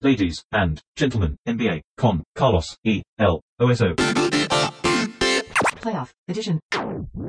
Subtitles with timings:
[0.00, 3.96] Ladies and gentlemen, NBA, con, Carlos, E, L, OSO.
[5.82, 6.60] Playoff Edition.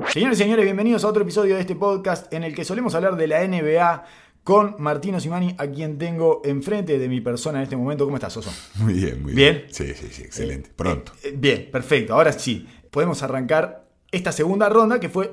[0.06, 3.16] Señores y señores, bienvenidos a otro episodio de este podcast en el que solemos hablar
[3.16, 4.04] de la NBA
[4.44, 8.04] con Martino Simani, a quien tengo enfrente de mi persona en este momento.
[8.04, 8.52] ¿Cómo estás, Oso?
[8.76, 9.56] Muy bien, muy ¿Bien?
[9.62, 9.74] bien.
[9.74, 10.70] Sí, sí, sí, excelente.
[10.76, 11.10] Pronto.
[11.24, 12.14] Eh, bien, perfecto.
[12.14, 15.32] Ahora sí, podemos arrancar esta segunda ronda que fue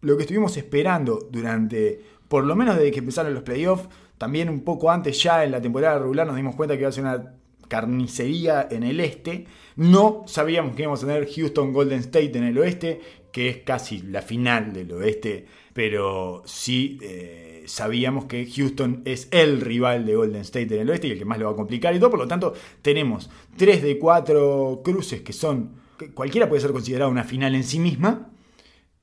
[0.00, 3.86] lo que estuvimos esperando durante, por lo menos desde que empezaron los playoffs.
[4.20, 6.92] También un poco antes, ya en la temporada regular, nos dimos cuenta que iba a
[6.92, 7.36] ser una
[7.68, 9.46] carnicería en el este.
[9.76, 13.00] No sabíamos que íbamos a tener Houston Golden State en el oeste,
[13.32, 19.62] que es casi la final del oeste, pero sí eh, sabíamos que Houston es el
[19.62, 21.94] rival de Golden State en el oeste y el que más lo va a complicar
[21.94, 22.10] y todo.
[22.10, 25.76] Por lo tanto, tenemos 3 de 4 cruces que son,
[26.12, 28.28] cualquiera puede ser considerada una final en sí misma.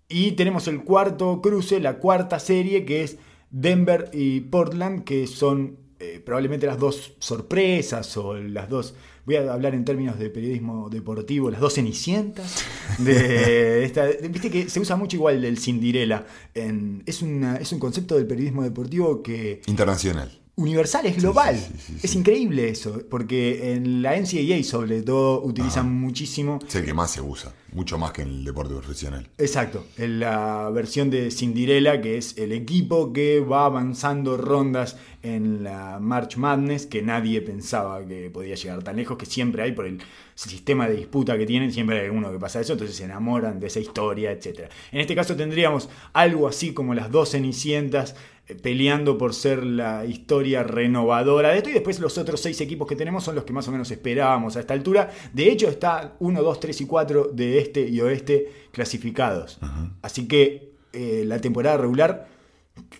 [0.09, 3.17] Y tenemos el cuarto cruce, la cuarta serie, que es
[3.49, 8.93] Denver y Portland, que son eh, probablemente las dos sorpresas o las dos,
[9.25, 12.63] voy a hablar en términos de periodismo deportivo, las dos cenicientas.
[12.99, 16.25] De esta, de- Viste que se usa mucho igual del Cinderella.
[16.53, 20.31] En, es, una- es un concepto del periodismo deportivo que Internacional.
[20.57, 21.55] Universal, es global.
[21.55, 26.75] sí, sí, sí, es increíble eso, porque en la NCAA sobre todo utilizan muchísimo Es
[26.75, 27.53] el que más se usa.
[27.73, 29.27] Mucho más que en el deporte profesional.
[29.37, 35.63] Exacto, en la versión de Cinderella, que es el equipo que va avanzando rondas en
[35.63, 39.85] la March Madness, que nadie pensaba que podía llegar tan lejos, que siempre hay por
[39.85, 39.99] el
[40.33, 43.67] sistema de disputa que tienen, siempre hay alguno que pasa eso, entonces se enamoran de
[43.67, 44.71] esa historia, etc.
[44.91, 48.15] En este caso tendríamos algo así como las dos Cenicientas
[48.61, 52.95] peleando por ser la historia renovadora de esto y después los otros seis equipos que
[52.95, 55.09] tenemos son los que más o menos esperábamos a esta altura.
[55.33, 59.59] De hecho está 1, 2, 3 y 4 de este y oeste clasificados.
[60.01, 62.27] Así que eh, la temporada regular,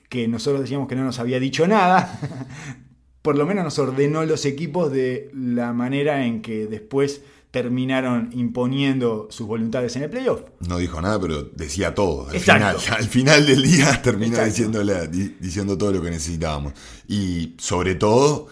[0.09, 2.20] que nosotros decíamos que no nos había dicho nada,
[3.22, 9.28] por lo menos nos ordenó los equipos de la manera en que después terminaron imponiendo
[9.31, 10.42] sus voluntades en el playoff.
[10.67, 12.30] No dijo nada, pero decía todo.
[12.30, 12.80] Al Exacto.
[12.80, 16.73] final, al final del día terminó diciéndole- di- diciendo todo lo que necesitábamos.
[17.08, 18.48] Y sobre todo,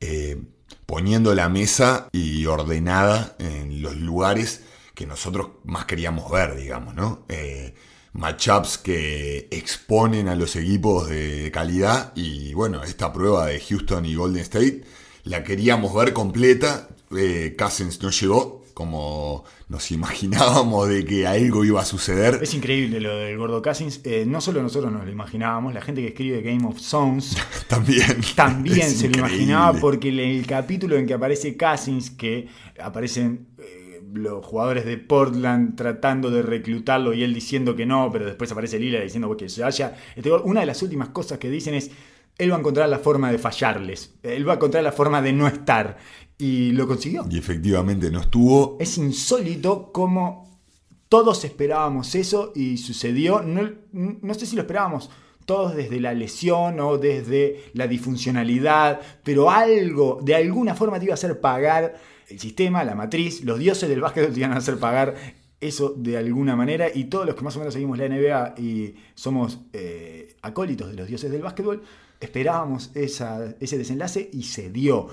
[0.00, 0.40] eh,
[0.86, 4.62] poniendo la mesa y ordenada en los lugares
[4.94, 7.24] que nosotros más queríamos ver, digamos, ¿no?
[7.28, 7.74] Eh,
[8.14, 14.14] matchups que exponen a los equipos de calidad y bueno, esta prueba de Houston y
[14.16, 14.82] Golden State
[15.24, 21.80] la queríamos ver completa, eh, Cousins no llegó como nos imaginábamos de que algo iba
[21.80, 22.38] a suceder.
[22.40, 24.00] Es increíble lo del gordo Cousins.
[24.04, 27.36] Eh, no solo nosotros nos lo imaginábamos, la gente que escribe Game of Zones
[27.68, 28.20] También.
[28.36, 32.46] también se lo imaginaba porque en el capítulo en que aparece Cousins, que
[32.80, 38.26] aparecen eh, los jugadores de Portland tratando de reclutarlo y él diciendo que no, pero
[38.26, 39.96] después aparece Lila diciendo que se vaya.
[40.14, 41.90] Este una de las últimas cosas que dicen es,
[42.38, 45.32] él va a encontrar la forma de fallarles, él va a encontrar la forma de
[45.32, 45.98] no estar.
[46.38, 47.26] Y lo consiguió.
[47.28, 48.76] Y efectivamente no estuvo.
[48.80, 50.60] Es insólito cómo
[51.08, 53.42] todos esperábamos eso y sucedió.
[53.42, 55.10] No, no sé si lo esperábamos
[55.46, 61.14] todos desde la lesión o desde la disfuncionalidad, pero algo, de alguna forma te iba
[61.14, 61.94] a hacer pagar
[62.28, 65.14] el sistema, la matriz, los dioses del básquet te iban a hacer pagar
[65.60, 68.94] eso de alguna manera y todos los que más o menos seguimos la NBA y
[69.14, 71.82] somos eh, acólitos de los dioses del básquetbol,
[72.20, 75.08] esperábamos esa- ese desenlace y se dio.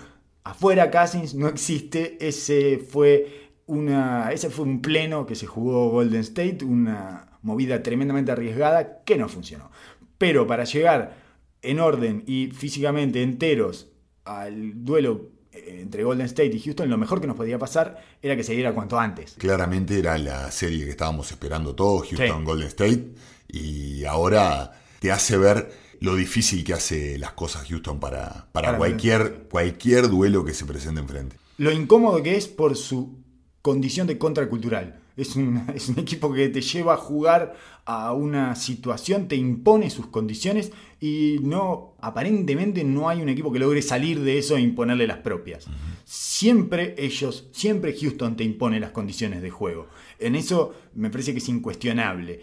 [0.46, 6.22] Afuera Cousins no existe, ese fue, una, ese fue un pleno que se jugó Golden
[6.22, 9.72] State, una movida tremendamente arriesgada que no funcionó.
[10.18, 11.18] Pero para llegar
[11.62, 13.88] en orden y físicamente enteros
[14.24, 18.36] al duelo eh, entre Golden State y Houston, lo mejor que nos podía pasar era
[18.36, 19.34] que se diera cuanto antes.
[19.40, 22.46] Claramente era la serie que estábamos esperando todos, Houston Sí.
[22.46, 23.08] Golden State.
[23.48, 28.78] Y ahora te hace ver lo difícil que hace las cosas Houston para, para Para-
[28.78, 31.38] cualquier, cualquier duelo que se presente enfrente.
[31.58, 33.18] Lo incómodo que es por su
[33.62, 35.00] condición de contracultural.
[35.18, 37.56] Es un, es un equipo que te lleva a jugar
[37.86, 43.60] a una situación, te impone sus condiciones y no, aparentemente no hay un equipo que
[43.60, 45.68] logre salir de eso e imponerle las propias.
[46.04, 49.88] Siempre ellos, siempre Houston te impone las condiciones de juego.
[50.18, 52.42] En eso me parece que es incuestionable.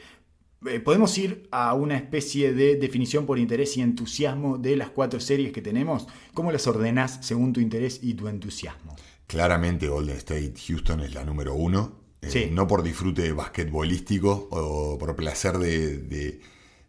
[0.67, 5.21] Eh, Podemos ir a una especie de definición por interés y entusiasmo de las cuatro
[5.21, 6.07] series que tenemos.
[6.35, 8.95] ¿Cómo las ordenás según tu interés y tu entusiasmo?
[9.27, 12.01] Claramente Golden State Houston es la número uno.
[12.21, 12.49] eh, Sí.
[12.53, 16.41] No por disfrute basquetbolístico o por placer de, de-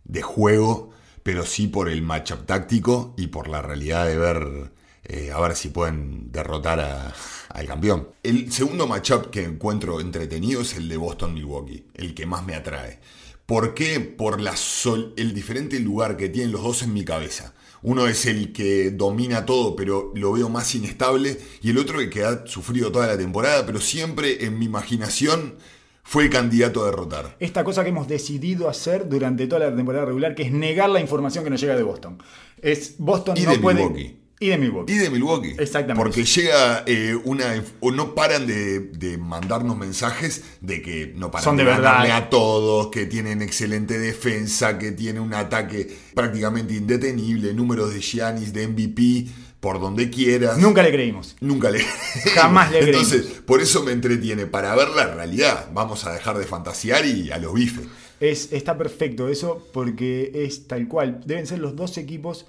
[0.03, 0.91] de juego,
[1.23, 4.71] pero sí por el matchup táctico y por la realidad de ver
[5.05, 7.13] eh, a ver si pueden derrotar a-
[7.49, 8.09] al campeón.
[8.23, 12.99] El segundo matchup que encuentro entretenido es el de Boston-Milwaukee, el que más me atrae.
[13.45, 13.99] ¿Por qué?
[13.99, 17.53] Por la sol- el diferente lugar que tienen los dos en mi cabeza.
[17.81, 21.37] Uno es el que domina todo, pero lo veo más inestable.
[21.61, 25.55] Y el otro el que ha sufrido toda la temporada, pero siempre en mi imaginación
[26.03, 27.35] fue el candidato a derrotar.
[27.41, 31.01] Esta cosa que hemos decidido hacer durante toda la temporada regular, que es negar la
[31.01, 32.23] información que nos llega de Boston.
[32.61, 33.75] Es Boston Y no de puede.
[33.81, 34.17] Milwaukee.
[34.43, 34.93] Y de Milwaukee.
[34.93, 35.55] Y de Milwaukee.
[35.57, 36.03] Exactamente.
[36.03, 37.63] Porque llega eh, una.
[37.79, 42.25] O no paran de, de mandarnos mensajes de que no paran Son de ganarle verdad.
[42.27, 48.51] a todos, que tienen excelente defensa, que tiene un ataque prácticamente indetenible, números de Giannis,
[48.53, 49.27] de MVP,
[49.59, 50.57] por donde quieras.
[50.57, 51.35] Nunca le creímos.
[51.39, 51.79] Nunca le.
[52.35, 53.41] Jamás le Entonces, creímos.
[53.43, 54.45] por eso me entretiene.
[54.45, 57.85] Para ver la realidad, vamos a dejar de fantasear y a los bifes.
[58.19, 61.21] Es, está perfecto eso porque es tal cual.
[61.25, 62.45] Deben ser los dos equipos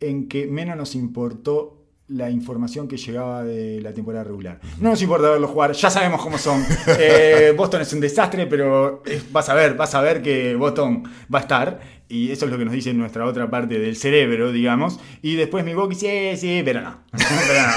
[0.00, 1.78] en que menos nos importó
[2.08, 4.60] la información que llegaba de la temporada regular.
[4.80, 6.64] No nos importa verlos jugar, ya sabemos cómo son.
[7.00, 11.40] Eh, Boston es un desastre, pero vas a ver, vas a ver que Boston va
[11.40, 11.80] a estar.
[12.08, 14.98] Y eso es lo que nos dice nuestra otra parte del cerebro, digamos.
[15.20, 16.98] Y después Milwaukee, sí, sí, pero no.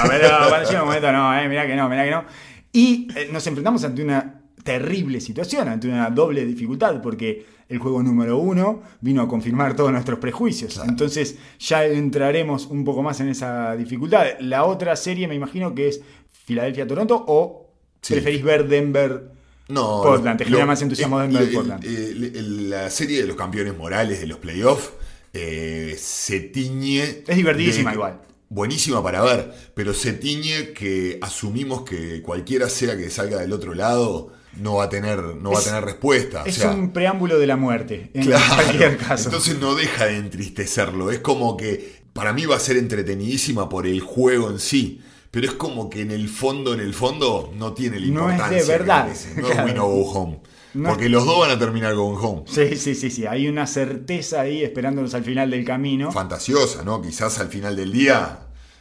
[0.08, 2.24] pero no, pero llega un momento, no, eh, mirá que no, mirá que no.
[2.72, 8.04] Y eh, nos enfrentamos ante una terrible situación, ante una doble dificultad, porque el juego
[8.04, 10.80] número uno vino a confirmar todos nuestros prejuicios.
[10.88, 14.26] Entonces ya entraremos un poco más en esa dificultad.
[14.42, 16.02] La otra serie me imagino que es
[16.46, 17.68] Filadelfia-Toronto o
[18.02, 18.14] Sí.
[18.14, 19.32] preferís ver Denver.
[19.70, 21.84] No, Portland, te genera más entusiasmo Denver el- Portland.
[21.86, 24.92] el- el- la serie de los campeones morales de los playoffs
[25.34, 27.24] eh, se tiñe.
[27.26, 28.22] Es divertidísima de- igual.
[28.50, 33.74] Buenísima para ver, pero se tiñe que asumimos que cualquiera sea que salga del otro
[33.74, 36.44] lado no va a tener, no va a Es- tener respuesta.
[36.44, 38.44] o Es sea, un preámbulo de la muerte, en Claro.
[38.56, 39.26] cualquier caso.
[39.30, 41.12] Entonces no deja de entristecerlo.
[41.12, 45.02] Es como que para mí va a ser entretenidísima por el juego en sí.
[45.32, 48.38] Pero es como que en el fondo, en el fondo, no tiene la No es
[48.38, 48.78] de importancia.
[48.78, 49.08] verdad.
[49.38, 49.62] No Claro.
[49.62, 50.42] es win or go home.
[50.74, 52.44] No Porque los dos van a terminar going home.
[52.48, 53.26] Sí, sí, sí, sí.
[53.26, 56.12] Hay una certeza ahí esperándonos al final del camino.
[56.12, 57.02] Fantasiosa, ¿no?
[57.02, 58.40] Quizás al final del día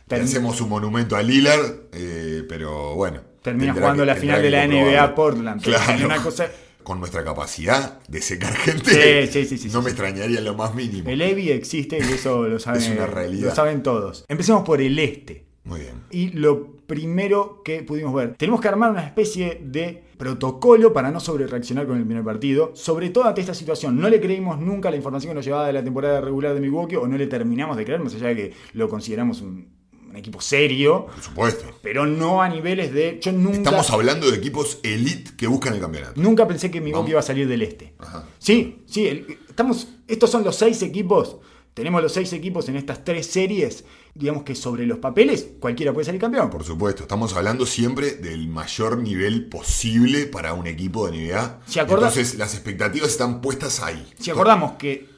[0.09, 3.21] le Termi- hacemos un monumento a Lillard, eh, pero bueno.
[3.43, 5.15] Termina jugando que- la final de la NBA.
[5.15, 5.63] Portland.
[5.63, 6.07] Claro.
[6.07, 6.49] una cosa-
[6.83, 11.09] Con nuestra capacidad de secar gente, Sí, sí, sí, no me extrañaría lo más mínimo.
[11.11, 13.49] El EVI existe y eso lo saben, Es una realidad.
[13.51, 14.25] lo saben todos.
[14.29, 15.45] Empecemos por el este.
[15.65, 15.93] Muy bien.
[16.11, 21.21] Y lo primero que pudimos ver, tenemos que armar una especie de protocolo para no
[21.21, 24.01] sobrereaccionar con el primer partido, sobre todo ante esta situación.
[24.01, 26.97] No le creímos nunca la información que nos llevaba de la temporada regular de Milwaukee
[26.97, 29.69] o no le terminamos de creer, más allá de que lo consideramos un,
[30.11, 31.65] un equipo serio, Por supuesto.
[31.83, 33.19] pero no a niveles de...
[33.23, 33.59] Yo nunca...
[33.59, 36.21] Estamos hablando de equipos elite que buscan el campeonato.
[36.21, 37.95] Nunca pensé que Milwaukee iba a salir del este.
[37.99, 38.27] Ajá.
[38.39, 41.37] Sí, sí, el- estamos, estos son los seis equipos.
[41.75, 43.85] Tenemos los seis equipos en estas tres series.
[44.13, 46.51] Digamos que sobre los papeles cualquiera puede salir campeón.
[46.51, 51.61] Por supuesto, estamos hablando siempre del mayor nivel posible para un equipo de NBA.
[51.67, 54.05] Si acordás- Entonces las expectativas están puestas ahí.
[54.19, 55.09] Si acordamos que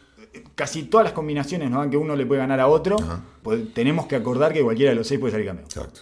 [0.55, 2.97] casi todas las combinaciones nos dan que uno le puede ganar a otro,
[3.43, 5.67] pues tenemos que acordar que cualquiera de los seis puede salir campeón.
[5.67, 6.01] Exacto.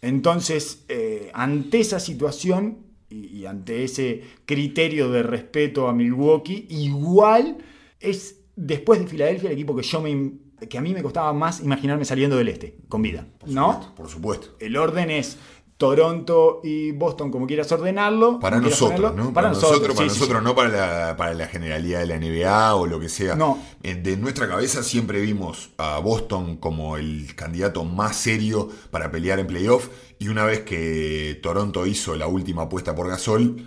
[0.00, 2.78] Entonces, eh, ante esa situación
[3.08, 7.58] y, y ante ese criterio de respeto a Milwaukee, igual
[8.00, 10.32] es después de Filadelfia el equipo que yo me
[10.66, 13.94] que a mí me costaba más imaginarme saliendo del este con vida, Por ¿no?
[13.94, 14.56] Por supuesto.
[14.58, 15.38] El orden es
[15.78, 18.40] Toronto y Boston, como quieras ordenarlo.
[18.40, 19.12] Para nosotros, ponerlo.
[19.24, 19.32] ¿no?
[19.32, 20.44] Para, nosotros, para sí, nosotros, sí.
[20.44, 20.68] no para
[21.08, 23.36] la, para la generalidad de la NBA o lo que sea.
[23.36, 23.62] No.
[23.84, 29.38] Eh, De nuestra cabeza siempre vimos a Boston como el candidato más serio para pelear
[29.38, 29.88] en playoff.
[30.18, 33.64] Y una vez que Toronto hizo la última apuesta por Gasol,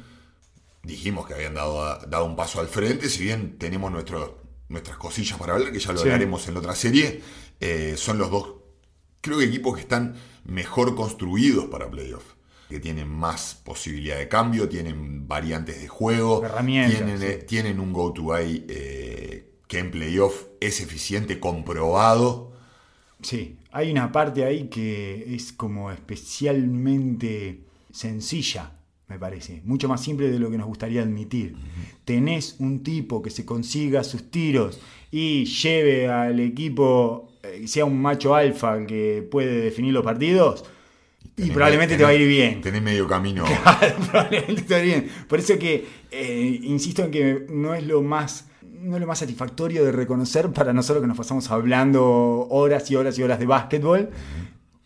[0.83, 3.09] dijimos que habían dado, dado un paso al frente.
[3.09, 4.37] Si bien tenemos nuestro-
[4.67, 6.03] nuestras cosillas para hablar, que ya lo Sí.
[6.03, 7.21] hablaremos en la otra serie,
[7.61, 8.47] eh, son los dos,
[9.21, 10.15] creo que equipos que están
[10.45, 12.23] mejor construidos para playoff.
[12.69, 17.25] Que tienen más posibilidad de cambio, tienen variantes de juego, Herramientas, tienen, sí.
[17.25, 22.51] eh, tienen un go-to-guy eh, que en playoff es eficiente, comprobado.
[23.21, 28.71] Sí, hay una parte ahí que es como especialmente sencilla,
[29.07, 29.61] me parece.
[29.65, 31.55] Mucho más simple de lo que nos gustaría admitir.
[32.05, 34.79] Tenés un tipo que se consiga sus tiros
[35.11, 40.65] y lleve al equipo, eh, sea un macho alfa que puede definir los partidos.
[41.37, 42.61] Y probablemente te va a ir bien.
[42.61, 43.45] Tenés medio camino.
[44.11, 45.09] Probablemente te va a ir bien.
[45.27, 48.47] Por eso que eh, insisto en que no es lo más
[48.81, 52.95] no es lo más satisfactorio de reconocer para nosotros que nos pasamos hablando horas y
[52.95, 54.09] horas y horas de básquetbol,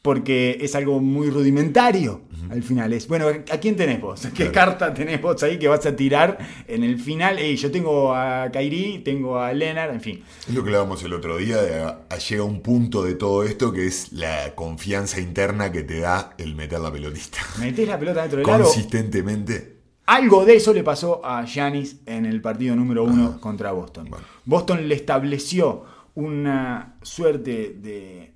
[0.06, 2.22] porque es algo muy rudimentario
[2.52, 2.94] al final.
[2.94, 4.22] Es, bueno, ¿a quién tenés vos?
[4.36, 4.78] ¿Qué Claro.
[4.78, 7.40] carta tenés vos ahí que vas a tirar en el final?
[7.40, 10.24] Ey, yo tengo a Kairi, tengo a Leonard, en fin.
[10.48, 11.58] Es lo que hablábamos el otro día,
[12.10, 15.98] a- a- llega un punto de todo esto que es la confianza interna que te
[16.02, 17.40] da el meter la pelotista.
[17.60, 18.64] Metés la pelota dentro del aro.
[18.66, 19.74] Consistentemente.
[20.06, 24.08] Algo de eso le pasó a Giannis en el partido número uno Ah, contra Boston.
[24.12, 24.24] bueno.
[24.46, 25.84] Boston le estableció
[26.14, 28.34] una suerte de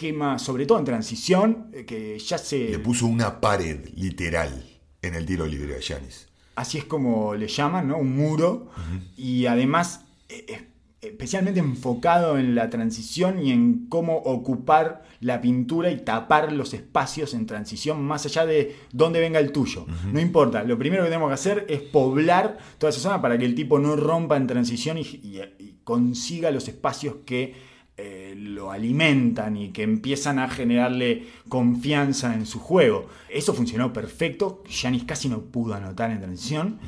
[0.00, 2.68] esquema, sobre todo en transición, eh, que ya se...
[2.68, 4.62] Le puso una pared literal
[5.00, 6.28] en el tiro libre a Giannis.
[6.54, 7.96] así es como le llaman, ¿no?
[7.98, 8.68] Un muro.
[9.16, 10.68] Y además, eh,
[11.00, 17.32] especialmente enfocado en la transición y en cómo ocupar la pintura y tapar los espacios
[17.32, 19.86] en transición más allá de dónde venga el tuyo.
[20.12, 23.46] No importa, lo primero que tenemos que hacer es poblar toda esa zona para que
[23.46, 28.70] el tipo no rompa en transición y, y- y consiga los espacios que eh, lo
[28.70, 33.08] alimentan y que empiezan a generarle confianza en su juego.
[33.30, 34.62] Eso funcionó perfecto.
[34.68, 36.78] Giannis casi no pudo anotar en transición.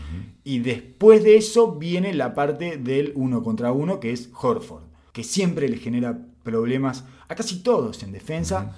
[0.44, 5.24] Y después de eso viene la parte del uno contra uno, que es Horford, que
[5.24, 8.76] siempre le genera problemas a casi todos en defensa.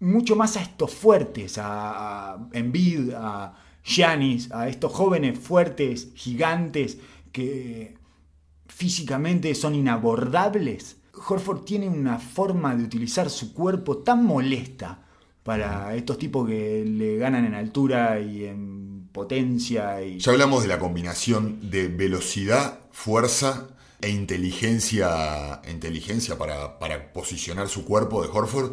[0.00, 6.98] Mucho más a estos fuertes, a, a Embiid, a Giannis, a estos jóvenes fuertes, gigantes,
[7.32, 7.94] que
[8.66, 10.98] físicamente son inabordables.
[11.26, 15.00] Horford tiene una forma de utilizar su cuerpo tan molesta
[15.42, 20.02] para estos tipos que le ganan en altura y en potencia.
[20.02, 20.18] Y...
[20.18, 23.68] Ya hablamos de la combinación de velocidad, fuerza
[24.00, 28.72] e inteligencia, inteligencia para, para posicionar su cuerpo de Horford.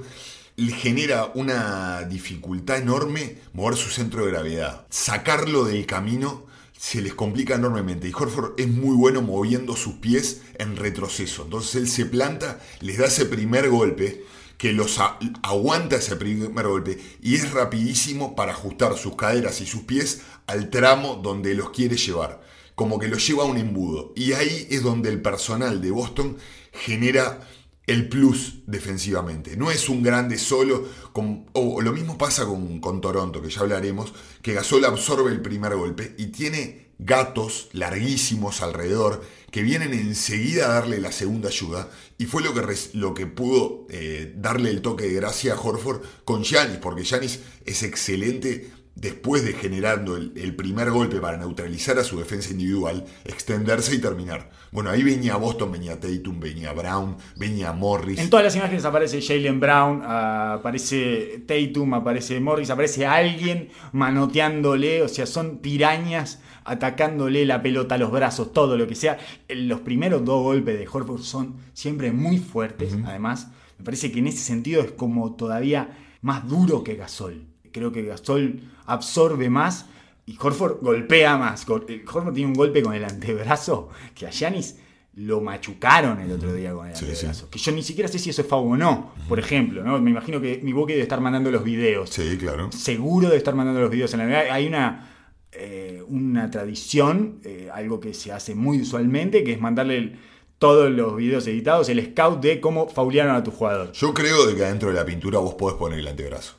[0.58, 4.86] Genera una dificultad enorme mover su centro de gravedad.
[4.90, 6.50] Sacarlo del camino
[6.82, 8.10] se les complica enormemente.
[8.10, 11.44] Y Horford es muy bueno moviendo sus pies en retroceso.
[11.44, 14.26] Entonces él se planta, les da ese primer golpe,
[14.58, 14.98] que los
[15.44, 20.72] aguanta ese primer golpe y es rapidísimo para ajustar sus caderas y sus pies al
[20.72, 22.42] tramo donde los quiere llevar.
[22.74, 24.12] Como que los lleva a un embudo.
[24.16, 26.38] Y ahí es donde el personal de Boston
[26.72, 27.42] genera
[27.88, 29.58] el plus defensivamente.
[29.58, 33.62] No es un grande solo, con- o lo mismo pasa con, con Toronto, que ya
[33.62, 40.66] hablaremos, que Gasol absorbe el primer golpe y tiene gatos larguísimos alrededor que vienen enseguida
[40.68, 42.62] a darle la segunda ayuda y fue lo que,
[42.94, 47.40] lo que pudo eh, darle el toque de gracia a Horford con Giannis, porque Giannis
[47.66, 53.06] es excelente después de generando el, el primer golpe para neutralizar a su defensa individual,
[53.26, 54.50] extenderse y terminar.
[54.72, 58.20] Bueno, ahí venía Boston, venía Tatum, venía Brown, venía Morris.
[58.20, 65.08] En todas las imágenes aparece Jalen Brown, aparece Tatum, aparece Morris, aparece alguien manoteándole, o
[65.08, 69.18] sea, son pirañas atacándole la pelota a los brazos, todo lo que sea.
[69.50, 73.50] Los primeros dos golpes de Horford son siempre muy fuertes, además.
[73.78, 77.50] Me parece que en ese sentido es como todavía más duro que Gasol.
[77.72, 79.86] Creo que Gasol absorbe más
[80.25, 81.66] y Horford golpea más.
[81.88, 84.78] Eh, Horford tiene un golpe con el antebrazo que a Giannis
[85.16, 87.12] lo machucaron el otro día con el Sí, sí.
[87.12, 87.50] antebrazo.
[87.50, 89.84] Que yo ni siquiera sé si eso es foul o no, por ejemplo.
[89.84, 90.00] ¿no?
[90.00, 92.10] Me imagino que mi debe estar mandando los videos.
[92.10, 92.72] Sí, claro.
[92.72, 94.54] Seguro de estar mandando los videos en la NBA.
[94.54, 95.10] Hay una,
[95.51, 100.20] eh, una tradición, eh, algo que se hace muy usualmente, que es mandarle el-
[100.60, 103.92] todos los videos editados, el scout de cómo faulearon a tu jugador.
[103.94, 106.54] Yo creo de que adentro de la pintura vos podés poner el antebrazo.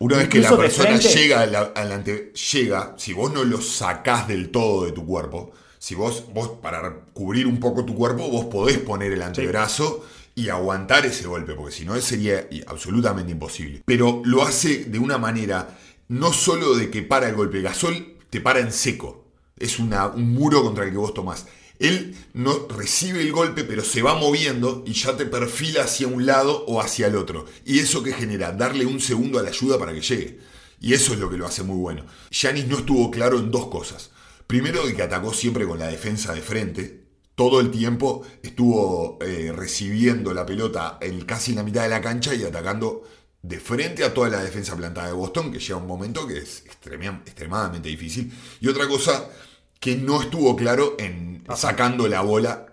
[0.00, 4.26] Una vez que la persona llega al, al ante, llega, si vos no lo sacás
[4.28, 8.46] del todo de tu cuerpo, si vos, vos para cubrir un poco tu cuerpo, vos
[8.46, 10.04] podés poner el antebrazo
[10.34, 13.82] y aguantar ese golpe, porque si no sería absolutamente imposible.
[13.84, 15.78] Pero lo hace de una manera,
[16.08, 19.24] no solo de que para el golpe, Gasol te para en seco.
[19.58, 21.46] Es una- un muro contra el que vos tomás.
[21.80, 26.26] Él no recibe el golpe, pero se va moviendo y ya te perfila hacia un
[26.26, 27.46] lado o hacia el otro.
[27.64, 28.52] ¿Y eso que genera?
[28.52, 30.38] Darle un segundo a la ayuda para que llegue.
[30.80, 32.04] Y eso es lo que lo hace muy bueno.
[32.30, 34.10] Yanis no estuvo claro en dos cosas.
[34.46, 37.04] Primero, que atacó siempre con la defensa de frente.
[37.34, 42.02] Todo el tiempo estuvo eh, recibiendo la pelota en casi en la mitad de la
[42.02, 43.02] cancha y atacando
[43.42, 46.64] de frente a toda la defensa plantada de Boston, que llega un momento que es
[46.66, 48.30] extrema- extremadamente difícil.
[48.60, 49.30] Y otra cosa
[49.80, 52.66] que no estuvo claro en sacando la bola.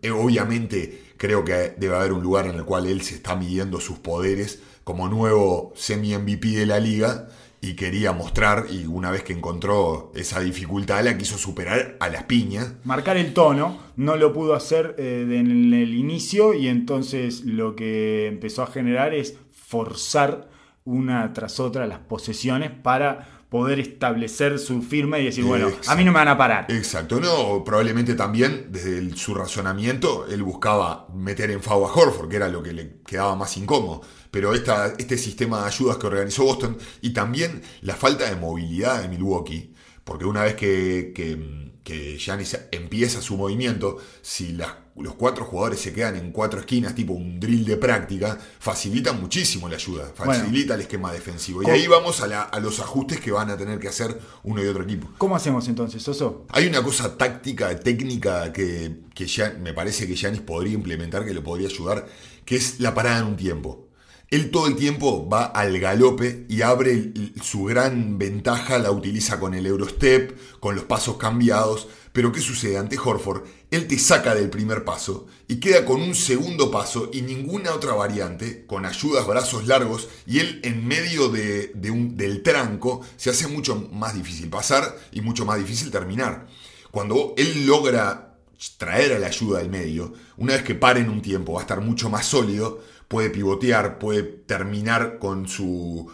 [0.00, 3.80] Eh, obviamente creo que debe haber un lugar en el cual él se está midiendo
[3.80, 7.28] sus poderes como nuevo semi-MVP de la liga
[7.60, 12.24] y quería mostrar y una vez que encontró esa dificultad la quiso superar a las
[12.24, 12.72] piñas.
[12.82, 18.26] Marcar el tono, no lo pudo hacer eh, en el inicio y entonces lo que
[18.26, 20.48] empezó a generar es forzar
[20.84, 26.04] una tras otra las posesiones para poder establecer su firma y decir, bueno, a mí
[26.04, 26.66] no me van a parar.
[26.70, 32.30] Exacto, no, probablemente también desde el- su razonamiento él buscaba meter en FAO a Horford,
[32.30, 34.00] que era lo que le quedaba más incómodo.
[34.30, 39.02] Pero esta, este sistema de ayudas que organizó Boston y también la falta de movilidad
[39.02, 45.14] de Milwaukee, porque una vez que, que, que Giannis empieza su movimiento, si las los
[45.14, 49.76] cuatro jugadores se quedan en cuatro esquinas, tipo un drill de práctica, facilita muchísimo la
[49.76, 51.62] ayuda, facilita el esquema defensivo.
[51.62, 54.66] Y ahí vamos a, a, los ajustes que van a tener que hacer uno y
[54.66, 55.08] otro equipo.
[55.18, 56.46] ¿Cómo hacemos entonces, Soso?
[56.50, 61.32] Hay una cosa táctica, técnica que, que ya me parece que Yanis podría implementar, que
[61.32, 62.06] le podría ayudar,
[62.44, 63.88] que es la parada en un tiempo.
[64.32, 67.12] Él todo el tiempo va al galope y abre
[67.42, 71.88] su gran ventaja, la utiliza con el Eurostep, con los pasos cambiados.
[72.14, 73.42] Pero ¿qué sucede ante Horford?
[73.70, 77.92] Él te saca del primer paso y queda con un segundo paso y ninguna otra
[77.92, 84.14] variante, con ayudas, brazos largos, y él en medio del tranco se hace mucho más
[84.14, 86.46] difícil pasar y mucho más difícil terminar.
[86.90, 88.38] Cuando él logra
[88.78, 91.62] traer a la ayuda del medio, una vez que pare en un tiempo va a
[91.64, 92.80] estar mucho más sólido,
[93.12, 96.10] puede pivotear, puede terminar con su...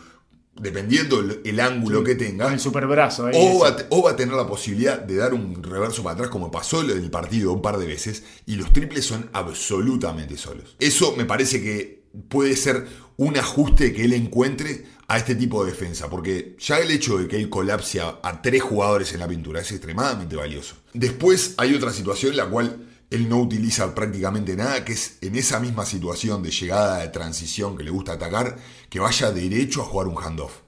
[0.60, 2.46] Dependiendo el, ángulo que tenga.
[2.46, 3.30] Con el superbrazo.
[3.32, 6.50] o, va, o, va, a tener la posibilidad de dar un reverso para atrás, como
[6.50, 8.24] pasó en el partido un par de veces.
[8.44, 10.74] Y los triples son absolutamente solos.
[10.80, 15.70] Eso me parece que puede ser un ajuste que él encuentre a este tipo de
[15.70, 19.28] defensa, porque ya el hecho de que él colapse a, a, tres jugadores en la
[19.28, 20.74] pintura es extremadamente valioso.
[20.92, 25.36] Después hay otra situación en la cual él no utiliza prácticamente nada, que es en
[25.36, 28.56] esa misma situación de llegada de transición que le gusta atacar,
[28.90, 30.60] que vaya derecho a jugar un handoff.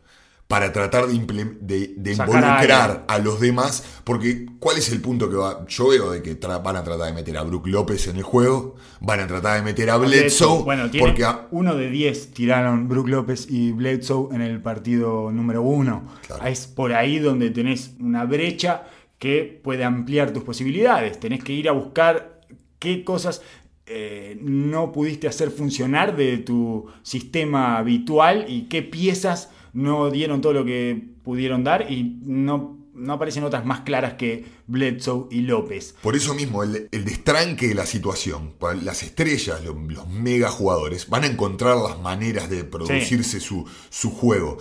[0.49, 5.65] Para tratar de, involucrar a, los demás, porque ¿cuál es el punto que va?
[5.69, 8.75] Yo veo de que van a tratar de meter a Brook López en el juego,
[9.01, 10.65] van a tratar de meter a Bledsoe.
[10.65, 16.09] Bueno, porque uno de 10 tiraron Brook López y Bledsoe en el partido número uno.
[16.45, 18.89] Es por ahí donde tenés una brecha
[19.21, 21.21] que puede ampliar tus posibilidades.
[21.21, 22.41] Tenés que ir a buscar
[22.81, 23.43] qué cosas
[23.87, 30.55] eh, no pudiste hacer funcionar de tu sistema habitual y qué piezas no dieron todo
[30.55, 35.95] lo que pudieron dar y no, no aparecen otras más claras que Bledsoe y López.
[36.01, 41.27] Por eso mismo, el, destranque de la situación, las estrellas, los, mega jugadores, van a
[41.27, 44.57] encontrar las maneras de producirse su, su juego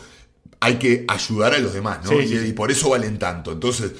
[0.62, 2.22] hay que ayudar a los demás, ¿no?
[2.22, 3.51] y, por eso valen tanto.
[3.51, 3.93] Entonces,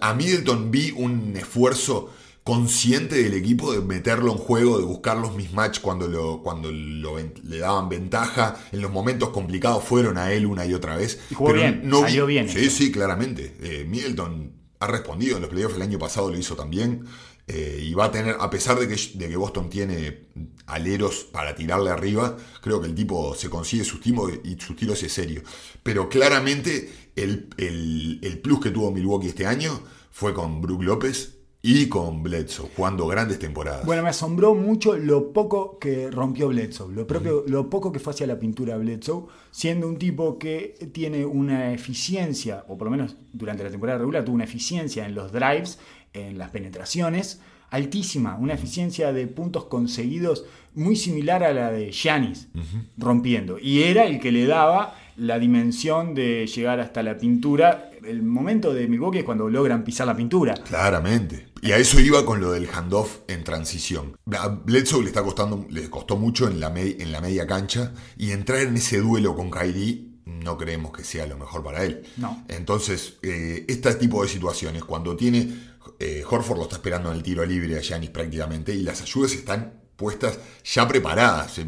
[0.00, 2.10] a Middleton vi un esfuerzo
[2.44, 7.58] consciente del equipo de meterlo en juego, de buscar los mismatch cuando, lo, cuando le
[7.58, 8.56] daban ventaja.
[8.72, 11.20] En los momentos complicados fueron a él una y otra vez.
[11.30, 12.48] Y jugó bien, no salió bien.
[12.48, 13.56] Sí, sí, claramente.
[13.60, 17.04] Eh, Middleton ha respondido en los playoffs el año pasado, lo hizo también.
[17.52, 20.26] Eh, y va a tener, a pesar de que, de que, Boston tiene
[20.66, 25.02] aleros para tirarle arriba, creo que el tipo se consigue sus tiros y sus tiros
[25.02, 25.42] es serio.
[25.82, 29.80] Pero claramente el, el, plus que tuvo Milwaukee este año
[30.12, 33.84] fue con Brook López y con Bledsoe, jugando grandes temporadas.
[33.84, 38.12] Bueno, me asombró mucho lo poco que rompió Bledsoe, lo, propio, lo poco que fue
[38.12, 43.16] hacia la pintura Bledsoe, siendo un tipo que tiene una eficiencia, o por lo menos
[43.32, 45.78] durante la temporada regular tuvo una eficiencia en los drives
[46.12, 50.44] en las penetraciones, altísima, una eficiencia de puntos conseguidos
[50.74, 52.48] muy similar a la de Giannis,
[52.96, 53.58] rompiendo.
[53.58, 57.90] Y era el que le daba la dimensión de llegar hasta la pintura.
[58.04, 60.54] El momento de Milwaukee es cuando logran pisar la pintura.
[60.54, 61.48] Claramente.
[61.62, 64.16] Y a eso iba con lo del handoff en transición.
[64.32, 68.30] A Bledsoe le está costando, le costó mucho en la, en la media cancha y
[68.30, 72.02] entrar en ese duelo con Kyrie no creemos que sea lo mejor para él.
[72.16, 72.44] No.
[72.48, 75.52] Entonces, eh, este tipo de situaciones, cuando tiene
[76.00, 79.32] eh, Horford lo está esperando en el tiro libre a Yanis prácticamente y las ayudas
[79.32, 81.60] están puestas ya preparadas.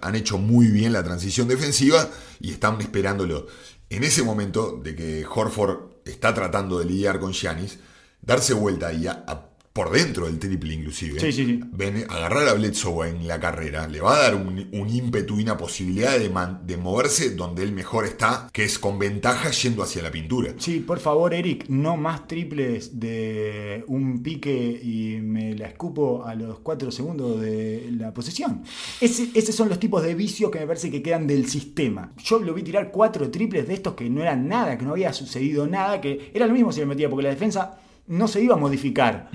[0.00, 2.08] han hecho muy bien la transición defensiva
[2.40, 3.46] y están esperándolo.
[3.90, 7.78] En ese momento de que Horford está tratando de lidiar con Giannis,
[8.22, 9.49] darse vuelta y a,
[9.80, 11.60] por dentro del triple inclusive, sí, sí, sí.
[11.72, 14.58] Ven, agarrar a Bledsoe en la carrera, le va a dar un,
[14.90, 16.30] ímpetu y una posibilidad de,
[16.66, 20.52] de, moverse donde él mejor está, que es con ventaja yendo hacia la pintura.
[20.58, 26.34] Sí, por favor Eric, no más triples de un pique y me la escupo a
[26.34, 28.62] los cuatro segundos de la posesión.
[29.00, 32.12] esos son los tipos de vicios que me parece que quedan del sistema.
[32.22, 35.14] Yo lo vi tirar cuatro triples de estos que no eran nada, que no había
[35.14, 37.78] sucedido nada, que era lo mismo si me metía, porque la defensa
[38.10, 39.30] no se iba a modificar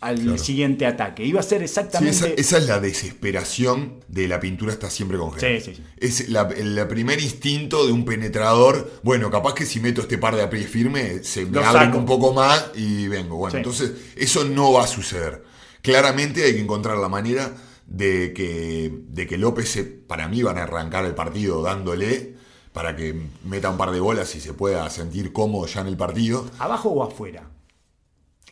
[0.00, 1.24] al siguiente ataque.
[1.24, 2.34] Iba a ser exactamente.
[2.40, 5.60] esa, es la desesperación de la pintura está siempre congelada.
[5.60, 9.00] Sí, sí, Es el primer instinto de un penetrador.
[9.02, 12.32] Bueno, capaz que si meto este par de a firme, se me abren un poco
[12.32, 13.36] más y vengo.
[13.36, 15.42] Bueno, entonces eso no va a suceder.
[15.82, 17.54] Claramente hay que encontrar la manera
[17.86, 22.36] de que, de que López, para mí, van a arrancar el partido dándole
[22.72, 25.96] para que meta un par de bolas y se pueda sentir cómodo ya en el
[25.96, 26.46] partido.
[26.58, 27.50] ¿Abajo o afuera?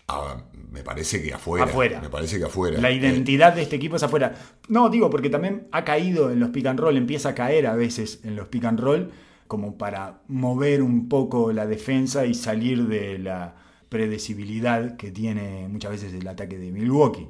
[0.09, 2.01] Ah, me parece que afuera.
[2.01, 2.81] Me parece que afuera.
[2.81, 4.35] La identidad de este equipo es afuera.
[4.69, 7.75] No, digo, porque también ha caído en los pick and roll, empieza a caer a
[7.75, 9.11] veces en los pick and roll,
[9.47, 13.55] como para mover un poco la defensa y salir de la,
[13.89, 17.29] predecibilidad que tiene muchas veces el ataque de Milwaukee.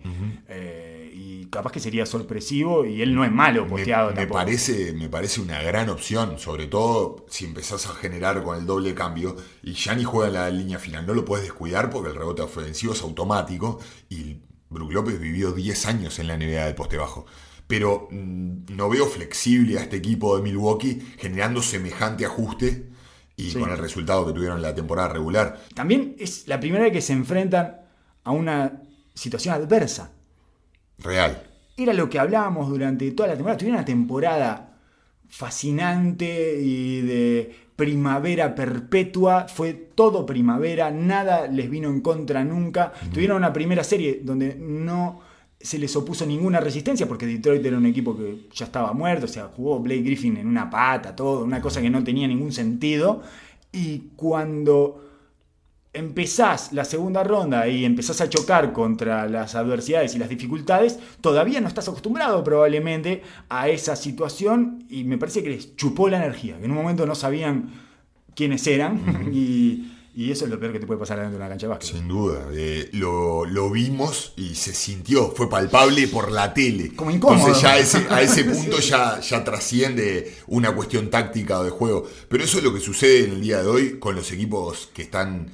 [0.48, 0.95] Eh,
[1.46, 4.38] y capaz que sería sorpresivo y él no es malo posteado me, me tampoco.
[4.38, 8.94] parece, me parece una gran opción, sobre todo si empezás a generar con el doble
[8.94, 11.06] cambio y ni juega en la línea final.
[11.06, 13.78] No lo puedes descuidar porque el rebote ofensivo es automático
[14.08, 14.38] y
[14.70, 17.26] Brook López vivió 10 años en la NBA del poste bajo.
[17.66, 22.90] Pero mm, no veo flexible a este equipo de Milwaukee generando semejante ajuste
[23.36, 23.58] y Sí.
[23.58, 25.60] con el resultado que tuvieron en la temporada regular.
[25.74, 27.76] También es la primera vez que se enfrentan
[28.24, 28.82] a una
[29.14, 30.12] situación adversa.
[30.98, 31.42] Real.
[31.76, 33.58] Era lo que hablábamos durante toda la temporada.
[33.58, 34.78] Tuvieron una temporada
[35.28, 39.46] fascinante y de primavera perpetua.
[39.48, 42.92] Fue todo primavera, nada les vino en contra nunca.
[43.12, 45.20] Tuvieron una primera serie donde no
[45.60, 49.26] se les opuso ninguna resistencia porque Detroit era un equipo que ya estaba muerto.
[49.26, 52.52] O sea, jugó Blake Griffin en una pata, todo, una cosa que no tenía ningún
[52.52, 53.22] sentido.
[53.72, 55.05] Y cuando
[55.96, 61.60] empezás la segunda ronda y empezás a chocar contra las adversidades y las dificultades, todavía
[61.60, 66.58] no estás acostumbrado probablemente a esa situación y me parece que les chupó la energía,
[66.58, 67.72] que en un momento no sabían
[68.34, 71.48] quiénes eran y, y eso es lo peor que te puede pasar dentro de una
[71.48, 71.92] cancha de básquet.
[71.92, 76.94] Sin duda, eh, lo, lo vimos y se sintió, fue palpable por la tele.
[76.94, 77.38] Como incómodo.
[77.38, 81.70] Entonces ya a ese, a ese punto ya, ya trasciende una cuestión táctica o de
[81.70, 82.06] juego.
[82.28, 85.02] Pero eso es lo que sucede en el día de hoy con los equipos que
[85.02, 85.50] están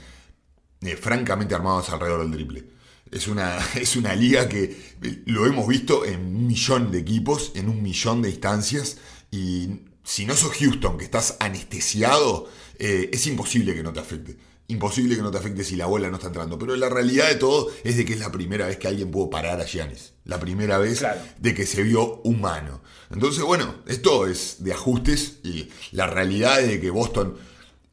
[0.83, 2.64] eh, francamente armados alrededor del triple.
[3.11, 4.62] Es una, es una liga que
[5.03, 8.99] eh, lo hemos visto en un millón de equipos, en un millón de instancias,
[9.31, 9.68] y
[10.05, 14.37] si no sos Houston, que estás anestesiado, eh, es imposible que no te afecte.
[14.68, 16.59] Imposible que no te afecte si la bola no está entrando.
[16.59, 19.29] Pero la realidad de todo es de que es la primera vez que alguien pudo
[19.29, 20.14] parar a Giannis.
[20.25, 21.21] La primera vez Claro.
[21.38, 22.81] de que se vio humano.
[23.11, 27.37] Entonces, bueno, esto es de ajustes y la realidad es de que Boston,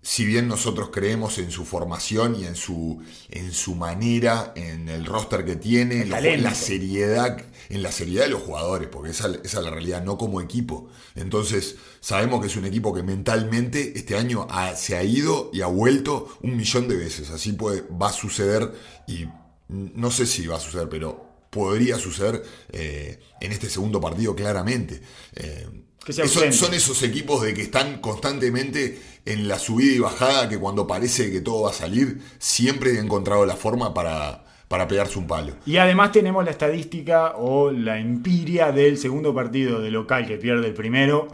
[0.01, 5.05] si bien nosotros creemos en su formación y en su, en su manera, en el
[5.05, 6.43] roster que tiene, los- talento.
[6.49, 7.37] la seriedad,
[7.69, 10.87] en la seriedad de los jugadores, porque esa, esa es la realidad, no como equipo.
[11.15, 15.61] Entonces, sabemos que es un equipo que mentalmente este año ha- se ha ido y
[15.61, 17.29] ha vuelto un millón de veces.
[17.29, 18.73] Así puede, va a suceder
[19.07, 19.25] y
[19.67, 25.01] no sé si va a suceder, pero podría suceder eh, en este segundo partido claramente.
[25.35, 25.67] Eh,
[26.05, 30.87] Que son, esos equipos de que están constantemente en la subida y bajada, que cuando
[30.87, 35.27] parece que todo va a salir, siempre han encontrado la forma para, para pegarse un
[35.27, 35.53] palo.
[35.65, 40.67] Y además tenemos la estadística o la empiria del segundo partido de local que pierde
[40.67, 41.27] el primero.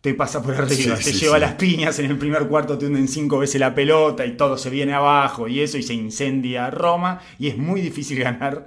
[0.00, 1.40] Te pasa por arriba, Sí, te sí, lleva sí.
[1.42, 4.70] las piñas, en el primer cuarto te hunden cinco veces la pelota y todo se
[4.70, 8.64] viene abajo y eso y se incendia Roma y es muy difícil ganar.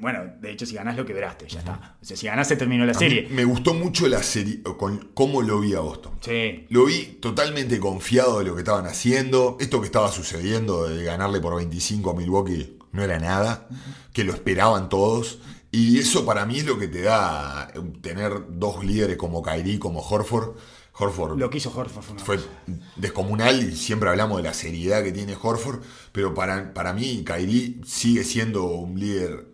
[0.00, 1.96] Bueno, de hecho si ganás lo quebraste, ya está.
[2.00, 3.28] O sea, si ganás se terminó la A serie.
[3.30, 6.12] Me gustó mucho la serie, con cómo lo vi a Boston.
[6.20, 6.66] Sí.
[6.70, 9.56] Lo vi totalmente confiado de lo que estaban haciendo.
[9.60, 13.68] Esto que estaba sucediendo de ganarle por 25 a Milwaukee no era nada,
[14.12, 15.38] que lo esperaban todos.
[15.70, 19.78] Y eso para mí es lo que te da eh, tener dos líderes como Kyrie,
[19.78, 20.56] como Horford.
[20.98, 22.38] Horford Lo que hizo Horford fue una fue
[22.96, 27.80] descomunal y siempre hablamos de la seriedad que tiene Horford, pero para, para mí Kyrie
[27.84, 29.46] sigue siendo un líder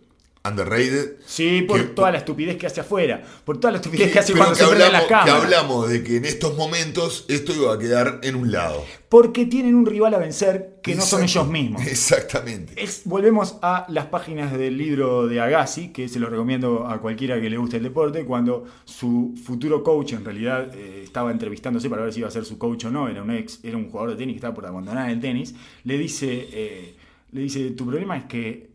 [0.45, 1.17] underrated.
[1.25, 4.19] Sí, por que- toda la estupidez que hace afuera, por toda la estupidez que- que
[4.19, 5.43] hace cuando que se prenden las hablamos, que cámaras.
[5.43, 8.83] hablamos de que en estos momentos esto iba a quedar en un lado.
[9.07, 11.85] Porque tienen un rival a vencer que no son ellos mismos.
[11.87, 12.73] Exactamente.
[12.81, 17.39] Es- volvemos a las páginas del libro de Agassi, que se lo recomiendo a cualquiera
[17.39, 22.01] que le guste el deporte, cuando su futuro coach en realidad eh, estaba entrevistándose para
[22.03, 24.11] ver si iba a ser su coach o no, era un ex, era un jugador
[24.11, 25.53] de tenis que estaba por abandonar el tenis,
[25.85, 26.95] le dice, eh,
[27.31, 28.72] le dice, tu problema es que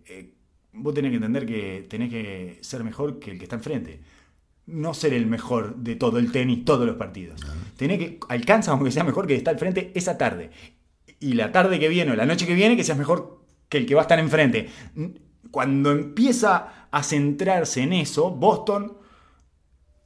[0.79, 4.01] vos tenés que entender que tenés que ser mejor que el que está enfrente.
[4.67, 7.41] No ser el mejor de todo el tenis, todos los partidos.
[7.77, 10.51] Tenés que, alcanza aunque sea mejor que el que está al frente esa tarde
[11.21, 13.87] y la tarde que viene o la noche que viene que seas mejor que el
[13.87, 14.69] que va a estar enfrente.
[15.51, 18.98] Cuando empieza a centrarse en eso, Boston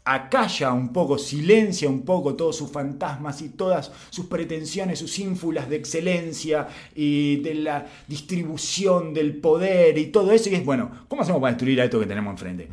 [0.04, 5.68] acalla un poco, silencia un poco todos sus fantasmas y todas sus pretensiones, sus ínfulas
[5.68, 10.50] de excelencia y de la distribución del poder y todo eso.
[10.50, 12.68] Y es, bueno, ¿cómo hacemos para destruir a esto que tenemos enfrente?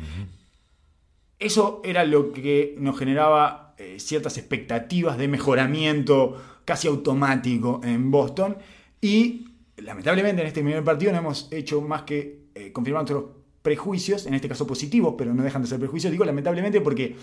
[1.38, 8.58] Eso era lo que nos generaba eh, ciertas expectativas de mejoramiento casi automático en Boston.
[9.00, 14.26] Y lamentablemente en este primer partido no hemos hecho más que eh, confirmar nuestros prejuicios,
[14.26, 16.10] en este caso positivos, pero no dejan de ser prejuicios.
[16.10, 17.16] Digo lamentablemente porque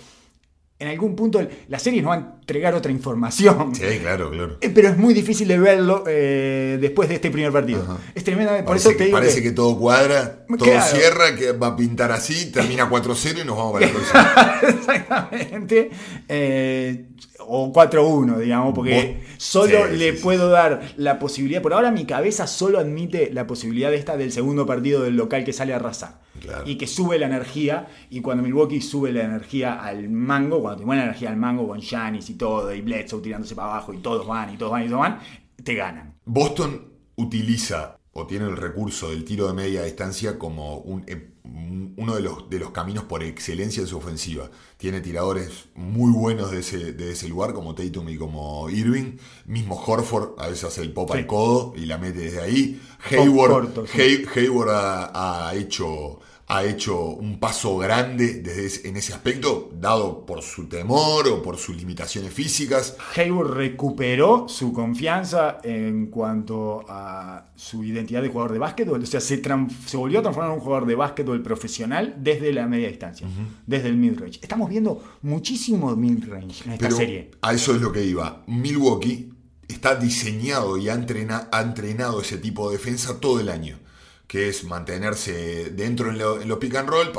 [0.79, 3.73] en algún punto la serie nos va a entregar otra información.
[3.73, 4.57] Sí, claro, claro.
[4.61, 7.81] Eh, Pero es muy difícil de verlo eh, después de este primer partido.
[7.81, 7.97] Ajá.
[8.13, 8.55] Es tremenda.
[8.57, 10.95] Por Parece, eso te que, digo parece que- que todo cuadra, todo Claro.
[10.95, 14.59] cierra, que va a pintar así, termina 4-0 y nos vamos para la próxima.
[14.69, 15.89] Exactamente.
[16.29, 17.05] Eh,
[17.49, 20.23] o 4-1, digamos, porque Vos- solo sí, le sí, sí.
[20.23, 21.61] puedo dar la posibilidad.
[21.63, 25.43] Por ahora mi cabeza solo admite la posibilidad de esta del segundo partido del local
[25.43, 26.19] que sale a arrasar.
[26.39, 26.63] Claro.
[26.65, 27.87] Y que sube la energía.
[28.09, 31.79] Y cuando Milwaukee sube la energía al mango, cuando te la energía al mango con
[31.79, 34.87] Giannis y todo, y Bledsoe tirándose para abajo, y todos van, y todos van, y
[34.87, 35.19] todos van,
[35.63, 36.15] te ganan.
[36.25, 41.05] Boston utiliza o tiene el recurso del tiro de media distancia como un,
[41.43, 44.49] un- uno de los, de los caminos por excelencia en su ofensiva.
[44.77, 49.17] Tiene tiradores muy buenos de ese, de ese lugar, como Tatum y como Irving.
[49.45, 51.19] Mismo Horford a veces hace el pop Sí.
[51.19, 52.81] al codo y la mete desde ahí.
[53.11, 54.01] Hayward, corto, sí.
[54.01, 59.69] Hay- Hayward ha, ha hecho, ha hecho un paso grande desde ese- en ese aspecto,
[59.77, 62.95] dado por su temor o por sus limitaciones físicas.
[63.17, 69.03] Hayward recuperó su confianza en cuanto a su identidad de jugador de básquetbol.
[69.03, 69.41] O sea, se,
[69.85, 73.27] se volvió a transformar en un jugador de básquetbol profesional desde la media distancia,
[73.65, 74.39] desde el mid-range.
[74.41, 77.31] Estamos viendo muchísimo mid-range en esta Pero serie.
[77.41, 78.43] a eso es lo que iba.
[78.47, 79.33] Milwaukee
[79.67, 83.79] está diseñado y ha, entrena- ha entrenado ese tipo de defensa todo el año.
[84.27, 87.13] Que es mantenerse dentro en, lo- en los pick and roll,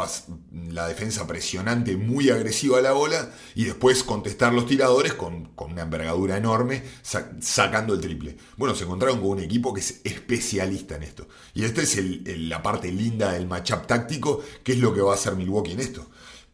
[0.71, 5.83] la defensa presionante, muy agresiva a la bola, y después contestar los tiradores con, una
[5.83, 8.37] envergadura enorme, sa- sacando el triple.
[8.59, 11.27] Bueno, se encontraron con un equipo que es especialista en esto.
[11.55, 11.99] Y esta es
[12.38, 15.81] la parte linda del matchup táctico, que es lo que va a hacer Milwaukee en
[15.81, 16.07] esto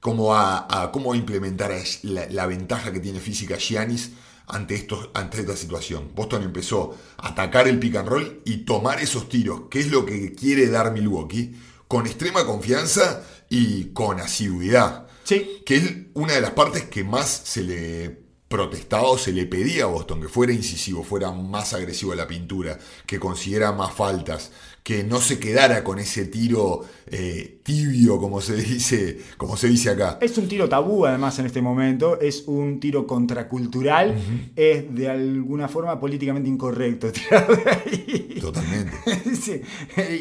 [0.04, 4.10] cómo va a, implementar la, la ventaja que tiene física Giannis
[4.46, 6.10] ante, esta situación.
[6.14, 10.04] Boston empezó a atacar el pick and roll y tomar esos tiros, que es lo
[10.04, 11.54] que quiere dar Milwaukee,
[11.88, 15.06] con extrema confianza y con asiduidad.
[15.24, 19.46] Sí, Que es una de las partes que más se le protestaba o se le
[19.46, 23.94] pedía a Boston, que fuera incisivo, fuera más agresivo a la pintura, que consiguiera más
[23.94, 24.52] faltas,
[24.84, 29.88] que no se quedara con ese tiro eh, tibio, como se dice, como se dice
[29.88, 30.18] acá.
[30.20, 34.14] es un tiro tabú además en este momento, es un tiro contracultural,
[34.54, 38.38] es de alguna forma políticamente incorrecto tirar de ahí.
[38.40, 38.92] Totalmente.
[39.40, 39.62] Sí,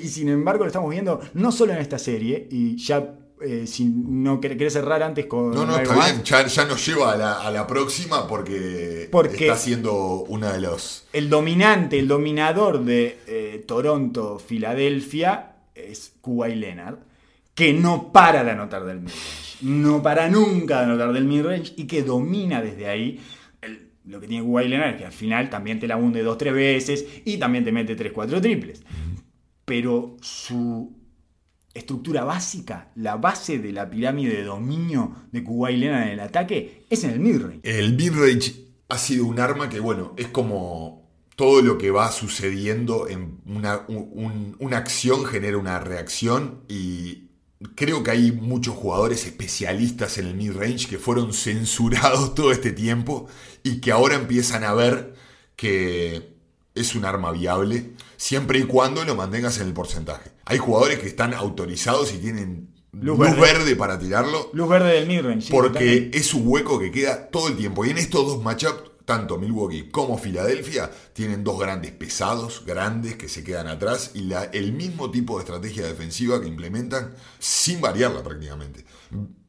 [0.02, 3.86] Y sin embargo lo estamos viendo no solo en esta serie, y ya eh, si
[3.86, 7.18] no quer- querés cerrar antes con No, no, está bien, ya, ya nos lleva a
[7.18, 9.94] la, a la próxima porque, Porque- está siendo
[10.28, 11.06] una de los...
[11.14, 16.98] el dominante, el dominador de eh, Toronto, Filadelfia, es Kuwait Leonard,
[17.56, 19.58] que no para de anotar del midrange.
[19.62, 23.20] No para nunca de anotar del midrange y que domina desde ahí.
[23.62, 26.38] El- lo que tiene Kuwait Leonard es que al final también te la hunde dos,
[26.38, 28.82] tres veces y también te mete tres, cuatro triples.
[29.66, 30.92] Pero su
[31.74, 36.86] estructura básica, la base de la pirámide de dominio de Kuwait Leonard en el ataque,
[36.90, 37.60] es en el midrange.
[37.64, 38.56] El midrange
[38.90, 41.02] ha sido un arma que, bueno, es como
[41.36, 47.24] todo lo que va sucediendo en una, un- un- una acción genera una reacción y
[47.76, 53.28] creo que hay muchos jugadores especialistas en el midrange que fueron censurados todo este tiempo
[53.64, 55.16] y que ahora empiezan a ver
[55.56, 56.34] que
[56.76, 60.32] es un arma viable siempre y cuando lo mantengas en el porcentaje.
[60.46, 63.42] Hay jugadores que están autorizados y tienen Luz luz, verde.
[63.42, 63.76] verde.
[63.76, 65.52] para tirarlo Luz verde del midrange.
[65.52, 67.84] porque es un hueco que queda todo el tiempo.
[67.84, 73.28] Y en estos dos matchups, tanto Milwaukee como Filadelfia tienen dos grandes pesados, grandes, que
[73.28, 78.24] se quedan atrás y la- el mismo tipo de estrategia defensiva que implementan sin variarla
[78.24, 78.86] prácticamente.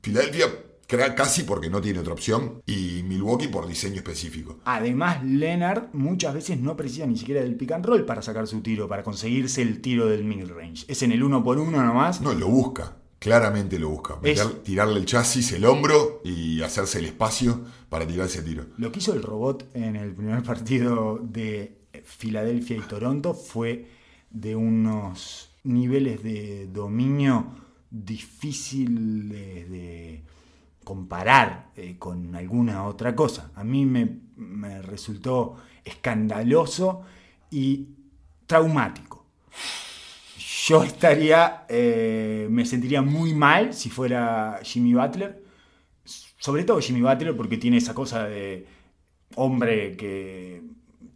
[0.03, 0.47] Filadelfia
[0.87, 4.59] casi porque no tiene otra opción y Milwaukee por diseño específico.
[4.65, 8.61] Además, Leonard muchas veces no precisa ni siquiera del pick and roll para sacar su
[8.61, 10.85] tiro, para conseguirse el tiro del midrange.
[10.89, 12.21] Es en el uno por uno nomás.
[12.21, 12.97] No, lo busca.
[13.19, 14.17] Claramente lo busca.
[14.23, 18.67] Meter- tirarle el chasis, el hombro y hacerse el espacio para tirar ese tiro.
[18.77, 23.89] Lo que hizo el robot en el primer partido de Filadelfia y Toronto fue
[24.31, 27.55] de unos niveles de dominio
[27.91, 30.23] difíciles de
[30.85, 33.51] comparar eh, con alguna otra cosa.
[33.55, 37.03] A mí me, me resultó escandaloso
[37.51, 37.89] y
[38.47, 39.27] traumático.
[40.67, 45.43] Yo estaría, eh, me sentiría muy mal si fuera Jimmy Butler,
[46.39, 48.67] sobre todo Jimmy Butler porque tiene esa cosa de
[49.37, 50.63] hombre que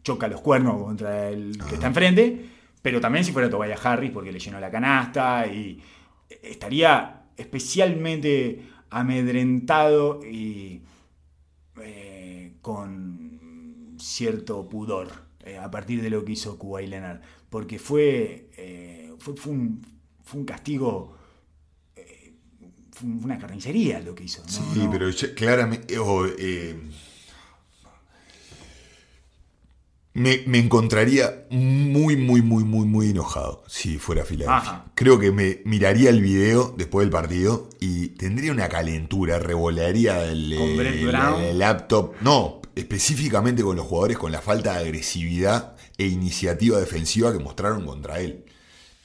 [0.02, 2.46] choca los cuernos contra el que está enfrente,
[2.82, 5.80] pero también si fuera Tobias Harris porque le llenó la canasta y
[6.42, 10.82] estaría especialmente amedrentado y
[11.82, 15.08] eh, con cierto pudor
[15.44, 17.20] eh, a partir de lo que hizo Kuwait Leonard,
[17.50, 19.80] porque fue, eh, fue, fue un,
[20.24, 21.16] fue un castigo
[22.92, 24.42] fue una carnicería lo que hizo.
[24.42, 24.48] ¿no?
[24.48, 24.90] Sí, No.
[24.90, 25.94] pero claramente.
[26.36, 26.76] eh,
[30.18, 34.70] me, me encontraría muy, muy, muy, muy, muy enojado si fuera Filadelfia.
[34.70, 34.84] Ajá.
[34.94, 41.58] Creo que me miraría el video después del partido y tendría una calentura, revolaría el
[41.58, 42.14] laptop.
[42.20, 47.86] No, específicamente con los jugadores, con la falta de agresividad e iniciativa defensiva que mostraron
[47.86, 48.44] contra él.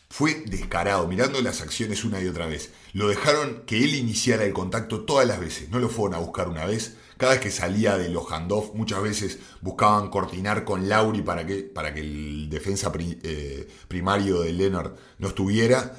[0.09, 2.71] Fue descarado, mirando las acciones una y otra vez.
[2.93, 5.69] Lo dejaron que él iniciara el contacto todas las veces.
[5.69, 6.97] No lo fueron a buscar una vez.
[7.23, 11.59] Cada vez que salía de los handoff, muchas veces buscaban cortinar con Lauri para que,
[11.63, 15.95] para que el defensa pri- eh, primario de Leonard no estuviera.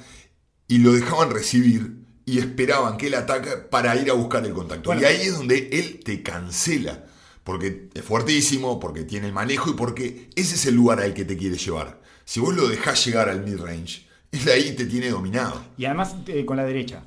[0.67, 1.95] Y lo dejaban recibir
[2.27, 4.89] y esperaban que él ataque para ir a buscar el contacto.
[4.89, 5.01] Bueno.
[5.01, 7.05] y ahí es donde él te cancela.
[7.43, 11.25] Porque es fuertísimo, porque tiene el manejo y porque ese es el lugar al que
[11.25, 12.01] te quiere llevar.
[12.23, 15.59] Si vos lo dejás llegar al mid-range, él ahí te tiene dominado.
[15.75, 17.03] Y además eh, con la derecha.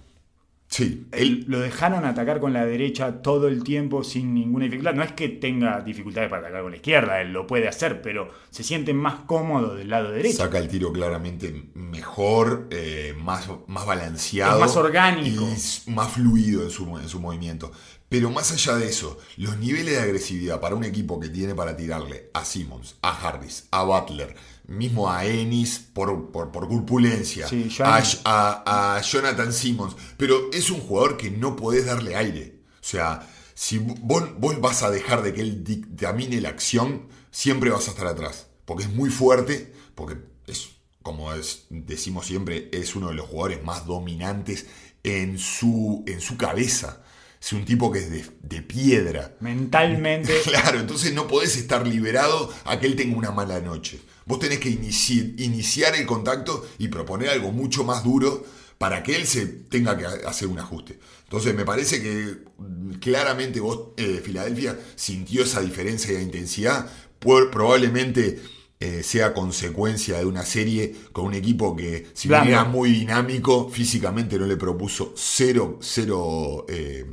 [0.68, 4.92] Sí, Él, lo dejaron atacar con la derecha todo el tiempo sin ninguna dificultad.
[4.92, 8.30] No es que tenga dificultades para atacar con la izquierda, él lo puede hacer, pero
[8.50, 10.36] se siente más cómodo del lado derecho.
[10.36, 14.56] saca el tiro claramente mejor, eh, más, más balanceado.
[14.56, 15.42] Es más orgánico.
[15.86, 17.72] Y más fluido en su, en su movimiento.
[18.10, 21.76] Pero más allá de eso, los niveles de agresividad para un equipo que tiene para
[21.76, 24.34] tirarle a Simmons, a Harris, a Butler,
[24.68, 28.20] mismo a Ennis por, por, por corpulencia, Sí, a, Giannis.
[28.24, 32.60] a- a Jonathan Simmons, pero es un jugador que no podés darle aire.
[32.74, 37.70] O sea, si vos, vos vas a dejar de que él dictamine la acción, siempre
[37.70, 38.46] vas a estar atrás.
[38.64, 40.68] Porque es muy fuerte, porque es,
[41.02, 44.66] como es- decimos siempre, es uno de los jugadores más dominantes
[45.02, 47.02] en su, en su cabeza.
[47.40, 49.36] Es un tipo que es de, de piedra.
[49.40, 50.32] Mentalmente.
[50.44, 54.00] Claro, entonces no podés estar liberado a que él tenga una mala noche.
[54.28, 58.44] Vos tenés que inici- iniciar el contacto y proponer algo mucho más duro
[58.78, 60.98] para que él se tenga que ha- hacer un ajuste.
[61.24, 66.88] Entonces me parece que mm, claramente vos, eh, Filadelfia, sintió esa diferencia de intensidad.
[67.52, 68.40] Probablemente
[68.80, 73.68] eh, sea consecuencia de una serie con un equipo que, si bien era muy dinámico,
[73.70, 77.04] físicamente no le propuso cero, cero, eh,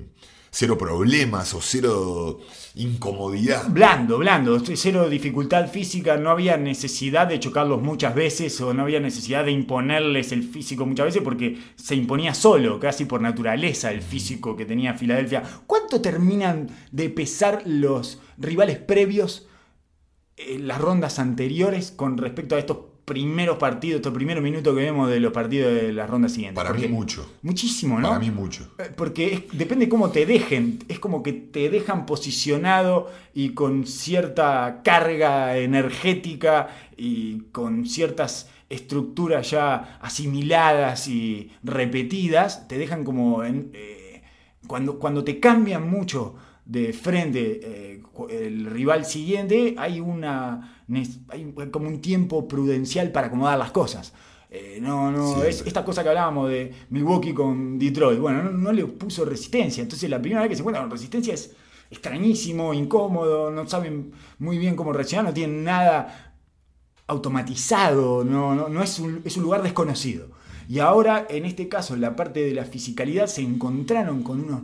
[0.52, 2.40] cero problemas o cero
[2.76, 3.70] incomodidad.
[3.70, 9.00] Blando, blando, cero dificultad física, no había necesidad de chocarlos muchas veces o no había
[9.00, 14.02] necesidad de imponerles el físico muchas veces porque se imponía solo, casi por naturaleza, el
[14.02, 15.44] físico que tenía Filadelfia.
[15.66, 19.48] ¿Cuánto terminan de pesar los rivales previos
[20.38, 25.10] en las rondas anteriores con respecto a estos primeros partidos, estos primeros minutos que vemos
[25.10, 26.56] de los partidos de las rondas siguientes?
[26.56, 27.32] Para Porque- mí mucho.
[27.44, 28.08] Muchísimo, ¿no?
[28.10, 28.68] Para mí mucho.
[28.80, 30.80] Eh, Porque es- depende cómo te dejen.
[30.88, 39.52] Es como que te dejan posicionado y con cierta carga energética y con ciertas estructuras
[39.52, 42.68] ya asimiladas y repetidas.
[42.68, 44.24] Te dejan como en, eh,
[44.68, 46.36] cuando, cuando te cambian mucho
[46.66, 50.84] de frente eh, el rival siguiente, hay una
[51.30, 54.14] hay como un tiempo prudencial para acomodar las cosas.
[54.50, 55.50] Eh, no, no, Siempre.
[55.50, 58.20] es esta cosa que hablábamos de Milwaukee con Detroit.
[58.20, 59.84] Bueno, no, no le puso resistencia.
[59.84, 61.56] Entonces la primera vez que se encuentra con resistencia es
[61.90, 66.34] extrañísimo, incómodo, no saben muy bien cómo reaccionar, no tienen nada
[67.08, 70.28] automatizado, no, no, no es, un, es un lugar desconocido.
[70.68, 74.62] Y ahora, en este caso, en la parte de la fisicalidad, se encontraron con unos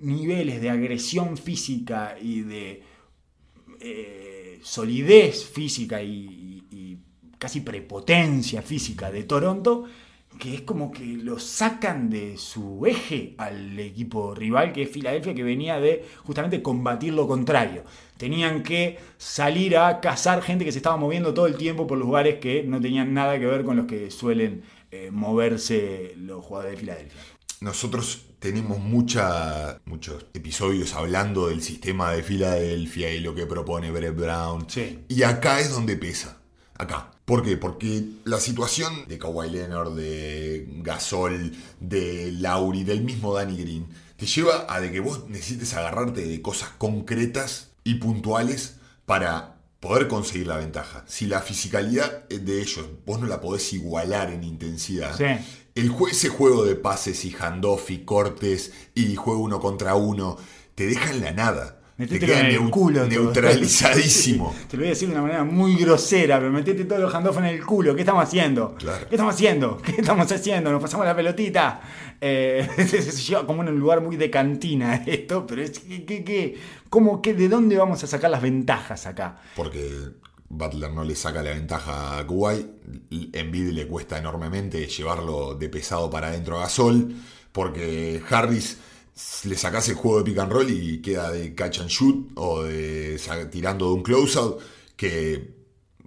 [0.00, 2.82] niveles de agresión física y de
[3.80, 6.98] eh, solidez física y,
[7.38, 9.86] casi prepotencia física de Toronto,
[10.38, 15.34] que es como que lo sacan de su eje al equipo rival, que es Filadelfia,
[15.34, 17.84] que venía de justamente combatir lo contrario.
[18.18, 22.40] Tenían que salir a cazar gente que se estaba moviendo todo el tiempo por lugares
[22.40, 26.80] que no tenían nada que ver con los que suelen eh, moverse los jugadores de
[26.80, 27.20] Filadelfia.
[27.62, 34.16] Nosotros tenemos mucha, muchos episodios hablando del sistema de Filadelfia y lo que propone Brett
[34.16, 34.66] Brown.
[34.68, 35.04] Sí.
[35.08, 36.38] Y acá es donde pesa.
[36.76, 37.12] Acá.
[37.26, 37.56] ¿Por qué?
[37.56, 44.26] Porque la situación de Kawhi Leonard, de Gasol, de Lauri, del mismo Danny Green, te
[44.26, 50.46] lleva a de que vos necesites agarrarte de cosas concretas y puntuales para poder conseguir
[50.46, 51.04] la ventaja.
[51.06, 55.59] Si la fisicalidad de ellos vos no la podés igualar en intensidad, Sí.
[55.74, 60.36] El ese juego de pases y handoff y cortes y juego uno contra uno
[60.74, 61.76] te deja en la nada.
[61.96, 63.06] Te queda en el culo.
[63.06, 64.54] neutralizadísimo.
[64.70, 67.36] Te lo voy a decir de una manera muy grosera, pero metete todos los handoff
[67.38, 67.94] en el culo.
[67.94, 68.74] ¿Qué estamos haciendo?
[68.76, 69.06] Claro.
[69.06, 69.76] ¿Qué estamos haciendo?
[69.84, 70.72] ¿Qué estamos haciendo?
[70.72, 71.82] Nos pasamos la pelotita.
[72.18, 76.24] Eh, se lleva como en un lugar muy de cantina esto, pero es que, que-
[76.24, 79.38] que- ¿cómo que, ¿de dónde vamos a sacar las ventajas acá?
[79.54, 79.90] Porque
[80.50, 82.66] Butler no le saca la ventaja a Kuwait.
[83.32, 87.14] Embiid le cuesta enormemente llevarlo de pesado para adentro a Gasol.
[87.52, 88.78] Porque Harris
[89.44, 92.62] le sacás el juego de pick and roll y queda de catch and shoot o
[92.64, 93.18] de
[93.50, 94.60] tirando de un closeout
[94.96, 95.54] que,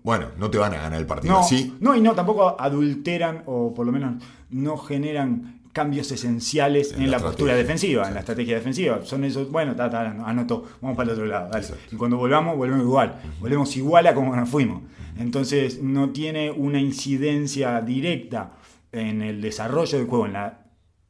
[0.03, 1.75] bueno, no te van a ganar el partido No, así.
[1.79, 7.11] no, y no, tampoco adulteran o por lo menos no generan cambios esenciales en, En
[7.11, 9.03] la, la postura defensiva, en la estrategia defensiva.
[9.03, 11.49] Son esos, bueno, ta, ta, anotó, vamos para el otro lado.
[11.49, 11.67] dale.
[11.91, 13.19] Y cuando volvamos, volvemos igual.
[13.39, 14.83] Volvemos igual a como nos fuimos.
[15.17, 18.53] Entonces no tiene una incidencia directa
[18.91, 20.59] en el desarrollo del juego, en la,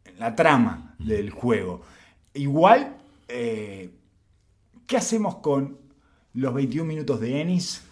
[0.05, 1.81] en la trama del juego.
[2.33, 2.97] Igual,
[3.27, 3.91] eh,
[4.87, 5.77] ¿qué hacemos con
[6.33, 7.83] los 21 minutos de Ennis?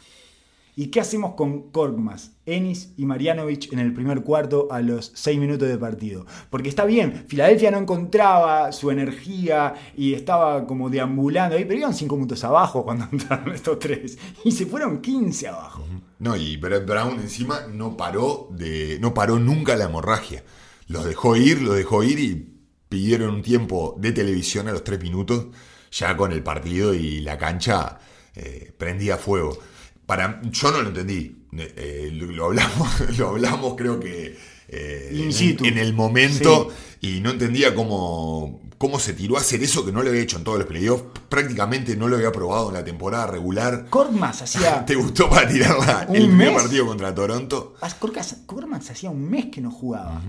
[0.81, 5.39] ¿Y qué hacemos con Korkmaz, Ennis y Marianovic en el primer cuarto a los 6
[5.39, 6.25] minutos de partido?
[6.49, 11.93] Porque está bien, Filadelfia no encontraba su energía y estaba como deambulando ahí, pero iban
[11.93, 14.17] 5 puntos abajo cuando entraron estos tres.
[14.43, 15.85] Y se fueron 15 abajo.
[16.17, 18.97] No, y Brett Brown encima no paró de.
[18.99, 20.43] no paró nunca la hemorragia.
[20.87, 22.59] Los dejó ir, los dejó ir y
[22.89, 25.45] pidieron un tiempo de televisión a los tres minutos,
[25.91, 27.99] ya con el partido y la cancha
[28.33, 29.59] eh, prendía fuego.
[30.11, 31.37] Para, yo no lo entendí.
[31.57, 34.37] Eh, eh, lo, lo hablamos, lo hablamos creo que
[34.67, 35.09] eh,
[35.69, 36.67] en- el momento
[36.99, 40.37] y no entendía cómo, cómo se tiró a hacer eso que no lo había hecho
[40.37, 41.05] en todos los playoffs.
[41.29, 43.85] Prácticamente no lo había probado en la temporada regular.
[43.89, 44.83] Korkmaz hacía...
[44.85, 46.61] ¿Te gustó para tirarla ¿Un el primer mes?
[46.61, 47.75] partido contra Toronto?
[48.45, 50.21] Korkmaz hacía un mes que no jugaba.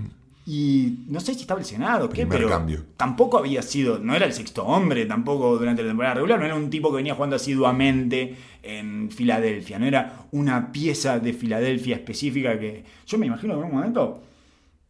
[0.45, 2.25] Y no sé si estaba lesionado, ¿qué?
[2.25, 2.85] Primer pero cambio.
[2.97, 6.55] tampoco había sido, no era el sexto hombre tampoco durante la temporada regular, no era
[6.55, 12.59] un tipo que venía jugando asiduamente en Filadelfia, no era una pieza de Filadelfia específica
[12.59, 14.21] que yo me imagino que en un momento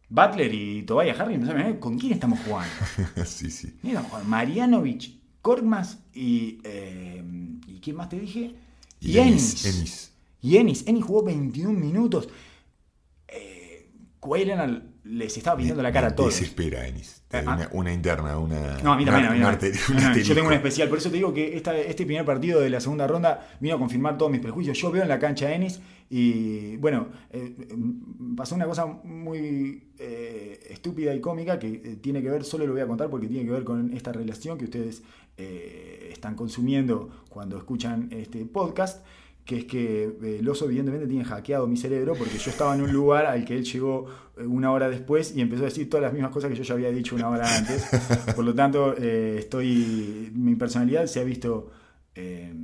[0.08, 2.72] Butler y Tobias Harris no saben con quién estamos jugando.
[3.24, 3.76] sí, sí.
[3.80, 4.28] ¿Quién estamos jugando?
[4.28, 7.22] Marianovich, Korkmaz y eh,
[7.68, 8.54] ¿y quién más te dije?
[9.00, 10.12] Y Ennis, Ennis.
[10.40, 12.28] Y Ennis, Ennis jugó 21 minutos.
[13.28, 13.90] Eh,
[15.04, 16.34] les estaba pintando la cara a todos.
[16.34, 16.82] Desespera,
[17.42, 17.68] una, ah.
[17.72, 18.78] una interna, una.
[18.82, 19.72] No, a mí también, a mí una también.
[19.74, 22.06] arte- un No, no, Yo tengo un especial, por eso te digo que esta- este
[22.06, 24.78] primer partido de la segunda ronda vino a confirmar todos mis prejuicios.
[24.78, 25.80] Yo veo en la cancha a Ennis
[26.10, 27.54] y, bueno, eh,
[28.36, 32.72] pasó una cosa muy eh, estúpida y cómica que eh, tiene que ver, solo lo
[32.72, 35.02] voy a contar porque tiene que ver con esta relación que ustedes
[35.36, 39.04] eh, están consumiendo cuando escuchan este podcast.
[39.44, 42.80] Que es que eh, el oso evidentemente tiene hackeado mi cerebro porque yo estaba en
[42.80, 44.06] un lugar al que él llegó
[44.38, 46.72] eh, una hora después y empezó a decir todas las mismas cosas que yo ya
[46.74, 47.84] había dicho una hora antes.
[48.36, 50.30] Por lo tanto, eh, estoy.
[50.34, 51.70] Mi personalidad se ha visto.
[52.14, 52.54] eh,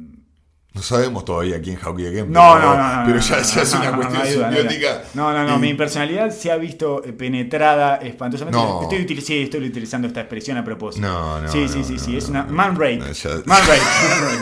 [0.72, 2.33] No sabemos todavía quién hackeó quién.
[2.33, 3.03] no, no, no, no.
[3.05, 5.03] Pero ya, es una cuestión simbiótica.
[5.12, 5.59] No, no, no.
[5.59, 8.59] Mi personalidad se ha visto eh, penetrada espantosamente.
[8.85, 11.07] Estoy, util- sí, estoy utilizando esta expresión a propósito.
[11.07, 12.16] No, no, Sí, sí, sí, sí.
[12.16, 13.81] Es una Man rape, man rape,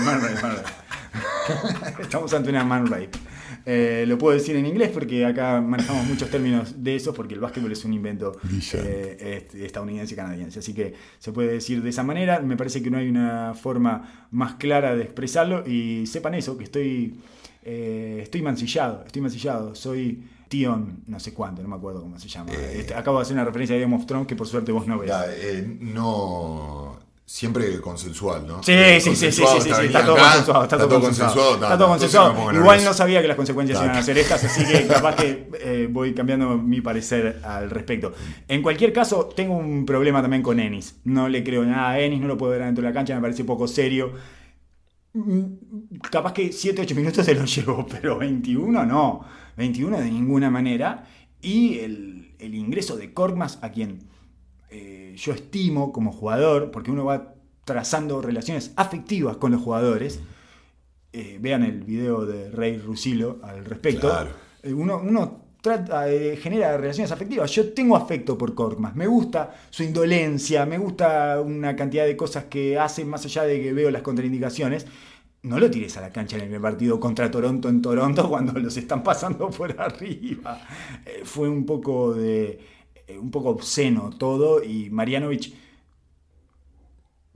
[0.05, 0.68] man rape, man rape.
[2.01, 3.11] Estamos ante una man rape.
[3.66, 7.40] Eh, lo puedo decir en inglés porque acá manejamos muchos términos de esos porque el
[7.40, 8.32] básquetbol es un invento
[8.74, 10.59] eh, estadounidense canadiense.
[10.59, 12.40] Así que se puede decir de esa manera.
[12.40, 15.64] Me parece que no hay una forma más clara de expresarlo.
[15.66, 17.20] Y sepan eso, que estoy,
[17.62, 19.05] eh, estoy mancillado.
[19.07, 19.74] Estoy mancillado.
[19.74, 22.53] Soy Tion, no sé cuánto, no me acuerdo cómo se llama.
[22.53, 24.99] Este, acabo de hacer una referencia a Game of Thrones que por suerte vos no
[24.99, 25.09] ves.
[25.09, 27.07] Ya, eh, no.
[27.31, 28.62] Siempre consensual, ¿no?
[28.62, 31.55] Sí, Eh, sí, sí, sí, sí, sí, sí, bien está todo consensuado, está todo consensuado.
[31.57, 32.53] Está todo consensuado.
[32.55, 35.89] Igual no sabía que las consecuencias iban a ser estas, así que capaz que eh,
[35.91, 38.14] voy cambiando mi parecer al respecto.
[38.49, 41.01] En cualquier caso, tengo un problema también con Ennis.
[41.05, 43.20] No le creo nada a Ennis, no lo puedo ver dentro de la cancha, me
[43.20, 44.12] parece poco serio.
[45.12, 49.22] Mm, Capaz que 7, 8 minutos se lo llevó, pero 21 no.
[49.59, 51.05] 21 de ninguna manera.
[51.43, 53.99] Y el, el ingreso de Korkmaz, a quien
[54.70, 60.21] eh, yo estimo como jugador, porque uno va trazando relaciones afectivas con los jugadores.
[61.12, 64.09] Eh, vean el video de Rey Rusilo al respecto.
[64.09, 64.31] Claro.
[64.62, 67.51] Eh, uno, uno trata, eh, genera relaciones afectivas.
[67.51, 68.95] Yo tengo afecto por Korkmaz.
[68.95, 73.61] Me gusta su indolencia, me gusta una cantidad de cosas que hace más allá de
[73.61, 74.87] que veo las contraindicaciones.
[75.43, 78.53] No lo tires a la cancha en el primer partido contra Toronto en Toronto cuando
[78.59, 80.61] los están pasando por arriba.
[81.05, 82.78] Eh, fue un poco de.
[83.09, 84.62] Eh, un poco obsceno todo.
[84.62, 85.54] Y Marianovich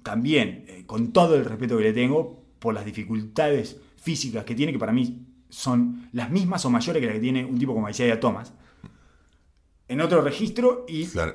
[0.02, 4.72] también, eh, con todo el respeto que le tengo, por las dificultades físicas que tiene,
[4.72, 7.88] que para mí son las mismas o mayores que las que tiene un tipo como
[7.88, 8.52] Isaiah Thomas.
[9.88, 11.34] En otro registro y Claro,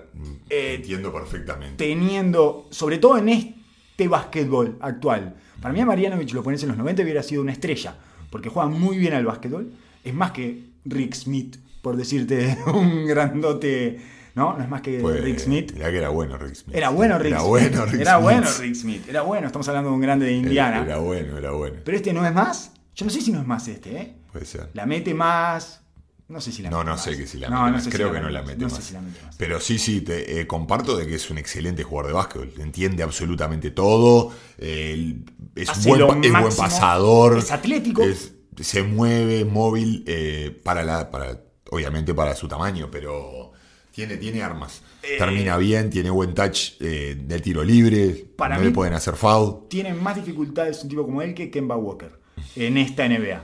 [0.50, 1.76] Eh, entiendo perfectamente.
[1.86, 6.78] teniendo, sobre todo en este básquetbol actual, para mí a Marianovich lo pones en los
[6.78, 7.96] 90 hubiera sido una estrella,
[8.32, 9.72] porque juega muy bien al básquetbol,
[10.04, 14.00] es más que Rick Smith, por decirte un grandote,
[14.38, 14.56] ¿no?
[14.58, 15.74] No es más que Pues, Rick Smith.
[15.74, 16.76] Mirá que era bueno Rick Smith.
[16.76, 17.50] Era bueno Rick Era Smith.
[17.50, 18.24] bueno Rick era Smith.
[18.24, 19.10] bueno Rick Smith.
[19.10, 20.78] Era bueno, estamos hablando de un grande de Indiana.
[20.78, 21.78] Era, era bueno, era bueno.
[21.84, 22.72] Pero este no es más.
[22.96, 24.16] Yo no sé si no es más este, ¿eh?
[24.32, 24.70] Puede ser.
[24.74, 25.82] La mete más.
[26.30, 27.04] No sé si la No, mete no más.
[27.04, 27.84] sé que si la No, mete no más.
[27.86, 28.74] sé si Creo la que no mete la mete No más.
[28.78, 29.36] sé si la mete más.
[29.38, 32.54] Pero sí, sí, te eh, comparto de que es un excelente jugador de básquetbol.
[32.60, 34.32] Entiende absolutamente todo.
[34.58, 35.16] eh,
[35.56, 37.38] es, Hace buen, es buen pasador.
[37.38, 38.04] es atlético.
[38.04, 43.52] es- se mueve, móvil, eh, para la, para, obviamente para su tamaño, pero
[43.98, 44.84] tiene, tiene armas.
[45.02, 48.10] Eh, Termina bien, tiene buen touch eh, del tiro libre.
[48.38, 49.68] Para no mí- le pueden hacer foul.
[49.70, 52.12] tiene más dificultades un tipo como él que Kemba Walker
[52.56, 53.44] en esta NBA.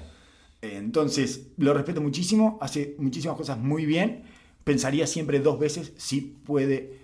[0.62, 4.26] Entonces, lo respeto muchísimo, hace muchísimas cosas muy bien.
[4.64, 7.00] Pensaría siempre dos veces si puede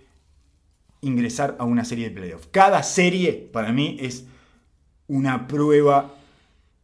[1.02, 2.48] ingresar a una serie de playoffs.
[2.52, 4.26] Cada serie, para mí, es
[5.08, 6.14] una prueba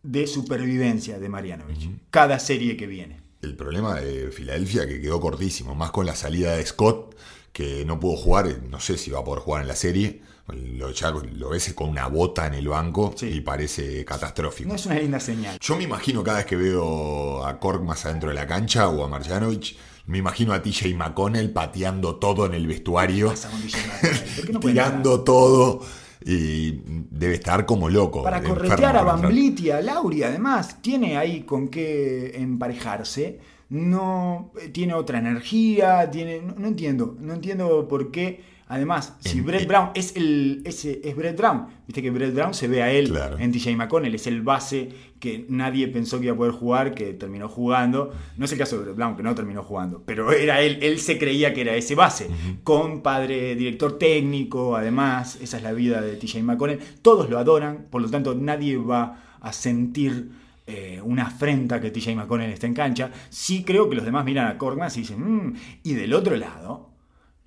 [0.02, 1.90] de supervivencia de Marianovich.
[2.10, 3.20] Cada serie que viene.
[3.46, 7.16] El problema de Filadelfia que quedó cortísimo, más con la salida de Scott,
[7.54, 10.22] que no pudo jugar, eh, no sé si va a poder jugar en la serie.
[10.48, 13.28] Lo, ya lo ves con una bota en el banco Sí.
[13.28, 14.70] y parece catastrófico.
[14.70, 15.58] No es una linda señal.
[15.60, 19.04] Yo me imagino cada vez que veo a Kork más adentro de la cancha o
[19.04, 19.76] a Marjanovic,
[20.08, 24.36] me imagino a TJ McConnell pateando todo en el vestuario, pasa con DJ McConnell?
[24.36, 25.82] ¿Por qué no tirando todo
[26.26, 28.24] y debe estar como loco.
[28.24, 33.40] Para corretear a y a Lauri, además, tiene ahí con qué emparejarse.
[33.70, 36.42] No eh, tiene otra energía, tiene.
[36.42, 37.16] No, no entiendo.
[37.20, 38.55] No entiendo por qué.
[38.68, 40.62] Además, si En- Brett Brown es el.
[40.66, 41.68] Ese, es Brett Brown.
[41.88, 43.38] Viste que Brett Brown se ve a él Claro.
[43.38, 44.90] en TJ McConnell, es el base
[45.20, 48.12] que nadie pensó que iba a poder jugar, que terminó jugando.
[48.38, 50.98] No es el caso de Brett Brown, que no terminó jugando, pero era él, él
[51.00, 52.28] se creía que era ese base.
[52.64, 56.80] Con padre, director técnico, además, esa es la vida de TJ McConnell.
[57.04, 60.32] Todos lo adoran, por lo tanto, nadie va a sentir
[60.68, 63.12] eh, una afrenta que TJ McConnell esté en cancha.
[63.30, 65.54] Sí creo que los demás miran a Korkmaz y dicen, "Mm".
[65.84, 66.90] y del otro lado,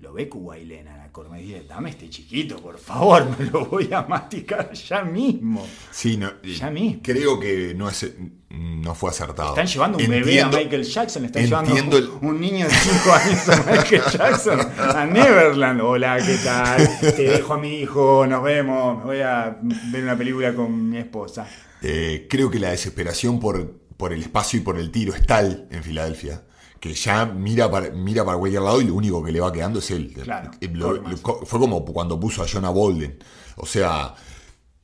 [0.01, 0.29] lo ve
[0.65, 4.73] Leonard a Korkmaz y dice, dame este chiquito, por favor, me lo voy a masticar
[4.73, 5.67] ya mismo.
[5.91, 7.01] Sí, no, Ya mismo.
[7.03, 8.13] creo que no, es,
[8.51, 9.49] no fue acertado.
[9.51, 13.49] Están llevando un bebé a Michael Jackson, están el- llevando un niño de 5 años
[13.49, 15.81] a Michael Jackson a Neverland.
[15.81, 17.01] Hola, ¿qué tal?
[17.01, 19.59] Te dejo a mi hijo, nos vemos, me voy a
[19.91, 21.49] ver una película con mi esposa.
[21.83, 25.67] Eh, creo que la desesperación por, por el espacio y por el tiro es tal
[25.73, 26.43] en Filadelfia
[26.81, 29.79] que ya mira para, mira para cualquier lado y lo único que le va quedando
[29.81, 30.13] es él.
[30.23, 33.19] Claro, Eh, lo- lo- fue como cuando puso a Jonah Bolden.
[33.57, 34.15] O sea,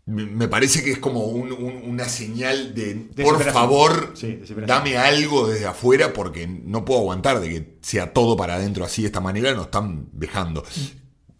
[0.06, 5.48] me parece que es como un- un- una señal de, por favor, Sí, dame algo
[5.48, 9.20] desde afuera porque no puedo aguantar de que sea todo para adentro así de esta
[9.20, 10.62] manera, nos están dejando.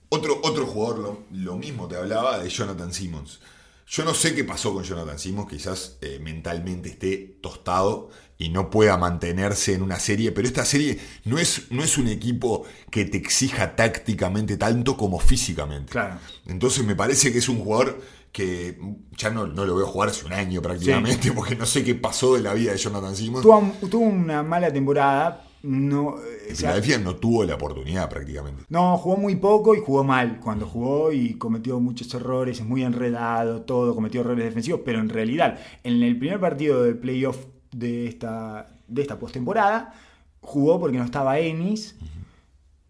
[0.09, 3.41] Otro, otro jugador, lo, lo mismo te hablaba de Jonathan Simmons.
[3.87, 8.71] Yo no sé qué pasó con Jonathan Simmons, quizás eh, mentalmente esté tostado y no
[8.71, 13.05] pueda mantenerse en una serie, pero esta serie no es, no es un equipo que
[13.05, 15.93] te exija tácticamente tanto como físicamente.
[15.93, 16.19] Claro.
[16.47, 18.01] Entonces me parece que es un jugador
[18.33, 18.77] que
[19.17, 22.35] ya no, no lo veo jugar hace un año prácticamente, porque no sé qué pasó
[22.35, 23.43] de la vida de Jonathan Simmons.
[23.43, 28.65] Tuvo, tuvo una mala temporada, no, eh, o sea, Filadelfia no tuvo la oportunidad prácticamente.
[28.69, 32.83] no, jugó muy poco y jugó mal cuando jugó y cometió muchos errores, es muy
[32.83, 37.39] enredado, todo, cometió errores defensivos, pero en realidad, en el primer partido de playoff
[37.79, 39.93] de esta, de esta postemporada,
[40.41, 41.97] jugó porque no estaba Ennis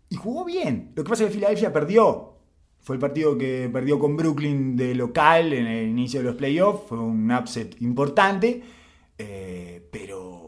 [0.08, 0.92] y jugó bien.
[0.94, 2.34] Lo que pasa es que Filadelfia perdió.
[2.80, 6.86] Fue el partido que perdió con Brooklyn de local en el inicio de los playoffs.
[6.88, 8.62] Fue un upset importante.
[9.16, 10.43] Eh, pero,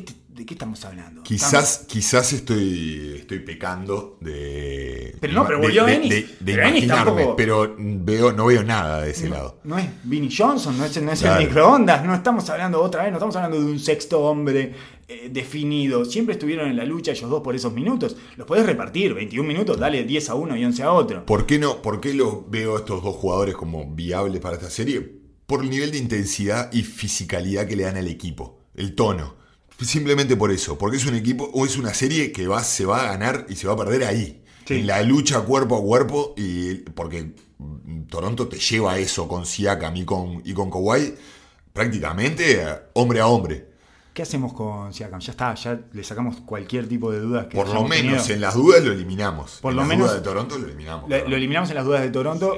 [0.00, 1.22] ¿qué te- ¿de qué estamos hablando?
[1.22, 5.14] Quizás, quizás estoy, estoy pecando de.
[5.20, 6.08] Pero no, pero volvió de, Ennis.
[6.10, 9.60] de- de Pero imaginarme, tampoco- pero veo, no veo nada de ese lado.
[9.64, 11.40] No es Vinnie Johnson, no es, no es Claro.
[11.40, 14.74] el microondas, no estamos hablando otra vez, no estamos hablando de un sexto hombre
[15.08, 16.04] eh, definido.
[16.04, 18.16] Siempre estuvieron en la lucha ellos dos por esos minutos.
[18.36, 21.26] Los podés repartir, 21 minutos, dale 10 a uno y 11 a otro.
[21.26, 21.82] ¿Por qué no?
[21.82, 25.20] ¿Por qué lo veo a estos dos jugadores como viables para esta serie?
[25.46, 29.34] Por el nivel de intensidad y fisicalidad que le dan al equipo, el tono.
[29.82, 33.00] Simplemente por eso, porque es un equipo o es una serie que va, se va
[33.02, 34.42] a ganar y se va a perder ahí.
[34.66, 34.74] Sí.
[34.80, 37.32] En la lucha cuerpo a cuerpo, y porque
[38.08, 41.14] Toronto te lleva a eso con Siakam y con, y con Kawhi,
[41.72, 43.68] prácticamente eh, hombre a hombre.
[44.12, 45.20] ¿Qué hacemos con Siakam?
[45.20, 48.34] Ya está, ya le sacamos cualquier tipo de dudas que Por lo menos tenido.
[48.34, 49.58] en las dudas lo eliminamos.
[49.62, 51.08] Por en lo las menos- dudas de Toronto lo eliminamos.
[51.08, 52.56] Lo, eliminamos en las dudas de Toronto,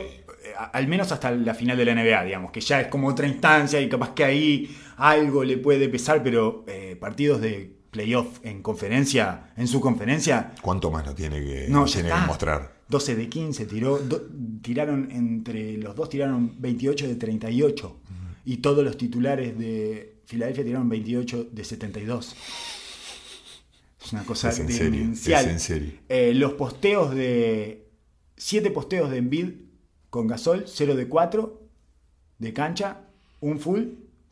[0.56, 3.80] al menos hasta la final de la NBA, digamos, que ya es como otra instancia
[3.80, 9.52] y capaz que ahí algo le puede pesar, pero eh, partidos de playoff en conferencia,
[9.56, 12.72] en su conferencia, ¿Cuánto más nos tiene que, no, tiene que mostrar?
[12.88, 14.22] 12 de 15, tiró, do-
[14.62, 17.98] tiraron entre los dos, tiraron 28 de 38.
[18.44, 22.34] Y todos los titulares de Filadelfia tiraron 28 de 72.
[24.04, 25.44] Es una cosa Es en serio, demencial.
[25.44, 25.92] es en serio.
[26.08, 27.86] Eh, los posteos de.
[28.36, 29.50] 7 posteos de Embiid
[30.12, 31.58] con Gasol, 0 de 4
[32.38, 33.00] de cancha,
[33.40, 33.84] un full,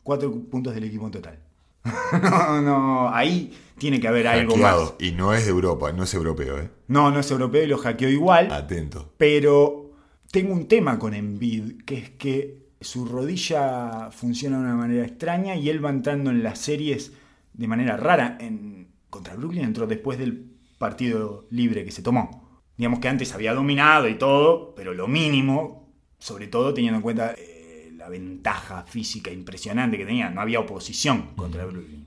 [0.03, 1.39] 4 puntos del equipo en total.
[2.22, 4.93] no, no, ahí tiene que haber algo más.
[4.99, 6.68] Y no es de Europa, no es europeo, ¿eh?
[6.89, 8.53] No, no es europeo y lo hackeó igual.
[8.53, 9.14] Atento.
[9.16, 9.93] Pero
[10.31, 15.57] tengo un tema con Embiid, que es que su rodilla funciona de una manera extraña
[15.57, 17.12] y él va entrando en las series
[17.55, 18.37] de manera rara.
[18.39, 20.45] En, contra Brooklyn entró después del
[20.76, 22.39] partido libre que se tomó.
[22.81, 25.87] Digamos que antes había dominado y todo, pero lo mínimo,
[26.18, 30.31] sobre todo teniendo en cuenta eh, la ventaja física impresionante que tenía.
[30.31, 32.07] No había oposición contra Brooklyn.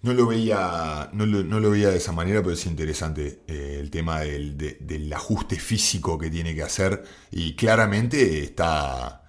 [0.00, 3.76] No lo veía, no lo, no lo veía de esa manera, pero es interesante eh,
[3.80, 7.04] el tema del, de- del ajuste físico que tiene que hacer.
[7.30, 9.24] Y claramente está,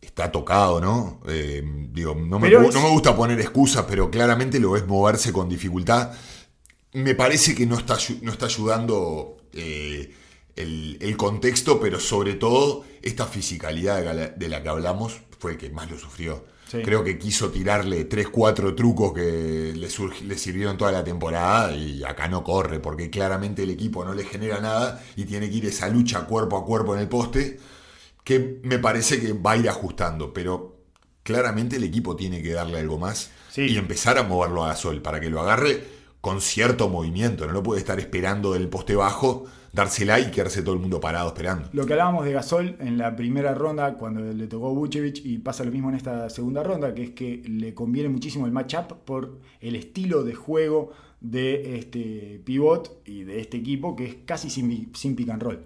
[0.00, 1.20] está tocado, ¿no?
[1.28, 1.62] Eh,
[1.92, 5.48] digo, no me, es- no me gusta poner excusas, pero claramente lo ves moverse con
[5.48, 6.12] dificultad.
[6.94, 10.10] Me parece que no está, no está ayudando eh,
[10.56, 15.52] el, el contexto, pero sobre todo esta fisicalidad de la, de la que hablamos fue
[15.52, 16.44] el que más lo sufrió.
[16.68, 16.80] Sí.
[16.82, 22.28] Creo que quiso tirarle 3, 4 trucos que le sirvieron toda la temporada y acá
[22.28, 25.88] no corre, porque claramente el equipo no le genera nada y tiene que ir esa
[25.88, 27.58] lucha cuerpo a cuerpo en el poste,
[28.24, 30.78] que me parece que va a ir ajustando, pero
[31.22, 33.62] claramente el equipo tiene que darle algo más Sí.
[33.68, 35.84] y empezar a moverlo a Gasol para que lo agarre
[36.22, 40.74] con cierto movimiento, no lo puede estar esperando del poste bajo, dársela y quedarse todo
[40.74, 41.68] el mundo parado esperando.
[41.72, 45.64] Lo que hablábamos de Gasol en la primera ronda, cuando le tocó Vucevic, y pasa
[45.64, 49.40] lo mismo en esta segunda ronda, que es que le conviene muchísimo el matchup por
[49.60, 54.94] el estilo de juego de este pivot y de este equipo, que es casi sin,
[54.94, 55.64] sin pick and roll.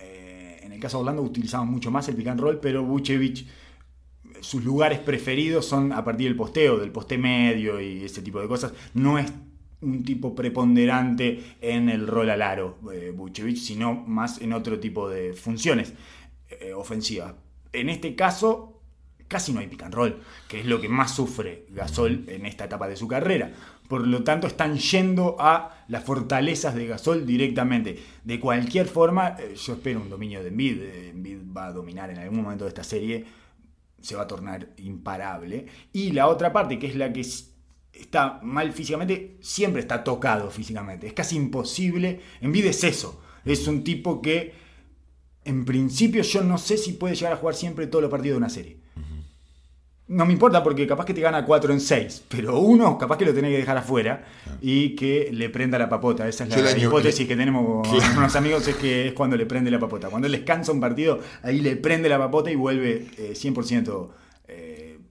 [0.00, 3.46] Eh, en el caso de Orlando utilizaban mucho más el pick and roll, pero Vucevic,
[4.40, 8.48] sus lugares preferidos son a partir del posteo, del poste medio y ese tipo de
[8.48, 8.72] cosas.
[8.94, 9.32] No es
[9.84, 15.08] un tipo preponderante en el rol al aro, eh, Vucevic, sino más en otro tipo
[15.08, 15.92] de funciones
[16.48, 17.34] eh, ofensivas.
[17.72, 18.74] En este caso,
[19.28, 22.88] casi no hay pick roll, que es lo que más sufre Gasol en esta etapa
[22.88, 23.52] de su carrera.
[23.88, 27.98] Por lo tanto, están yendo a las fortalezas de Gasol directamente.
[28.22, 30.82] De cualquier forma, eh, yo espero un dominio de Embiid.
[30.82, 33.24] Eh, Embiid va a dominar en algún momento de esta serie.
[34.00, 35.66] Se va a tornar imparable.
[35.92, 37.24] Y la otra parte, que es la que
[37.98, 41.06] está mal físicamente, siempre está tocado físicamente.
[41.06, 42.20] Es casi imposible.
[42.40, 43.20] Embiid es eso.
[43.44, 44.54] Es un tipo que,
[45.44, 48.38] en principio, yo no sé si puede llegar a jugar siempre todos los partidos de
[48.38, 48.78] una serie.
[50.06, 53.24] No me importa porque capaz que te gana 4 en 6, pero uno capaz que
[53.24, 54.22] lo tenés que dejar afuera
[54.60, 56.28] y que le prenda la papota.
[56.28, 59.70] Esa es la hipótesis que tenemos con unos amigos, es que es cuando le prende
[59.70, 60.10] la papota.
[60.10, 63.54] Cuando él descansa un partido, ahí le prende la papota y vuelve eh, 100% eh,
[63.54, 64.23] res-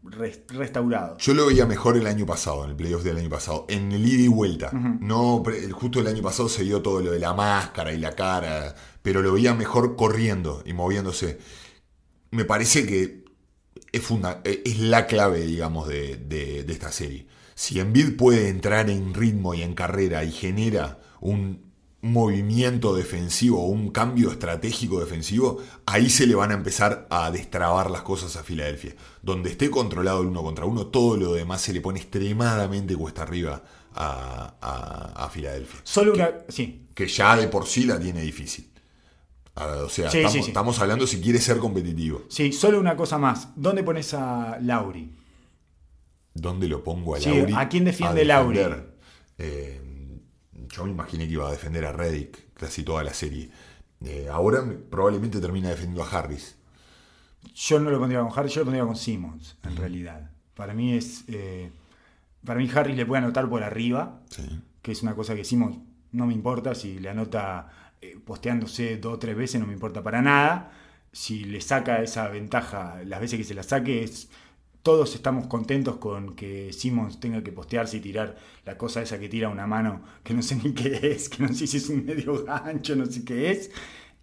[0.04, 1.18] restaurado.
[1.18, 4.06] Yo lo veía mejor el año pasado, en el playoff del año pasado, en el
[4.08, 4.72] ida y vuelta.
[4.72, 8.76] No, justo el año pasado se dio todo lo de la máscara y la cara,
[9.02, 11.40] pero lo veía mejor corriendo y moviéndose.
[12.32, 13.24] Me parece que
[13.92, 17.28] es, funda- es la clave, digamos, de, de- de esta serie.
[17.56, 21.73] Si Embiid puede entrar en ritmo y en carrera y genera un
[22.04, 28.02] movimiento defensivo, un cambio estratégico defensivo, ahí se le van a empezar a destrabar las
[28.04, 28.94] cosas a Filadelfia.
[29.22, 33.24] Donde esté controlado el uno contra uno, todo lo demás se le pone extremadamente cuesta
[33.24, 33.64] arriba
[33.96, 35.80] a, a- a Filadelfia.
[35.84, 36.30] Solo una.
[36.50, 38.70] Sí, Que ya de por sí la tiene difícil.
[39.56, 40.48] O sea, Sí, estamos, sí, sí.
[40.50, 42.24] estamos hablando si quiere ser competitivo.
[42.28, 43.50] sí, solo una cosa más.
[43.56, 45.10] ¿Dónde pones a Lauri?
[46.34, 47.54] ¿Dónde lo pongo a Lauri?
[47.56, 48.60] ¿a quién defiende a Lauri?
[49.38, 49.80] Eh,
[50.74, 53.50] yo me imaginé que iba a defender a Reddick casi toda la serie.
[54.04, 56.56] Eh, ahora me- probablemente termina defendiendo a Harris.
[57.56, 60.30] Yo no lo pondría con Harris, yo lo pondría con Simmons, en realidad.
[60.56, 61.24] Para mí es.
[61.28, 61.72] eh,
[62.46, 64.62] para mí Harris le puede anotar por arriba, Sí.
[64.82, 65.78] que es una cosa que Simmons
[66.12, 66.76] no me importa.
[66.76, 67.70] Si le anota
[68.02, 70.72] eh, posteándose dos o tres veces, no me importa para nada.
[71.14, 74.30] Si le saca esa ventaja las veces que se la saque, es,
[74.84, 79.30] todos estamos contentos con que Simmons tenga que postearse y tirar la cosa esa que
[79.30, 82.06] tira una mano, que no sé ni qué es, que no sé si es un
[82.06, 83.72] medio gancho, no sé qué es.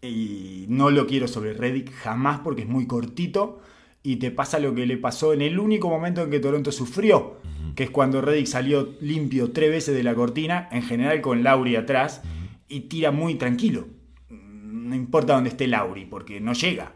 [0.02, 3.60] Y no lo quiero sobre Reddick jamás porque es muy cortito.
[4.02, 7.38] Y te pasa lo que le pasó en el único momento en que Toronto sufrió,
[7.74, 11.76] que es cuando Reddick salió limpio tres veces de la cortina, en general con Lauri
[11.76, 12.22] atrás,
[12.66, 13.88] y tira muy tranquilo.
[14.30, 16.94] No importa dónde esté Lauri, porque no llega.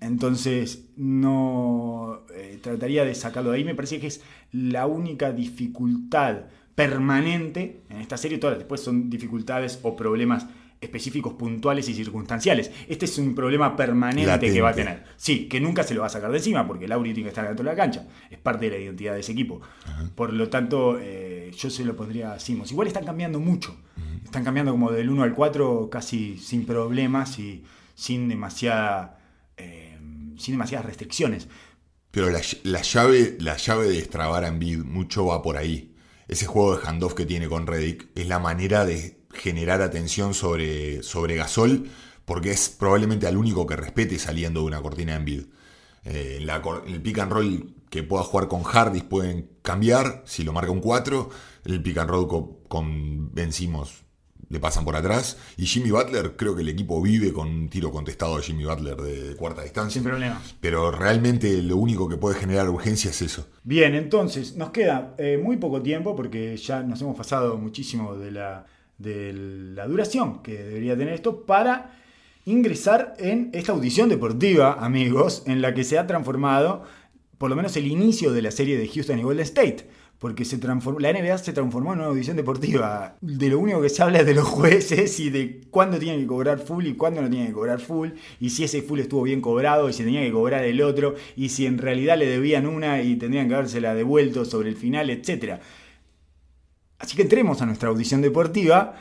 [0.00, 3.64] Entonces, no eh, trataría de sacarlo de ahí.
[3.64, 6.44] Me parece que es la única dificultad
[6.74, 8.38] permanente en esta serie.
[8.38, 10.46] Todas después son dificultades o problemas
[10.82, 12.72] específicos, puntuales y circunstanciales.
[12.88, 15.04] Este es un problema permanente que va a tener.
[15.16, 17.46] Sí, que nunca se lo va a sacar de encima, porque Lauri tiene que estar
[17.46, 18.04] dentro de la cancha.
[18.28, 19.60] Es parte de la identidad de ese equipo.
[20.16, 22.72] Por lo tanto, eh, yo se lo pondría a Simos.
[22.72, 23.76] Igual están cambiando mucho.
[24.24, 27.62] Están cambiando como del 1 al 4 casi sin problemas y
[27.94, 29.21] sin demasiada.
[29.56, 29.98] Eh,
[30.38, 31.48] sin demasiadas restricciones.
[32.10, 35.94] Pero la, la llave, la llave de destrabar a Embiid mucho va por ahí.
[36.28, 41.02] Ese juego de handoff que tiene con Reddick es la manera de generar atención sobre,
[41.02, 41.88] sobre Gasol,
[42.24, 45.44] porque es probablemente al único que respete saliendo de una cortina de Embiid.
[46.04, 46.46] Eh,
[46.86, 50.80] el pick and roll que pueda jugar con Hardys pueden cambiar, si lo marca un
[50.80, 51.30] 4,
[51.64, 54.01] el pick and roll co- con, Ben Simmons
[54.52, 55.38] le pasan por atrás.
[55.56, 58.96] Y Jimmy Butler, creo que el equipo vive con un tiro contestado de Jimmy Butler
[58.96, 60.00] de cuarta distancia.
[60.00, 60.40] Sin problema.
[60.60, 63.48] Pero realmente lo único que puede generar urgencia es eso.
[63.64, 68.30] Bien, entonces nos queda eh, muy poco tiempo porque ya nos hemos pasado muchísimo de
[68.30, 68.66] la,
[68.98, 71.98] de la duración que debería tener esto para
[72.44, 76.82] ingresar en esta audición deportiva, amigos, en la que se ha transformado
[77.38, 79.88] por lo menos el inicio de la serie de Houston y Golden State.
[80.22, 83.16] Porque se transformó, la NBA se transformó en una audición deportiva.
[83.20, 86.28] De lo único que se habla es de los jueces y de cuándo tienen que
[86.28, 88.10] cobrar full y cuándo no tienen que cobrar full.
[88.38, 91.16] Y si ese full estuvo bien cobrado y si tenía que cobrar el otro.
[91.34, 95.10] Y si en realidad le debían una y tendrían que habérsela devuelto sobre el final,
[95.10, 95.58] etc.
[97.00, 98.94] Así que entremos a nuestra audición deportiva.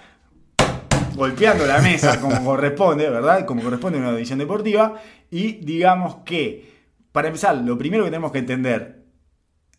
[1.15, 3.45] Golpeando la mesa como corresponde, ¿verdad?
[3.45, 4.99] Como corresponde a una audición deportiva.
[5.29, 6.65] Y digamos que,
[7.11, 9.03] para empezar, lo primero que tenemos que entender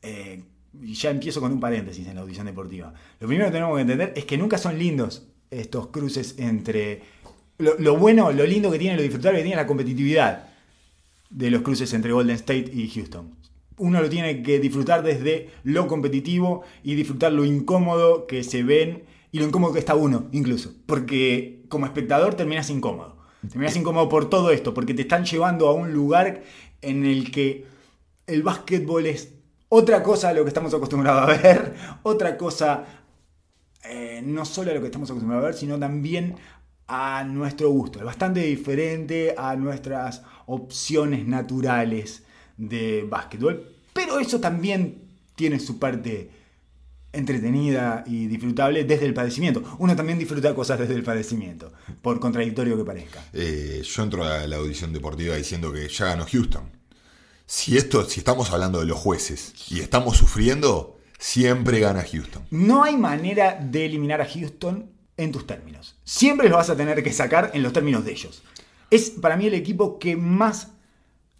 [0.03, 0.45] eh,
[0.81, 2.95] y ya empiezo con un paréntesis en la audición deportiva.
[3.21, 7.03] Lo primero que tenemos que entender es que nunca son lindos estos cruces entre.
[7.59, 10.49] Lo, bueno, lo lindo que tiene, lo disfrutable que tiene la competitividad
[11.31, 13.37] de los cruces entre Golden State y Houston.
[13.77, 19.05] Uno lo tiene que disfrutar desde lo competitivo y disfrutar lo incómodo que se ven
[19.31, 20.75] y lo incómodo que está uno, incluso.
[20.87, 23.17] Porque como espectador terminas incómodo.
[23.49, 26.43] Terminas incómodo por todo esto, porque te están llevando a un lugar
[26.81, 27.67] en el que
[28.27, 29.35] el básquetbol es
[29.75, 32.85] otra cosa a lo que estamos acostumbrados a ver, otra cosa
[33.85, 36.37] eh, no solo a lo que estamos acostumbrados a ver, sino también
[36.89, 37.99] a nuestro gusto.
[37.99, 42.23] Es bastante diferente a nuestras opciones naturales
[42.59, 43.67] de básquetbol.
[43.95, 45.05] Pero eso también
[45.37, 46.31] tiene su parte
[47.11, 49.63] entretenida y disfrutable desde el padecimiento.
[49.79, 53.25] Uno también disfruta cosas desde el padecimiento, por contradictorio que parezca.
[53.33, 56.82] Eh, yo entro a la audición deportiva diciendo que ya ganó Houston.
[57.55, 62.47] Si esto, si estamos hablando de los jueces y estamos sufriendo, siempre gana Houston.
[62.51, 65.95] No hay manera de eliminar a Houston en tus términos.
[66.03, 68.43] Siempre los vas a tener que sacar en los términos de ellos.
[68.91, 70.69] Es para mí el equipo que más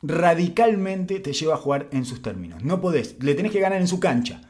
[0.03, 2.63] radicalmente te lleva a jugar en sus términos.
[2.63, 4.43] No podés, le tenés que ganar en su cancha.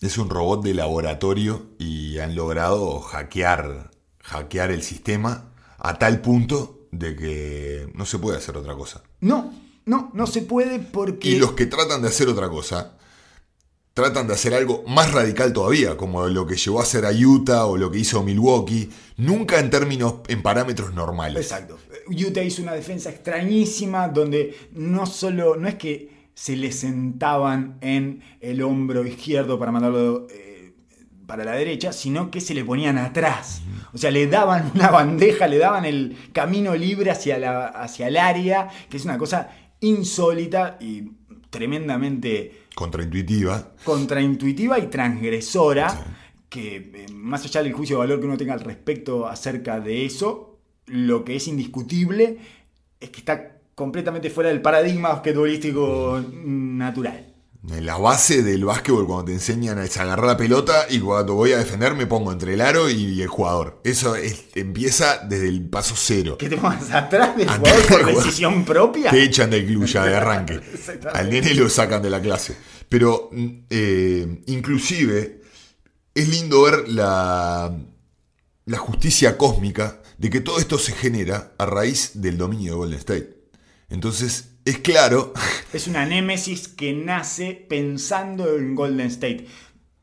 [0.00, 3.90] Es un robot de laboratorio y han logrado hackear,
[4.22, 9.02] hackear el sistema a tal punto de que no se puede hacer otra cosa.
[9.20, 9.52] No,
[9.86, 11.30] no, no se puede porque...
[11.30, 12.96] Y los que tratan de hacer otra cosa,
[13.94, 17.66] tratan de hacer algo más radical todavía, como lo que llevó a hacer a Utah
[17.66, 21.40] o lo que hizo Milwaukee, nunca en términos, en parámetros normales.
[21.40, 21.78] Exacto.
[22.08, 28.22] Utah hizo una defensa extrañísima donde no solo, no es que se le sentaban en
[28.40, 30.74] el hombro izquierdo para mandarlo eh,
[31.26, 33.62] para la derecha, sino que se le ponían atrás.
[33.94, 38.16] O sea, le daban una bandeja, le daban el camino libre hacia, la, hacia el
[38.16, 39.48] área, que es una cosa
[39.88, 41.04] insólita y
[41.50, 43.74] tremendamente Contraintuitiva.
[43.84, 46.16] contraintuitiva y transgresora,
[46.48, 50.04] que eh, más allá del juicio de valor que uno tenga al respecto acerca de
[50.04, 52.38] eso, lo que es indiscutible
[53.00, 57.35] es que está completamente fuera del paradigma basquetbolístico natural.
[57.68, 61.58] La base del básquetbol cuando te enseñan es agarrar la pelota y cuando voy a
[61.58, 63.80] defender me pongo entre el aro y el jugador.
[63.82, 66.38] Eso es- empieza desde el paso cero.
[66.38, 69.10] ¿Que te pongas atrás del jugador por decisión propia?
[69.10, 70.60] Te echan del club ya de arranque.
[71.12, 72.56] Al nene lo sacan de la clase.
[72.88, 75.40] Pero mm, eh, inclusive
[76.14, 77.76] es lindo ver la,
[78.64, 82.98] la justicia cósmica de que todo esto se genera a raíz del dominio de Golden
[83.00, 83.36] State.
[83.88, 85.32] Entonces es claro
[85.72, 89.46] Es una némesis que nace pensando en Golden State.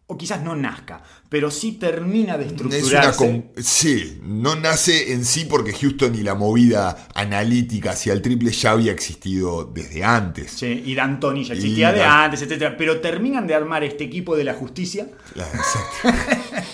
[0.06, 3.46] O quizás no nazca, pero sí termina de Es estructurarse.
[3.62, 8.72] sí, no nace en sí porque Houston y la movida analítica hacia el triple ya
[8.72, 10.52] había existido desde antes.
[10.52, 12.76] Sí, y D'Antoni ya Y existía de Dan- antes, etcétera.
[12.78, 16.10] Pero terminan de armar este equipo de la justicia, La, exacto.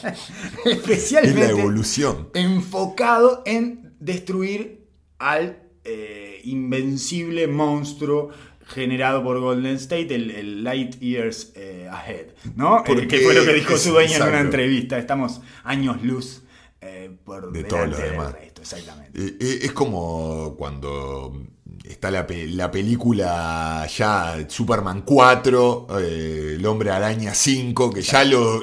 [0.66, 2.30] es especialmente la evolución.
[2.34, 4.88] enfocado en destruir
[5.20, 8.30] al eh, invencible monstruo
[8.66, 12.84] generado por Golden State, el, el Light Years eh, Ahead, ¿no?
[12.86, 14.98] Porque Eh, que fue lo que dijo su dueño en una entrevista.
[15.00, 16.44] Estamos años luz
[16.82, 18.34] eh, por De delante todo lo del demás.
[18.34, 19.20] resto, exactamente.
[19.40, 21.34] Eh, Es como cuando
[21.84, 28.24] está la, pe- la película ya Superman 4, eh, El hombre araña 5, que ya
[28.24, 28.62] lo-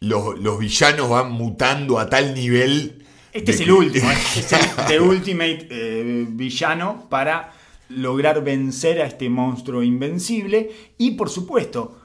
[0.00, 2.99] lo- los villanos van mutando a tal nivel.
[3.32, 7.52] Este de es el último, es el The Ultimate eh, villano para
[7.88, 11.98] lograr vencer a este monstruo invencible y por supuesto,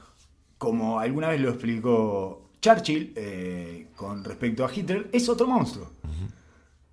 [0.58, 5.90] como alguna vez lo explicó Churchill eh, con respecto a Hitler, es otro monstruo.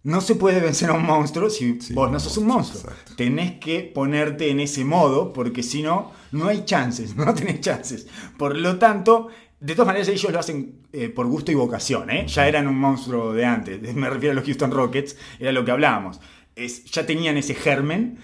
[0.04, 2.92] No se puede vencer a un monstruo si Sí, vos no sos un monstruo, monstruo.
[2.94, 3.16] exacto.
[3.16, 8.08] Tenés que ponerte en ese modo porque si no, no hay chances, no tenés chances.
[8.38, 9.30] Por lo tanto,
[9.64, 12.10] de todas maneras ellos lo hacen eh, por gusto y vocación.
[12.10, 12.28] ¿eh?
[12.28, 13.82] Ya eran un monstruo de antes.
[13.96, 16.20] Me refiero a los Houston Rockets, era lo que hablábamos.
[16.56, 18.20] Es, ya tenían ese germen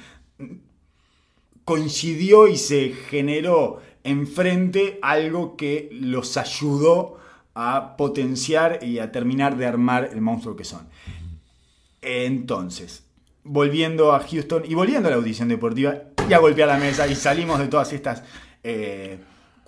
[1.70, 7.20] coincidió y se generó enfrente algo que los ayudó
[7.54, 10.90] a potenciar y a terminar de armar el monstruo que son.
[12.02, 13.04] Entonces,
[13.44, 17.14] volviendo a Houston y volviendo a la audición deportiva y a golpear la mesa y
[17.14, 18.24] salimos de todas estas
[18.64, 19.20] eh,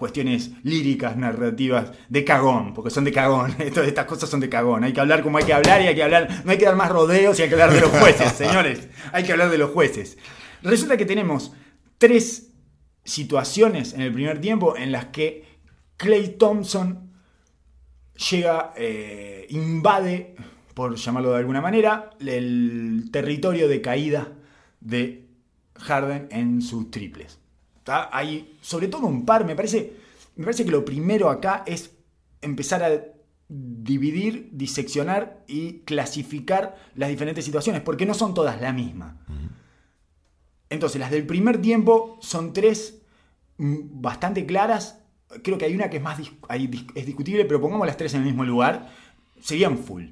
[0.02, 4.84] cuestiones líricas, narrativas, de cagón, porque son de cagón, Todas estas cosas son de cagón,
[4.84, 6.76] hay que hablar como hay que hablar y hay que hablar, no hay que dar
[6.76, 9.70] más rodeos y hay que hablar de los jueces, señores, hay que hablar de los
[9.70, 10.18] jueces.
[10.64, 11.54] Resulta que tenemos
[12.00, 12.50] tres
[13.04, 15.46] situaciones en el primer tiempo en las que
[15.98, 17.12] Clay Thompson
[18.32, 20.36] llega, eh, invade,
[20.74, 24.30] por llamarlo de alguna manera, el territorio de caída
[24.80, 25.28] de
[25.76, 27.41] Harden en sus triples.
[27.84, 28.10] ¿Tá?
[28.12, 29.94] Hay sobre todo un par, me parece,
[30.36, 31.92] me parece que lo primero acá es
[32.42, 32.92] empezar a
[33.50, 39.26] dividir, diseccionar y clasificar las diferentes situaciones, porque no son todas la misma.
[40.70, 43.02] Entonces, las del primer tiempo son tres
[43.58, 45.00] mm, bastante claras.
[45.44, 48.22] Creo que hay una que es más dis- es discutible, pero pongamos las tres en
[48.22, 48.90] el mismo lugar.
[49.42, 50.06] Serían full.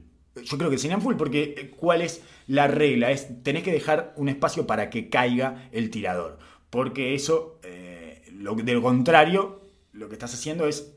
[0.44, 3.12] Yo creo que serían full porque eh, ¿cuál es la regla?
[3.12, 6.40] Es tenés que dejar un espacio para que caiga el tirador.
[6.70, 9.62] Porque eso, eh, lo, de lo contrario,
[9.92, 10.94] lo que estás haciendo es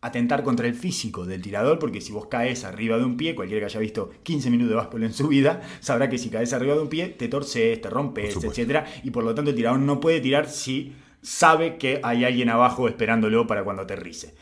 [0.00, 3.60] atentar contra el físico del tirador, porque si vos caes arriba de un pie, cualquiera
[3.60, 6.74] que haya visto 15 minutos de básquetbol en su vida, sabrá que si caes arriba
[6.74, 10.00] de un pie, te torces, te rompes, etcétera, y por lo tanto el tirador no
[10.00, 14.34] puede tirar si sabe que hay alguien abajo esperándolo para cuando aterrice.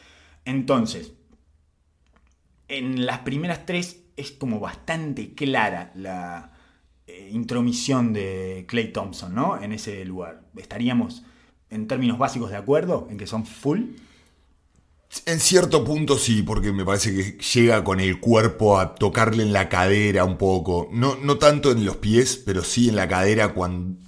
[0.45, 1.14] Entonces,
[2.68, 6.56] en las primeras tres es como bastante clara la
[7.07, 9.61] eh, intromisión de Clay Thompson, ¿no?
[9.63, 10.43] En ese lugar.
[10.57, 11.23] ¿Estaríamos
[11.71, 13.81] en términos básicos de acuerdo en que son full?
[15.25, 19.53] En cierto punto sí, porque me parece que llega con el cuerpo a tocarle en
[19.53, 20.89] la cadera un poco.
[20.93, 23.99] No, no tanto en los pies, pero sí en la cadera cuando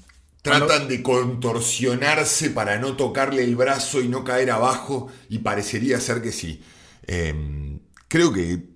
[0.43, 5.09] tratan de contorsionarse para no tocarle el brazo y no caer abajo.
[5.29, 6.63] Y parecería ser que sí.
[7.07, 7.79] Eh,
[8.09, 8.69] creo que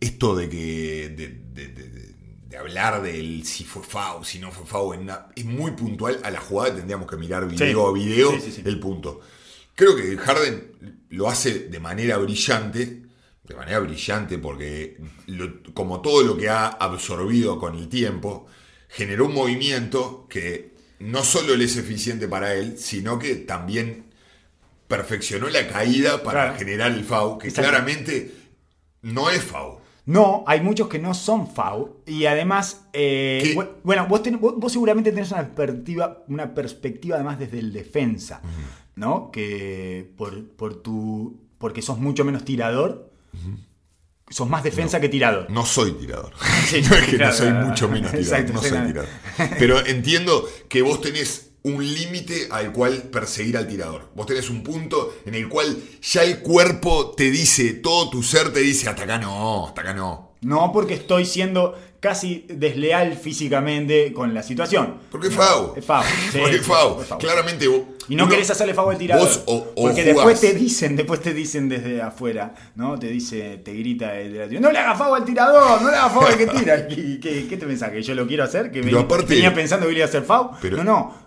[0.00, 1.08] esto de que.
[1.16, 2.01] de, de- de- de- de
[2.62, 4.94] hablar del si fue FAO, si no fue FAO,
[5.36, 6.74] es muy puntual a la jugada.
[6.76, 8.32] Tendríamos que mirar video a video
[8.64, 9.20] el punto.
[9.74, 13.02] Creo que Harden lo hace de manera brillante,
[13.44, 14.96] de manera brillante porque
[15.26, 18.46] lo- como todo lo que ha absorbido con el tiempo,
[18.88, 24.04] generó un movimiento que no solo le es eficiente para él, sino que también
[24.88, 26.58] perfeccionó la caída para Claro.
[26.58, 27.70] generar el FAU, que Exacto.
[27.70, 28.32] claramente
[29.02, 29.80] no es FAU.
[30.04, 31.98] No, hay muchos que no son FAU.
[32.06, 37.38] Y además, eh, bueno, vos, ten- vos- vos seguramente tenés una perspectiva, una perspectiva además
[37.38, 38.40] desde el defensa,
[38.96, 39.30] ¿no?
[39.30, 41.40] Que por, por tu.
[41.58, 43.12] porque sos mucho menos tirador,
[44.28, 45.48] sos más defensa que tirador.
[45.50, 46.32] No soy tirador.
[46.66, 48.40] Sí, no es que claro, no soy mucho menos tirador.
[48.40, 49.08] Exacto, no soy tirador.
[49.58, 54.10] Pero entiendo que vos tenés un límite al cual perseguir al tirador.
[54.14, 58.52] Vos tenés un punto en el cual ya el cuerpo te dice, todo tu ser
[58.52, 60.32] te dice, hasta acá no, hasta acá no.
[60.42, 64.96] No porque estoy siendo casi desleal físicamente con la situación.
[65.08, 65.74] Porque es No, FAU.
[65.76, 66.02] Es FAU.
[66.32, 67.18] sí, Porque es FAU.
[67.20, 69.24] Claramente vos- Y no uno- querés hacerle FAU al tirador.
[69.28, 70.06] Vos o, o porque jugás.
[70.06, 72.98] después te dicen, después te dicen desde afuera, ¿no?
[72.98, 75.90] Te dice, te grita el de la tribuna, no le hagas FAU al tirador, no
[75.92, 76.88] le hagas FAU al que tira.
[76.88, 77.90] ¿Qué, qué, qué te pensás?
[77.92, 78.72] ¿Que yo lo quiero hacer?
[78.72, 80.50] ¿Que Pero vení- aparte- venía pensando que iba a hacer FAU?
[80.60, 81.21] Pero- no, no.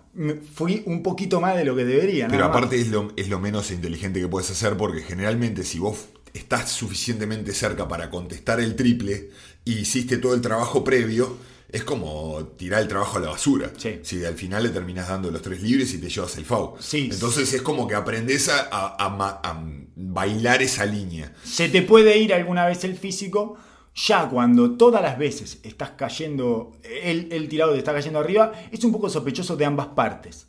[0.54, 2.28] Fui un poquito más de lo que debería.
[2.28, 6.06] Pero aparte es lo, es lo menos inteligente que puedes hacer porque generalmente si vos
[6.32, 9.30] estás suficientemente cerca para contestar el triple
[9.64, 11.36] y hiciste todo el trabajo previo,
[11.70, 13.72] es como tirar el trabajo a la basura.
[13.76, 13.98] Sí.
[14.02, 16.76] Si al final le terminas dando los tres libres y te llevas el FAU.
[16.78, 17.08] Sí.
[17.12, 19.62] Entonces es como que aprendes a, a- a ma- a
[19.96, 21.32] bailar esa línea.
[21.44, 23.56] Se te puede ir alguna vez el físico,
[23.96, 28.84] ya cuando todas las veces estás cayendo, el, el tirado te está cayendo arriba, es
[28.84, 30.46] un poco sospechoso de ambas partes.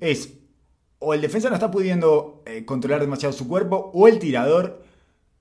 [0.00, 0.34] Es
[1.00, 4.82] o el defensa no está pudiendo eh, controlar demasiado su cuerpo, o el tirador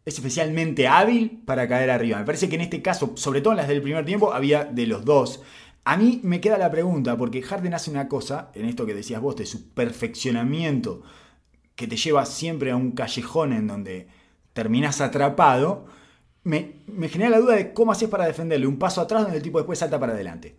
[0.06, 2.20] es especialmente hábil para caer arriba.
[2.20, 4.88] Me parece que en este caso, sobre todo en las del primer tiempo, había de
[4.88, 5.42] los dos.
[5.84, 9.22] A mí me queda la pregunta, porque Harden hace una cosa, en esto que decías
[9.22, 11.02] vos, de su perfeccionamiento,
[11.76, 14.08] que te lleva siempre a un callejón en donde
[14.54, 15.88] terminas atrapado,
[16.48, 19.44] me, me genera la duda de cómo haces para defenderle un paso atrás donde el
[19.44, 20.56] tipo después salta para adelante.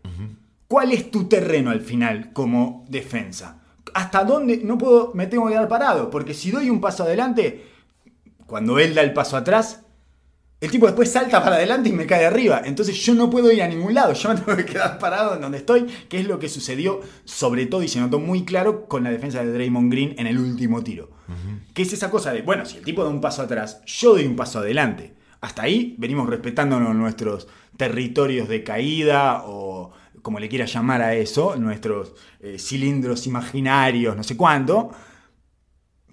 [0.66, 3.62] ¿Cuál es tu terreno al final como defensa?
[3.94, 6.10] ¿Hasta dónde no puedo, me tengo que quedar parado?
[6.10, 7.64] Porque si doy un paso adelante,
[8.46, 9.80] cuando él da el paso atrás,
[10.60, 12.60] el tipo después salta para adelante y me cae arriba.
[12.66, 14.12] Entonces yo no puedo ir a ningún lado.
[14.12, 17.64] Yo me tengo que quedar parado en donde estoy, que es lo que sucedió, sobre
[17.64, 20.84] todo y se notó muy claro con la defensa de Draymond Green en el último
[20.84, 21.10] tiro.
[21.72, 24.26] Que es esa cosa de, bueno, si el tipo da un paso atrás, yo doy
[24.26, 25.16] un paso adelante.
[25.40, 31.54] Hasta ahí venimos respetándonos nuestros territorios de caída o como le quiera llamar a eso,
[31.56, 34.90] nuestros eh, cilindros imaginarios, no sé cuánto.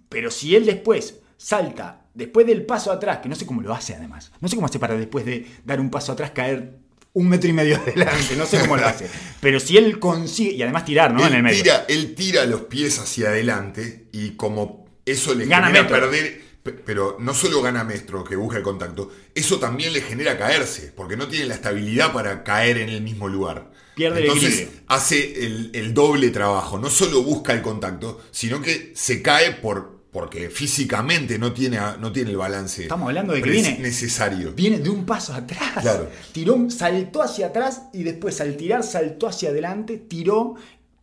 [0.10, 3.96] Pero si él después salta, después del paso atrás, que no sé cómo lo hace
[3.96, 6.78] además, no sé cómo hace para después de dar un paso atrás caer
[7.14, 9.10] un metro y medio adelante, no sé cómo lo hace.
[9.42, 11.22] Pero si él consigue, y además tirar, ¿no?
[11.22, 11.64] Él en el medio.
[11.64, 16.00] tira, él tira los pies hacia adelante y como eso le Gana genera metro.
[16.00, 20.38] perder, pe- pero no solo gana metro que busca el contacto, eso también le genera
[20.38, 23.72] caerse, porque no tiene la estabilidad para caer en el mismo lugar.
[23.96, 24.82] Pierde el Entonces equilibrio.
[24.88, 29.96] hace el, el doble trabajo, no solo busca el contacto, sino que se cae por
[30.12, 34.54] porque físicamente no tiene, no tiene el balance Estamos hablando de que viene- necesario.
[34.54, 35.82] Viene de un paso atrás.
[35.82, 36.10] Claro.
[36.32, 40.56] Tiró, saltó hacia atrás y después al tirar saltó hacia adelante, tiró.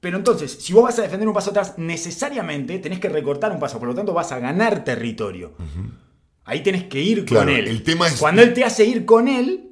[0.03, 3.61] Pero entonces, si vos vas a defender un paso atrás, necesariamente tenés que recortar un
[3.61, 5.53] paso, por lo tanto vas a ganar territorio.
[6.45, 7.69] Ahí tenés que ir Claro, con él.
[7.69, 9.71] el tema es- Cuando él te hace ir con él,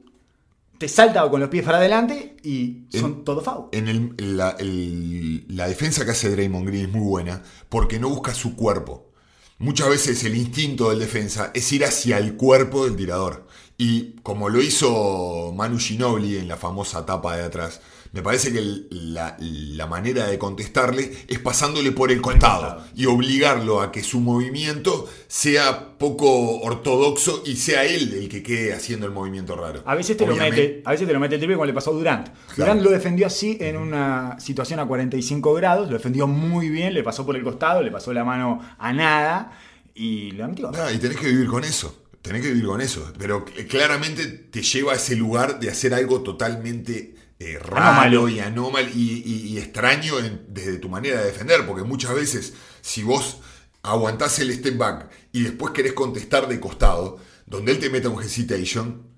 [0.79, 3.67] te salta con los pies para adelante y son En- todo foul.
[3.73, 8.09] En el- la, el- la defensa que hace Draymond Green es muy buena porque no
[8.09, 9.11] busca su cuerpo.
[9.59, 13.49] Muchas veces el instinto del defensa es ir hacia el cuerpo del tirador.
[13.77, 17.81] Y como lo hizo Manu Ginobili en la famosa tapa de atrás,
[18.13, 23.07] me parece que el- la, la manera de contestarle es pasándole por el costado y
[23.07, 29.07] obligarlo a que su movimiento sea poco ortodoxo y sea él el que quede haciendo
[29.07, 29.83] el movimiento raro.
[29.87, 31.73] A veces te Obviamente- lo mete, a veces te lo mete el triple como le
[31.75, 32.29] pasó a Durant.
[32.57, 37.03] Durant lo defendió así en una situación a 45 grados, lo defendió muy bien, le
[37.03, 39.53] pasó por el costado, le pasó la mano a nada
[39.95, 40.71] y lo metió.
[40.75, 41.97] Ah, y tenés que vivir con eso.
[42.23, 43.13] Tenés que vivir con eso.
[43.19, 48.39] Pero cl- claramente te lleva a ese lugar de hacer algo totalmente eh, raro y
[48.39, 51.67] anómalo y, y- y extraño en- desde tu manera de defender.
[51.67, 53.39] Porque muchas veces, si vos
[53.83, 58.23] aguantás el step back y después querés contestar de costado, donde él te meta un
[58.23, 59.09] hesitation,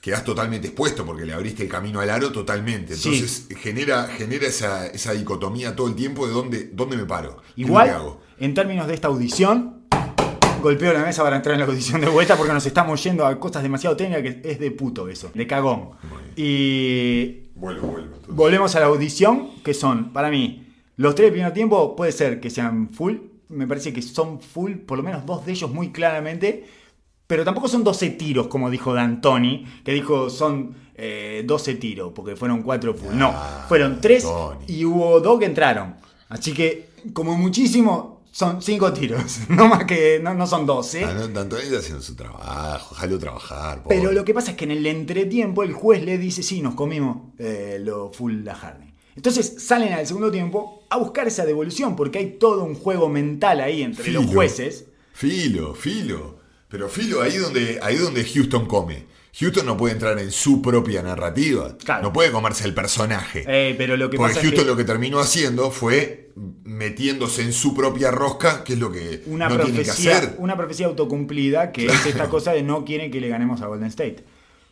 [0.00, 2.96] quedás totalmente expuesto porque le abriste el camino al aro totalmente.
[2.96, 3.10] Sí.
[3.12, 7.36] Entonces genera, genera esa, esa dicotomía todo el tiempo de dónde, dónde me paro.
[7.54, 8.20] ¿Qué Igual, hago?
[8.38, 9.82] en términos de esta audición,
[10.62, 13.38] golpeo la mesa para entrar en la audición de vuelta porque nos estamos yendo a
[13.38, 15.90] cosas demasiado técnicas que es de puto eso, de cagón.
[16.36, 18.06] Y Vuelvo, vuelvo.
[18.14, 18.34] entonces.
[18.34, 22.40] volvemos a la audición, que son, para mí, los tres del primer tiempo puede ser
[22.40, 23.16] que sean full,
[23.48, 26.64] me parece que son full, por lo menos dos de ellos muy claramente,
[27.26, 32.34] pero tampoco son 12 tiros, como dijo D'Antoni, que dijo son eh, 12 tiros, porque
[32.34, 33.14] fueron 4 full.
[33.16, 34.64] No, Ah, fueron 3 D'Antoni.
[34.66, 35.94] y hubo 2 que entraron.
[36.28, 41.04] Así que, como muchísimo, son 5 tiros, no más que, no, no son 12.
[41.04, 43.82] Ah, no, tanto él está haciendo su trabajo, déjalo trabajar.
[43.82, 43.96] pobre.
[43.96, 46.74] Pero lo que pasa es que en el entretiempo el juez le dice, sí, nos
[46.74, 48.90] comimos eh, lo full la Hardy.
[49.16, 53.60] Entonces salen al segundo tiempo a buscar esa devolución, porque hay todo un juego mental
[53.60, 54.86] ahí entre los jueces.
[55.12, 56.38] Filo, filo.
[56.68, 59.06] Pero filo, ahí donde, ahí donde Houston come.
[59.38, 61.76] Houston no puede entrar en su propia narrativa.
[61.78, 62.02] Claro.
[62.02, 63.44] No puede comerse el personaje.
[63.46, 66.30] Eh, pero lo que Porque pasa Houston es que lo que terminó haciendo fue
[66.64, 70.34] metiéndose en su propia rosca, que es lo que una, no tiene que profecía, hacer.
[70.38, 73.88] una profecía autocumplida que es esta cosa de no quieren que le ganemos a Golden
[73.88, 74.24] State.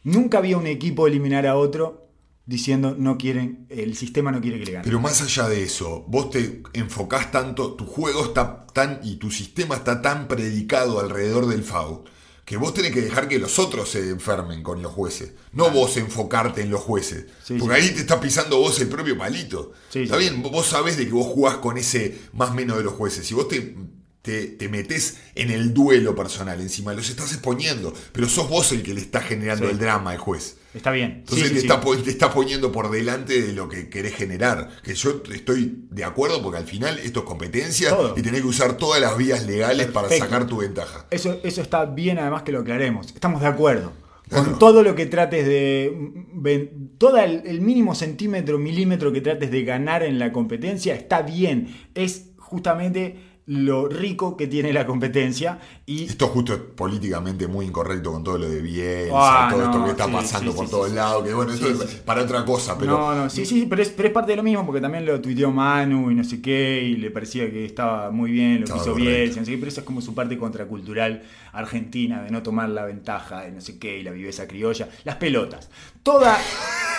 [0.05, 2.09] Nunca había un equipo eliminar a otro
[2.47, 4.85] diciendo no quieren, el sistema no quiere que le gane.
[4.85, 9.31] Pero más allá de eso, vos te enfocás tanto, tu juego está tan y tu
[9.31, 12.05] sistema está tan predicado alrededor del foul
[12.49, 15.99] que vos tenés que dejar que los otros se enfermen con los jueces, no vos
[15.99, 17.83] enfocarte en los jueces, Sí, porque sí.
[17.89, 19.73] ahí te está pisando vos el propio palito.
[19.91, 22.95] Sí, está bien, vos sabés de que vos jugás con ese más menos de los
[22.95, 23.77] jueces, si vos te,
[24.23, 28.83] te, te metés en el duelo personal encima, los estás exponiendo, pero sos vos el
[28.83, 30.57] que le está generando el drama al juez.
[30.75, 31.19] Está bien.
[31.21, 31.67] Entonces Sí, te, sí.
[31.67, 34.69] Está, te está poniendo por delante de lo que querés generar.
[34.83, 38.15] Que yo estoy de acuerdo porque al final esto es competencia Todo.
[38.17, 41.07] y tenés que usar todas las vías legales para sacar tu ventaja.
[41.11, 43.07] Eso, eso está bien, además que lo aclaremos.
[43.15, 43.93] Estamos de acuerdo.
[44.31, 44.59] Con Claro.
[44.59, 45.91] todo lo que trates de.
[45.97, 51.23] mm, Todo el, el mínimo centímetro, milímetro que trates de ganar en la competencia está
[51.23, 51.75] bien.
[51.95, 53.17] Es justamente
[53.49, 55.59] lo rico que tiene la competencia.
[55.87, 59.85] Y Esto justo es políticamente muy incorrecto con todo lo de Bielsa, Ah, todo esto
[59.85, 61.25] que está sí, pasando sí, por sí, todos lados.
[61.25, 62.99] Que bueno, esto es para otra cosa, pero.
[62.99, 65.19] no, no, sí, sí, pero es, pero es parte de lo mismo, porque también lo
[65.21, 68.77] tuiteó Manu y no sé qué, y le parecía que estaba muy bien lo que
[68.77, 68.95] hizo.
[68.95, 71.23] Bielsa, no sé qué, pero eso es como su parte contracultural
[71.53, 75.17] argentina, de no tomar la ventaja, de no sé qué, y la viveza criolla, las
[75.17, 75.71] pelotas.
[76.03, 76.39] Toda,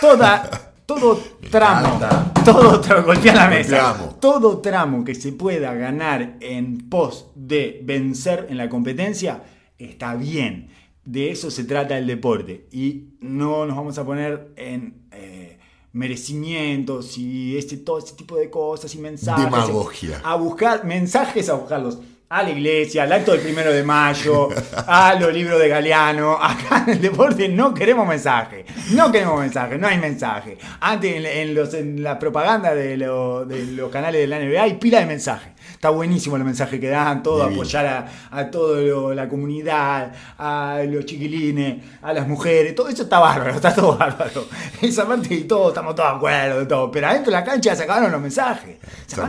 [0.02, 1.20] toda, todo
[1.52, 2.00] tramo,
[2.44, 4.20] todo tramo, golpea la mesa, Golpeamos.
[4.20, 9.44] todo tramo que se pueda ganar en pos de vencer en la competencia
[9.78, 10.70] está bien.
[11.06, 15.60] De eso se trata el deporte y no nos vamos a poner en eh,
[15.94, 19.46] merecimientos y este, todo ese tipo de cosas y mensajes.
[19.46, 20.22] Demagogia.
[20.24, 22.00] A buscar mensajes, a buscarlos
[22.32, 24.50] a la iglesia, al acto del primero de mayo,
[24.88, 26.34] a los libros de Galeano.
[26.40, 28.66] Acá en el deporte no queremos mensaje.
[28.92, 30.56] No queremos mensaje, no hay mensaje.
[30.80, 34.62] Antes en, en los, en la propaganda de, lo- de los canales de la NBA
[34.62, 35.54] hay pila de mensajes.
[35.80, 37.62] Está buenísimo el mensaje que dan, todo Divino.
[37.62, 43.18] apoyar a, a toda la comunidad, a los chiquilines, a las mujeres, todo eso está
[43.20, 44.44] bárbaro, está todo bárbaro.
[44.82, 46.92] Esa parte y todo, estamos todos de acuerdo, todo.
[46.92, 48.78] Pero adentro de la cancha se acabaron los mensajes.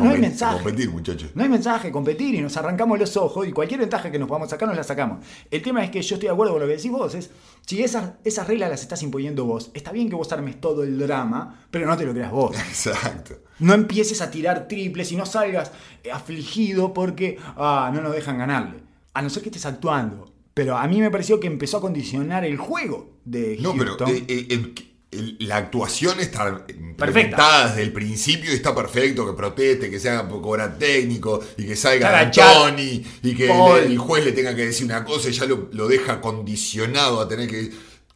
[0.01, 0.57] No hay mensaje.
[0.57, 1.31] Competir, muchachos.
[1.37, 4.51] No hay mensaje, competir y nos arrancamos los ojos y cualquier ventaja que nos podamos
[4.51, 5.25] sacar nos la sacamos.
[5.53, 7.31] El tema es que yo estoy de acuerdo con lo que decís vos, es
[7.65, 10.99] si esas, esas reglas las estás imponiendo vos, está bien que vos armes todo el
[10.99, 12.57] drama, pero no te lo creas vos.
[12.69, 13.37] Exacto.
[13.61, 15.71] No empieces a tirar triples y no salgas
[16.05, 18.79] eh, afligido porque ah, no nos dejan ganarle.
[19.15, 20.33] A no ser que estés actuando.
[20.55, 24.11] Pero a mí me pareció que empezó a condicionar el juego de No, pero Houston.
[24.11, 24.75] eh, eh,
[25.13, 26.65] el- la actuación está
[26.97, 27.69] Perfecta.
[27.69, 31.75] desde el principio y está perfecto, que proteste, que se haga cobrar técnico y que
[31.75, 35.47] salga Tony y que el, el juez le tenga que decir una cosa y ya
[35.47, 37.71] lo, lo deja condicionado a tener que...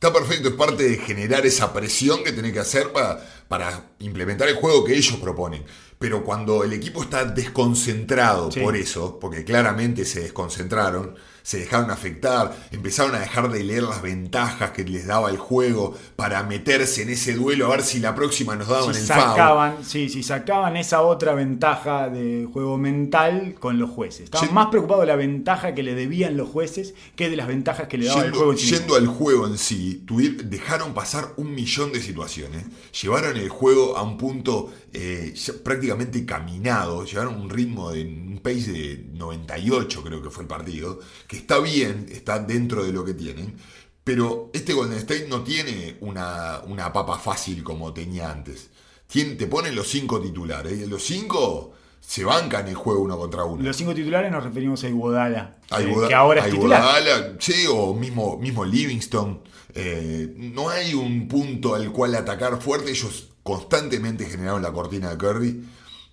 [0.05, 4.47] Está perfecto, es parte de generar esa presión que tiene que hacer para, para implementar
[4.51, 5.65] el juego que ellos proponen.
[5.99, 8.61] Pero cuando el equipo está desconcentrado Sí.
[8.61, 11.15] por eso, porque claramente se desconcentraron,
[11.45, 15.95] se dejaron afectar, empezaron a dejar de leer las ventajas que les daba el juego
[16.17, 19.85] para meterse en ese duelo a ver si la próxima nos daban si el sacaban,
[19.85, 24.25] sí, si sacaban esa otra ventaja de juego mental con los jueces.
[24.25, 27.89] Estaban más preocupados de la ventaja que le debían los jueces que de las ventajas
[27.89, 30.03] que le daba el juego en yendo al juego en sí,
[30.45, 32.65] dejaron pasar un millón de situaciones,
[33.03, 38.73] llevaron el juego a un punto eh, prácticamente caminado, llevaron un ritmo de un pace
[38.73, 43.15] de 98 creo que fue el partido, que está bien, está dentro de lo que
[43.15, 43.57] tienen,
[44.03, 48.71] pero este Golden State no tiene una, una papa fácil como tenía antes.
[49.11, 53.63] Tien- te ponen los cinco titulares, los cinco se bancan el juego uno contra uno.
[53.63, 56.81] Los cinco titulares nos referimos a Iguodala, A eh, que ahora a es titular.
[56.81, 59.41] Iguodala, sí, o mismo, mismo Livingston.
[59.75, 62.91] Eh, no hay un punto al cual atacar fuerte.
[62.91, 65.65] Ellos constantemente generaron la cortina de Curry.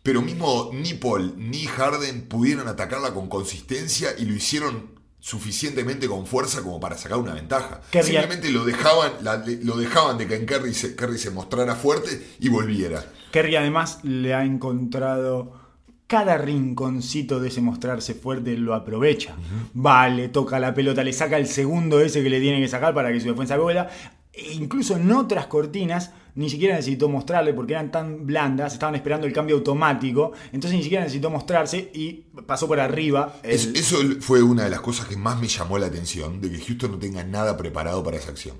[0.02, 6.26] Pero mismo ni Paul ni Harden pudieron atacarla con consistencia y lo hicieron suficientemente con
[6.26, 7.80] fuerza como para sacar una ventaja.
[7.92, 11.76] Qué Simplemente lo dejaban, la- lo dejaban de que en Curry se, Curry se mostrara
[11.76, 13.06] fuerte y volviera.
[13.32, 15.62] Kerry además le ha encontrado
[16.08, 19.36] cada rinconcito de ese mostrarse fuerte, lo aprovecha.
[19.74, 22.94] Va, le toca la pelota, le saca el segundo ese que le tiene que sacar
[22.94, 23.90] para que su defensa vuela.
[24.34, 29.28] E incluso en otras cortinas ni siquiera necesitó mostrarle porque eran tan blandas, estaban esperando
[29.28, 33.36] el cambio automático, entonces ni siquiera necesitó mostrarse y pasó por arriba.
[33.44, 36.50] el- Es- eso fue una de las cosas que más me llamó la atención, de
[36.50, 38.56] que Houston no tenga nada preparado para esa acción.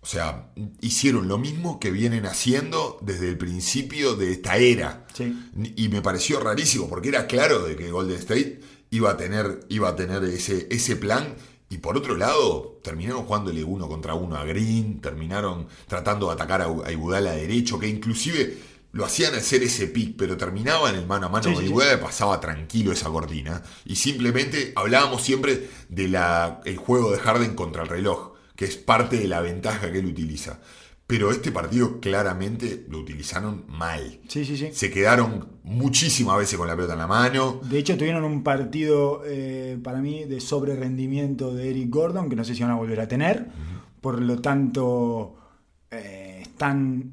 [0.00, 5.04] O sea, hicieron lo mismo que vienen haciendo desde el principio de esta era.
[5.12, 5.36] Sí.
[5.74, 8.60] Y me pareció rarísimo, porque era claro de que Golden State
[8.90, 11.34] iba a tener, iba a tener ese, ese plan.
[11.68, 16.62] Y por otro lado, terminaron jugándole uno contra uno a Green, terminaron tratando de atacar
[16.62, 18.58] a, a Iguodala derecho, que inclusive
[18.92, 21.66] lo hacían hacer ese pick, pero terminaba en el mano a mano Sí, con sí,
[21.66, 21.70] sí.
[21.70, 23.62] Iguodala, pasaba tranquilo esa cortina.
[23.84, 26.16] Y simplemente hablábamos siempre del
[26.64, 30.06] el juego de Harden contra el reloj, que es parte de la ventaja que él
[30.06, 30.60] utiliza.
[31.06, 34.20] Pero este partido claramente lo utilizaron mal.
[34.26, 34.70] Sí, sí, sí.
[34.72, 37.60] Se quedaron muchísimas veces con la pelota en la mano.
[37.62, 42.34] De hecho, tuvieron un partido eh, para mí de sobre rendimiento de Eric Gordon, que
[42.34, 43.46] no sé si van a volver a tener.
[44.00, 45.36] Por lo tanto,
[45.92, 47.12] eh, están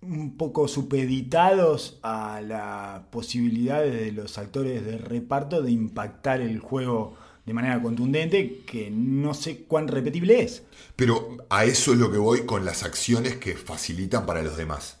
[0.00, 7.16] un poco supeditados a las posibilidades de los actores de reparto de impactar el juego
[7.46, 10.62] de manera contundente, que no sé cuán repetible es.
[10.96, 14.98] Pero a eso es lo que voy con las acciones que facilitan para los demás.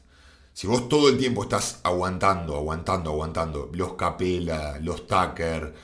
[0.52, 5.74] Si vos todo el tiempo estás aguantando, aguantando, aguantando, los Capela, los Tucker,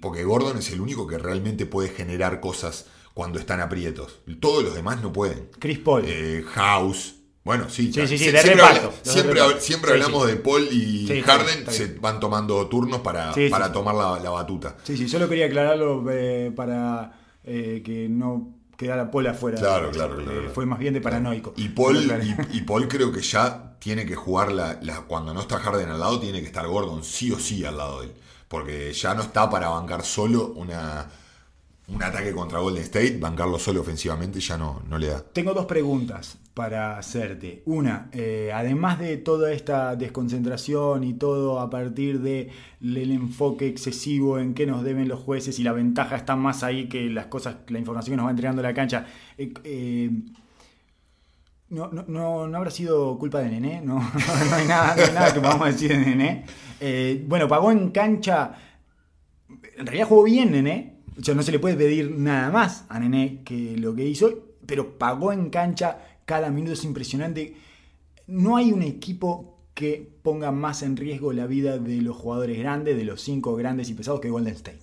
[0.00, 4.20] porque Gordon es el único que realmente puede generar cosas cuando están aprietos.
[4.40, 5.50] Todos los demás no pueden.
[5.58, 6.04] Chris Paul.
[6.06, 7.16] Eh, House.
[7.44, 7.92] Bueno, sí.
[7.92, 9.56] Sí, sí, sí, Sie- de siempre reparto, habla- los de siempre, reparto.
[9.56, 13.94] hab- siempre Sí, hablamos de Paul y Harden, se van tomando turnos para, para tomar
[13.94, 14.76] la, la batuta.
[14.82, 17.12] Sí, sí, solo quería aclararlo eh, para
[17.44, 18.48] eh, que no
[18.78, 19.58] quedara Paul afuera.
[19.58, 20.54] Claro, claro, Eh, claro, claro.
[20.54, 21.52] Fue más bien de paranoico.
[21.56, 22.10] Y Paul,
[22.52, 26.00] y Paul creo que ya tiene que jugar la, la- cuando no está Harden al
[26.00, 28.12] lado, tiene que estar Gordon sí o sí al lado de él.
[28.48, 31.10] Porque ya no está para bancar solo una
[31.88, 35.22] un ataque contra Golden State, bancarlo solo ofensivamente ya no, no le da.
[35.22, 37.62] Tengo dos preguntas para hacerte.
[37.66, 44.54] Una, eh, además de toda esta desconcentración y todo a partir del enfoque excesivo en
[44.54, 47.78] qué nos deben los jueces y la ventaja está más ahí que las cosas, la
[47.80, 49.04] información que nos va entregando la cancha.
[49.36, 50.10] eh, eh,
[51.70, 55.34] no, no, no, no habrá sido culpa de Nené, no, no, hay, nada, hay nada
[55.34, 56.44] que podamos decir de Nené.
[57.26, 58.52] Bueno, pagó en cancha.
[59.76, 60.98] En realidad jugó bien Nené.
[61.18, 64.54] O sea, no se le puede pedir nada más a Nené que lo que hizo,
[64.66, 67.56] pero pagó en cancha cada minuto, es impresionante.
[68.26, 72.96] No hay un equipo que ponga más en riesgo la vida de los jugadores grandes,
[72.96, 74.80] de los cinco grandes y pesados que Golden State.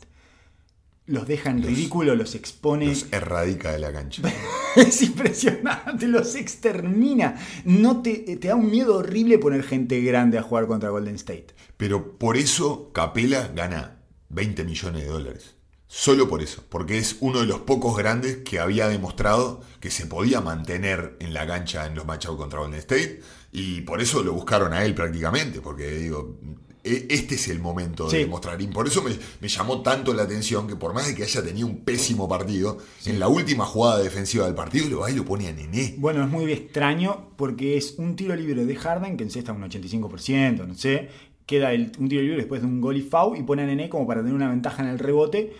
[1.08, 2.88] Los deja en ridículo, los expone.
[2.88, 4.22] Los erradica de la cancha.
[4.76, 7.36] Es impresionante, los extermina.
[7.66, 11.48] No te, te da un miedo horrible poner gente grande a jugar contra Golden State.
[11.76, 13.98] Pero por eso Capela gana
[14.30, 15.56] 20 millones de dólares.
[15.94, 20.06] Solo por eso, porque es uno de los pocos grandes que había demostrado que se
[20.06, 23.20] podía mantener en la cancha en los matchups contra Golden State
[23.52, 26.38] y por eso lo buscaron a él prácticamente, porque digo,
[26.82, 28.18] e- este es el momento de Sí.
[28.20, 28.62] demostrar.
[28.62, 29.12] Y por eso me,
[29.42, 32.78] me llamó tanto la atención que por más de que haya tenido un pésimo partido,
[33.06, 35.96] en la última jugada defensiva del partido lo va y lo pone a Nené.
[35.98, 40.66] Bueno, es muy extraño porque es un tiro libre de Harden que encesta un 85%,
[40.66, 41.10] no sé.
[41.46, 43.90] Queda el- un tiro libre después de un gol y foul y pone a Nené
[43.90, 45.52] como para tener una ventaja en el rebote,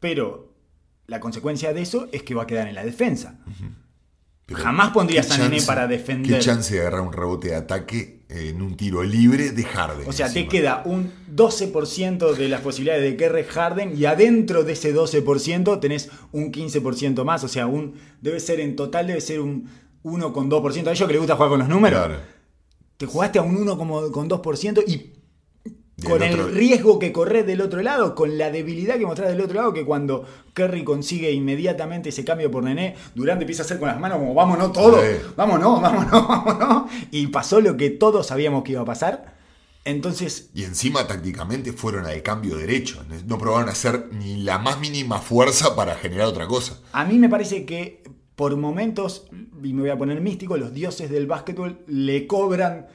[0.00, 0.52] pero
[1.06, 3.38] la consecuencia de eso es que va a quedar en la defensa.
[4.52, 6.38] Jamás pondrías ¿qué a chance- para defender.
[6.38, 10.08] ¿Qué chance de agarrar un rebote de ataque en un tiro libre de Harden?
[10.08, 14.64] O sea, te queda un 12% de las posibilidades de que erre Harden y adentro
[14.64, 17.44] de ese 12% tenés un 15% más.
[17.44, 19.68] O sea, un debe ser en total, debe ser un
[20.02, 20.88] 1,2%.
[20.88, 22.04] A ellos que les gusta jugar con los números.
[22.04, 22.20] Claro.
[22.96, 25.12] Te jugaste a un 1,2% y
[26.08, 29.40] con el otro- riesgo que corres del otro lado, con la debilidad que mostrás del
[29.40, 30.24] otro lado, que cuando
[30.54, 34.34] Kerry consigue inmediatamente ese cambio por Nené, Durante empieza a hacer con las manos como
[34.34, 35.16] vámonos todos, Sí.
[35.36, 36.90] vámonos, vámonos, vámonos.
[37.10, 39.38] Y pasó lo que todos sabíamos que iba a pasar.
[39.84, 43.02] Entonces, Y encima tácticamente fueron al cambio derecho.
[43.26, 46.78] No probaron a hacer ni la más mínima fuerza para generar otra cosa.
[46.92, 48.02] a mí me parece que
[48.36, 49.26] por momentos,
[49.62, 52.86] y me voy a poner místico, los dioses del básquetbol le cobran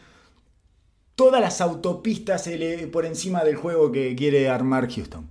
[1.15, 5.29] todas las autopistas ele- por encima del juego que quiere armar Houston.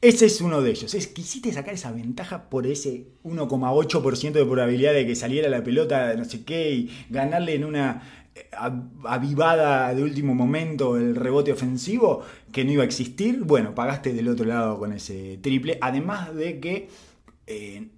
[0.00, 0.92] Ese es uno de ellos.
[0.94, 6.14] Es, quisiste sacar esa ventaja por ese 1,8% de probabilidad de que saliera la pelota
[6.14, 8.02] no sé qué y ganarle en una
[8.34, 12.22] eh, av- avivada de último momento el rebote ofensivo
[12.52, 13.40] que no iba a existir.
[13.44, 15.78] Bueno, pagaste del otro lado con ese triple.
[15.80, 16.88] Además de que
[17.46, 17.88] eh,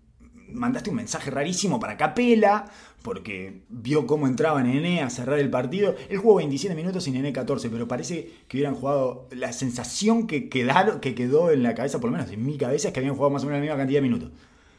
[0.52, 2.66] mandaste un mensaje rarísimo para Capela,
[3.06, 5.94] porque vio cómo entraba Nené a cerrar el partido.
[6.08, 9.28] Él jugó 27 minutos y Nené 14, pero parece que hubieran jugado.
[9.30, 12.88] La sensación que, quedaron, que quedó en la cabeza, por lo menos en mi cabeza,
[12.88, 14.30] es que habían jugado más o menos la misma cantidad de minutos.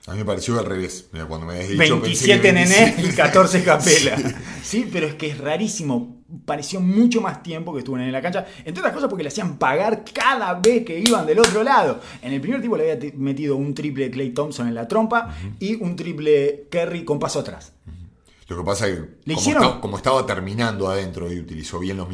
[0.08, 1.08] A mí me pareció al revés.
[1.14, 3.08] Mira, cuando me habías dicho, pensé 27 que Nené 27.
[3.08, 4.18] y 14 Capela.
[4.62, 6.18] Sí, pero es que es rarísimo.
[6.44, 8.46] Pareció mucho más tiempo que estuvo Nené en la cancha.
[8.66, 12.02] Entre otras cosas porque le hacían pagar cada vez que iban del otro lado.
[12.22, 15.82] En el primer tiempo le había metido un triple Clay Thompson en la trompa y
[15.82, 17.72] un triple Kerry con paso atrás.
[18.48, 19.06] Lo que pasa es que
[19.82, 22.08] como, estaba terminando adentro y utilizó bien los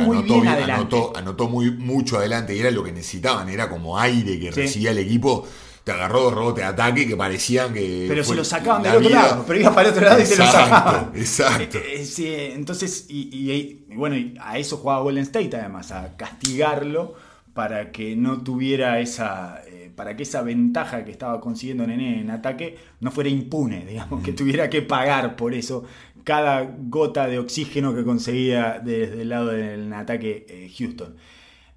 [0.00, 0.96] muy anotó, bien bien, adelante.
[0.96, 4.60] anotó, anotó muy, mucho adelante y era lo que necesitaban, era como aire que Sí.
[4.62, 5.46] recibía el equipo.
[5.84, 8.04] Te agarró dos rebotes de ataque que parecían que.
[8.08, 9.22] Pero se lo sacaban del otro vida.
[9.22, 9.44] lado.
[9.46, 11.12] Pero iba para el otro lado y se lo sacaban.
[11.14, 11.78] exacto.
[11.78, 16.14] Eh, eh, sí, entonces, y, y- y bueno, a eso jugaba Golden State además, a
[16.16, 17.14] castigarlo
[17.54, 19.62] para que no tuviera esa.
[19.98, 24.32] Para que esa ventaja que estaba consiguiendo Nené en ataque no fuera impune, digamos, que
[24.32, 25.84] tuviera que pagar por eso
[26.22, 31.16] cada gota de oxígeno que conseguía desde el lado del ataque eh, Houston.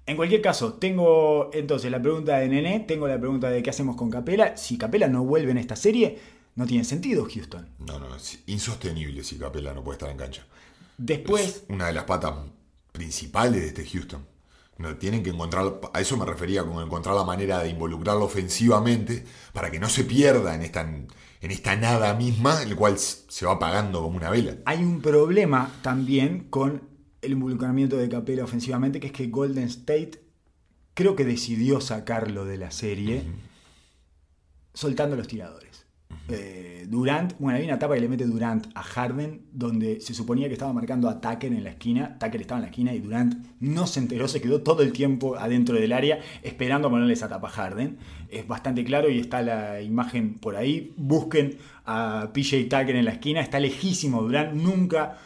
[0.06, 3.96] En cualquier caso, tengo entonces la pregunta de Nené, tengo la pregunta de qué hacemos
[3.96, 4.56] con Capela.
[4.56, 6.20] Si Capela no vuelve en esta serie,
[6.54, 7.68] no tiene sentido Houston.
[7.80, 10.46] No, no, es insostenible si Capela no puede estar en cancha.
[10.96, 12.34] Después, es una de las patas
[12.92, 14.24] principales de este Houston.
[14.98, 19.70] Tienen que encontrar, a eso me refería, con encontrar la manera de involucrarlo ofensivamente para
[19.70, 24.02] que no se pierda en esta, en esta nada misma, el cual se va apagando
[24.02, 24.56] como una vela.
[24.64, 26.82] hay un problema también con
[27.22, 30.22] el involucramiento de Capela ofensivamente, que es que Golden State
[30.94, 33.24] creo que decidió sacarlo de la serie
[34.74, 35.71] soltando los tiradores.
[36.28, 40.46] Eh, Durant, bueno, hay una etapa que le mete Durant a Harden, donde se suponía
[40.48, 42.18] que estaba marcando a Tucker en la esquina.
[42.18, 45.36] Tucker estaba en la esquina y Durant no se enteró, se quedó todo el tiempo
[45.36, 47.98] adentro del área esperando a ponerle esa tapa a Harden.
[48.28, 50.92] Es bastante claro y está la imagen por ahí.
[50.96, 55.18] Busquen a PJ Tucker en la esquina, está lejísimo Durant, nunca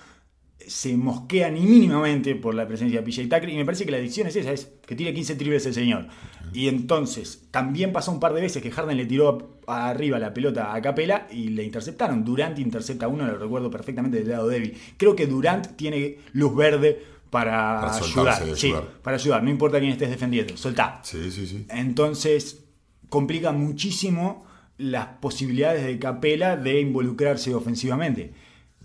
[0.66, 3.98] se mosquea ni mínimamente por la presencia de PJ Tucker y me parece que la
[3.98, 6.08] adicción es esa, es que tire 15 triples el señor.
[6.52, 10.74] Y entonces, también pasó un par de veces que Harden le tiró arriba la pelota
[10.74, 12.24] a Capela y le interceptaron.
[12.24, 14.76] Durant intercepta uno, lo recuerdo perfectamente del lado débil.
[14.96, 18.56] Creo que Durant tiene luz verde para, Para ayudar.
[18.56, 21.00] Sí, para ayudar, no importa quién estés defendiendo, soltá.
[21.02, 21.66] Sí, sí, sí.
[21.68, 22.64] Entonces,
[23.08, 24.46] complica muchísimo
[24.78, 28.32] las posibilidades de Capela de involucrarse ofensivamente.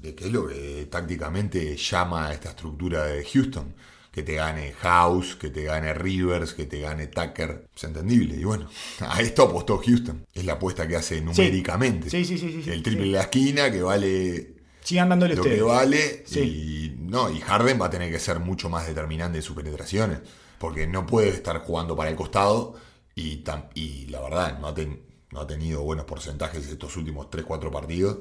[0.02, 3.76] De qué es lo que tácticamente llama a esta estructura de Houston.
[4.12, 7.68] Que te gane House, que te gane Rivers, que te gane Tucker.
[7.74, 8.36] Es entendible.
[8.36, 8.68] Y bueno,
[9.00, 10.26] a esto apostó Houston.
[10.34, 12.10] Es la apuesta que hace numéricamente.
[12.10, 13.08] Sí, sí, sí, sí, sí, El triple sí.
[13.10, 15.60] en la esquina que vale Sigan dándole lo ustedes.
[15.60, 16.24] que vale.
[16.26, 16.40] Sí.
[16.42, 20.20] Y, no, y Harden va a tener que ser mucho más determinante en sus penetraciones.
[20.60, 22.76] Porque no puede estar jugando para el costado.
[23.16, 27.28] Y, tam- y la verdad, no ha, ten- no ha tenido buenos porcentajes estos últimos
[27.30, 28.18] 3-4 partidos.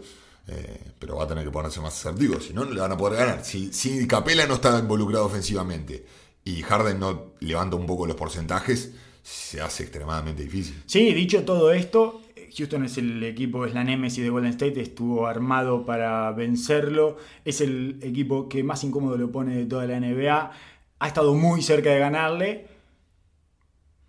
[0.48, 2.40] Eh, pero va a tener que ponerse más asertivo.
[2.40, 3.44] Si no, no le van a poder ganar.
[3.44, 6.04] Si, si Capela no está involucrado ofensivamente
[6.44, 8.92] y Harden no levanta un poco los porcentajes,
[9.22, 10.82] se hace extremadamente difícil.
[10.86, 12.22] Sí, dicho todo esto,
[12.56, 17.60] Houston es el equipo, es la némesis de Golden State, estuvo armado para vencerlo, es
[17.60, 20.52] el equipo que más incómodo lo pone de toda la NBA,
[20.98, 22.66] ha estado muy cerca de ganarle,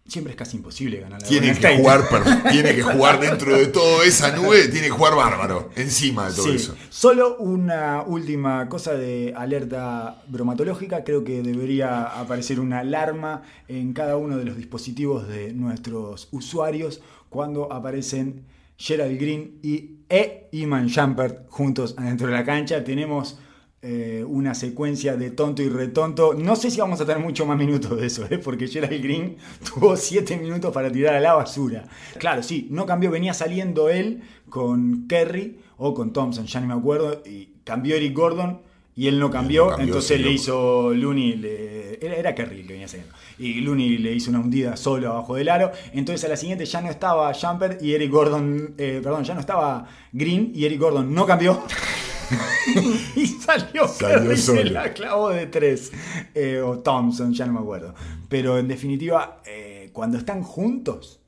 [0.07, 2.02] siempre es casi imposible ganarle a Tiene que, jugar,
[2.52, 6.45] tiene que jugar dentro de toda esa nube, tiene que jugar bárbaro, encima de todo
[6.45, 6.56] Sí.
[6.56, 6.76] eso.
[6.90, 11.03] Solo una última cosa de alerta bromatológica.
[11.03, 17.02] Creo que debería aparecer una alarma en cada uno de los dispositivos de nuestros usuarios
[17.30, 18.44] cuando aparecen
[18.78, 22.84] Gerald Green y e Iman Shumpert juntos adentro de la cancha.
[22.84, 23.38] Tenemos
[23.83, 26.33] eh, una secuencia de tonto y retonto.
[26.33, 28.37] No sé si vamos a tener mucho más minutos de eso, ¿eh?
[28.37, 29.37] porque Gerald Green
[29.73, 31.85] tuvo 7 minutos para tirar a la basura.
[32.19, 36.73] Claro, sí, no cambió, venía saliendo él con Kerry o con Thompson, ya ni me
[36.75, 38.59] acuerdo, y cambió Eric Gordon.
[38.93, 42.67] Y él no cambió, no cambió, entonces le hizo Looney, le- era, era Kerry el
[42.67, 43.15] que venía saliendo.
[43.39, 45.71] Y Looney le hizo una hundida solo abajo del aro.
[45.93, 49.39] Entonces a la siguiente ya no estaba Jumper y Eric Gordon, eh, perdón, ya no
[49.39, 51.63] estaba Green y Eric Gordon no cambió.
[53.15, 55.91] y salió, Salió Kerry, se la clavó de tres.
[56.33, 57.93] Eh, o Thompson, ya no me acuerdo.
[58.29, 61.19] Pero en definitiva, eh, cuando están juntos,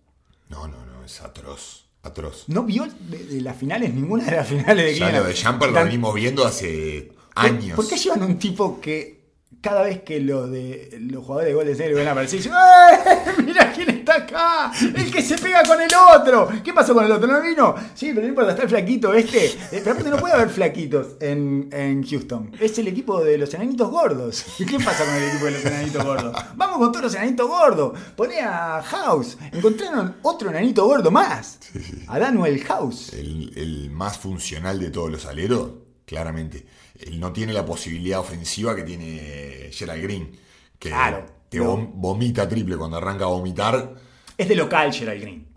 [0.49, 2.45] No, no, no, es atroz, atroz.
[2.47, 5.17] ¿no vio de, de las finales, ninguna de las finales de Cleveland?
[5.17, 7.75] lo de Jumper lo venimos viendo hace ¿Por- años.
[7.75, 9.12] ¿Por qué llevan un tipo que
[9.61, 13.31] cada vez que los de los jugadores de Golden State ven a aparecer dicen ¡Eh!
[13.45, 14.71] ¡Mira quién está acá!
[14.81, 16.49] ¡El que se pega con el otro!
[16.63, 17.27] ¿Qué pasó con el otro?
[17.27, 17.75] ¿No vino?
[17.93, 19.45] Sí, pero no importa, está el flaquito este.
[19.45, 22.51] Eh, Pero aparte no puede haber flaquitos en, en Houston.
[22.59, 24.45] Es el equipo de los enanitos gordos.
[24.57, 26.35] ¿Qué pasa con el equipo de los enanitos gordos?
[26.55, 27.99] Vamos con todos los enanitos gordos.
[28.15, 29.37] Poné a House.
[29.51, 31.59] Encontraron otro enanito gordo más.
[32.07, 33.13] A Daniel House.
[33.13, 35.71] El, el más funcional de todos los aleros,
[36.05, 36.65] claramente.
[37.05, 40.31] Él no tiene la posibilidad ofensiva que tiene Gerald Green.
[40.79, 41.77] Que Claro, te no.
[41.93, 43.95] vomita triple cuando arranca a vomitar.
[44.37, 45.53] Es de local Gerald Green.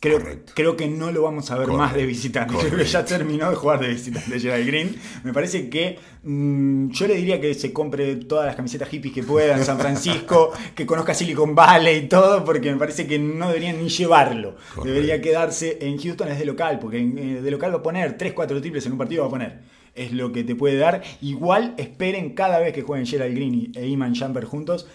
[0.00, 0.52] Creo, Correcto.
[0.54, 1.82] creo que no lo vamos a ver Correcto.
[1.82, 2.54] más de visitante.
[2.56, 4.94] Creo que ya terminó de jugar de visitante Gerald Green.
[5.24, 9.24] Me parece que mm, yo le diría que se compre todas las camisetas hippies que
[9.24, 13.48] pueda en San Francisco, que conozca Silicon Valley y todo, porque me parece que no
[13.48, 14.54] deberían ni llevarlo.
[14.84, 18.34] Debería quedarse en Houston, es de local, porque eh, de local va a poner 3,
[18.34, 19.58] 4 triples en un partido, va a poner.
[19.98, 21.02] Es lo que te puede dar.
[21.20, 24.86] Igual esperen cada vez que jueguen Gerald Green e Iman Jumper juntos.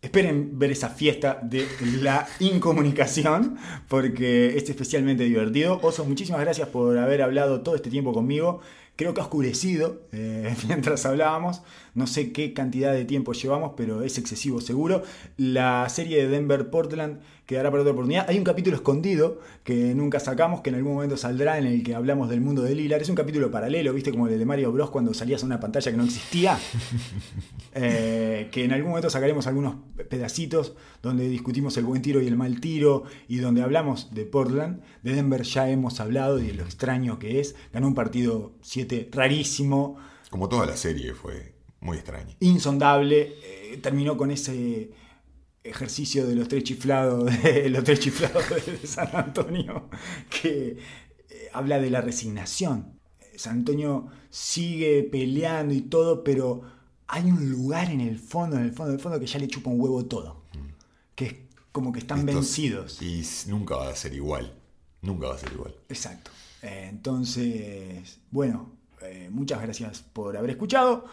[0.00, 1.66] Esperen ver esa fiesta de
[2.00, 3.56] la incomunicación
[3.88, 5.80] porque es especialmente divertido.
[5.82, 8.60] Oso, muchísimas gracias por haber hablado todo este tiempo conmigo.
[8.96, 11.62] Creo que ha oscurecido eh, mientras hablábamos.
[11.94, 15.02] No sé qué cantidad de tiempo llevamos, pero es excesivo seguro.
[15.36, 18.26] La serie de Denver-Portland quedará para otra oportunidad.
[18.28, 21.94] Hay un capítulo escondido que nunca sacamos, que en algún momento saldrá, en el que
[21.94, 23.02] hablamos del mundo de Lillard.
[23.02, 24.10] Es un capítulo paralelo, ¿viste?
[24.10, 24.90] Como el de Mario Bros.
[24.90, 26.58] cuando salías a una pantalla que no existía.
[27.76, 29.74] Eh, que en algún momento sacaremos algunos
[30.08, 34.80] pedacitos donde discutimos el buen tiro y el mal tiro y donde hablamos de Portland.
[35.02, 37.56] De Denver ya hemos hablado y de lo extraño que es.
[37.72, 39.96] Ganó un partido 7 rarísimo,
[40.30, 42.36] Como toda la serie fue muy extraña.
[42.40, 43.34] insondable.
[43.42, 44.90] eh, terminó con ese
[45.64, 49.88] ejercicio de los tres chiflados de los tres chiflados de San Antonio
[50.30, 50.76] que
[51.30, 53.00] eh, habla de la resignación.
[53.36, 56.62] San Antonio sigue peleando y todo, pero
[57.08, 59.48] hay un lugar en el fondo, en el fondo, en el fondo que ya le
[59.48, 60.44] chupa un huevo todo.
[61.16, 61.34] Que es
[61.72, 63.02] como que están Estos- vencidos.
[63.02, 64.54] Y nunca va a ser igual.
[65.02, 65.74] Nunca va a ser igual.
[65.88, 66.30] Exacto.
[66.62, 68.72] Eh, entonces, bueno,
[69.02, 71.04] eh, muchas gracias por haber escuchado.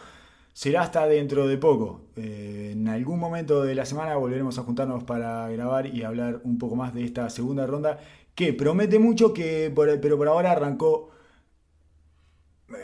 [0.54, 2.02] Será hasta dentro de poco.
[2.16, 6.58] Eh, en algún momento de la semana volveremos a juntarnos para grabar y hablar un
[6.58, 7.98] poco más de esta segunda ronda
[8.34, 11.10] que promete mucho, que por- pero por ahora arrancó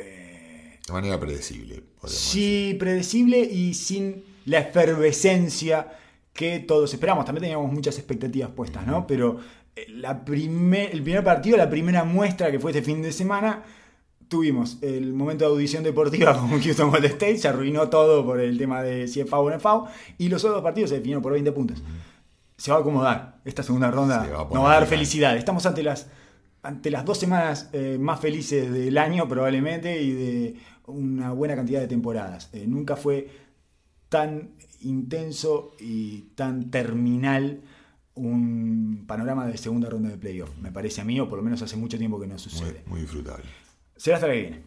[0.00, 1.82] eh, De manera predecible.
[2.06, 5.92] Sí, predecible y sin la efervescencia
[6.32, 7.24] que todos esperamos.
[7.24, 9.06] También teníamos muchas expectativas puestas, ¿no?
[9.06, 9.38] Pero
[9.76, 13.64] eh, la primer, el primer partido, la primera muestra que fue este fin de semana,
[14.28, 18.56] tuvimos el momento de audición deportiva con Houston Golden State, se arruinó todo por el
[18.58, 19.88] tema de si es FAO o no es FAO,
[20.18, 21.82] y los otros partidos se definieron por 20 puntos.
[22.56, 23.40] Se va a acomodar.
[23.44, 25.36] Esta segunda ronda va nos va a dar felicidad.
[25.36, 26.08] Estamos ante las,
[26.62, 30.56] ante las dos semanas eh, más felices del año probablemente y de
[30.86, 32.50] una buena cantidad de temporadas.
[32.52, 33.28] Eh, nunca fue
[34.08, 34.50] tan
[34.80, 37.60] intenso y tan terminal
[38.14, 40.50] un panorama de segunda ronda de playoff.
[40.60, 42.82] Me parece a mí, o por lo menos hace mucho tiempo que no Muy, sucede.
[42.86, 43.44] muy disfrutable.
[43.98, 44.62] Será hasta que viene.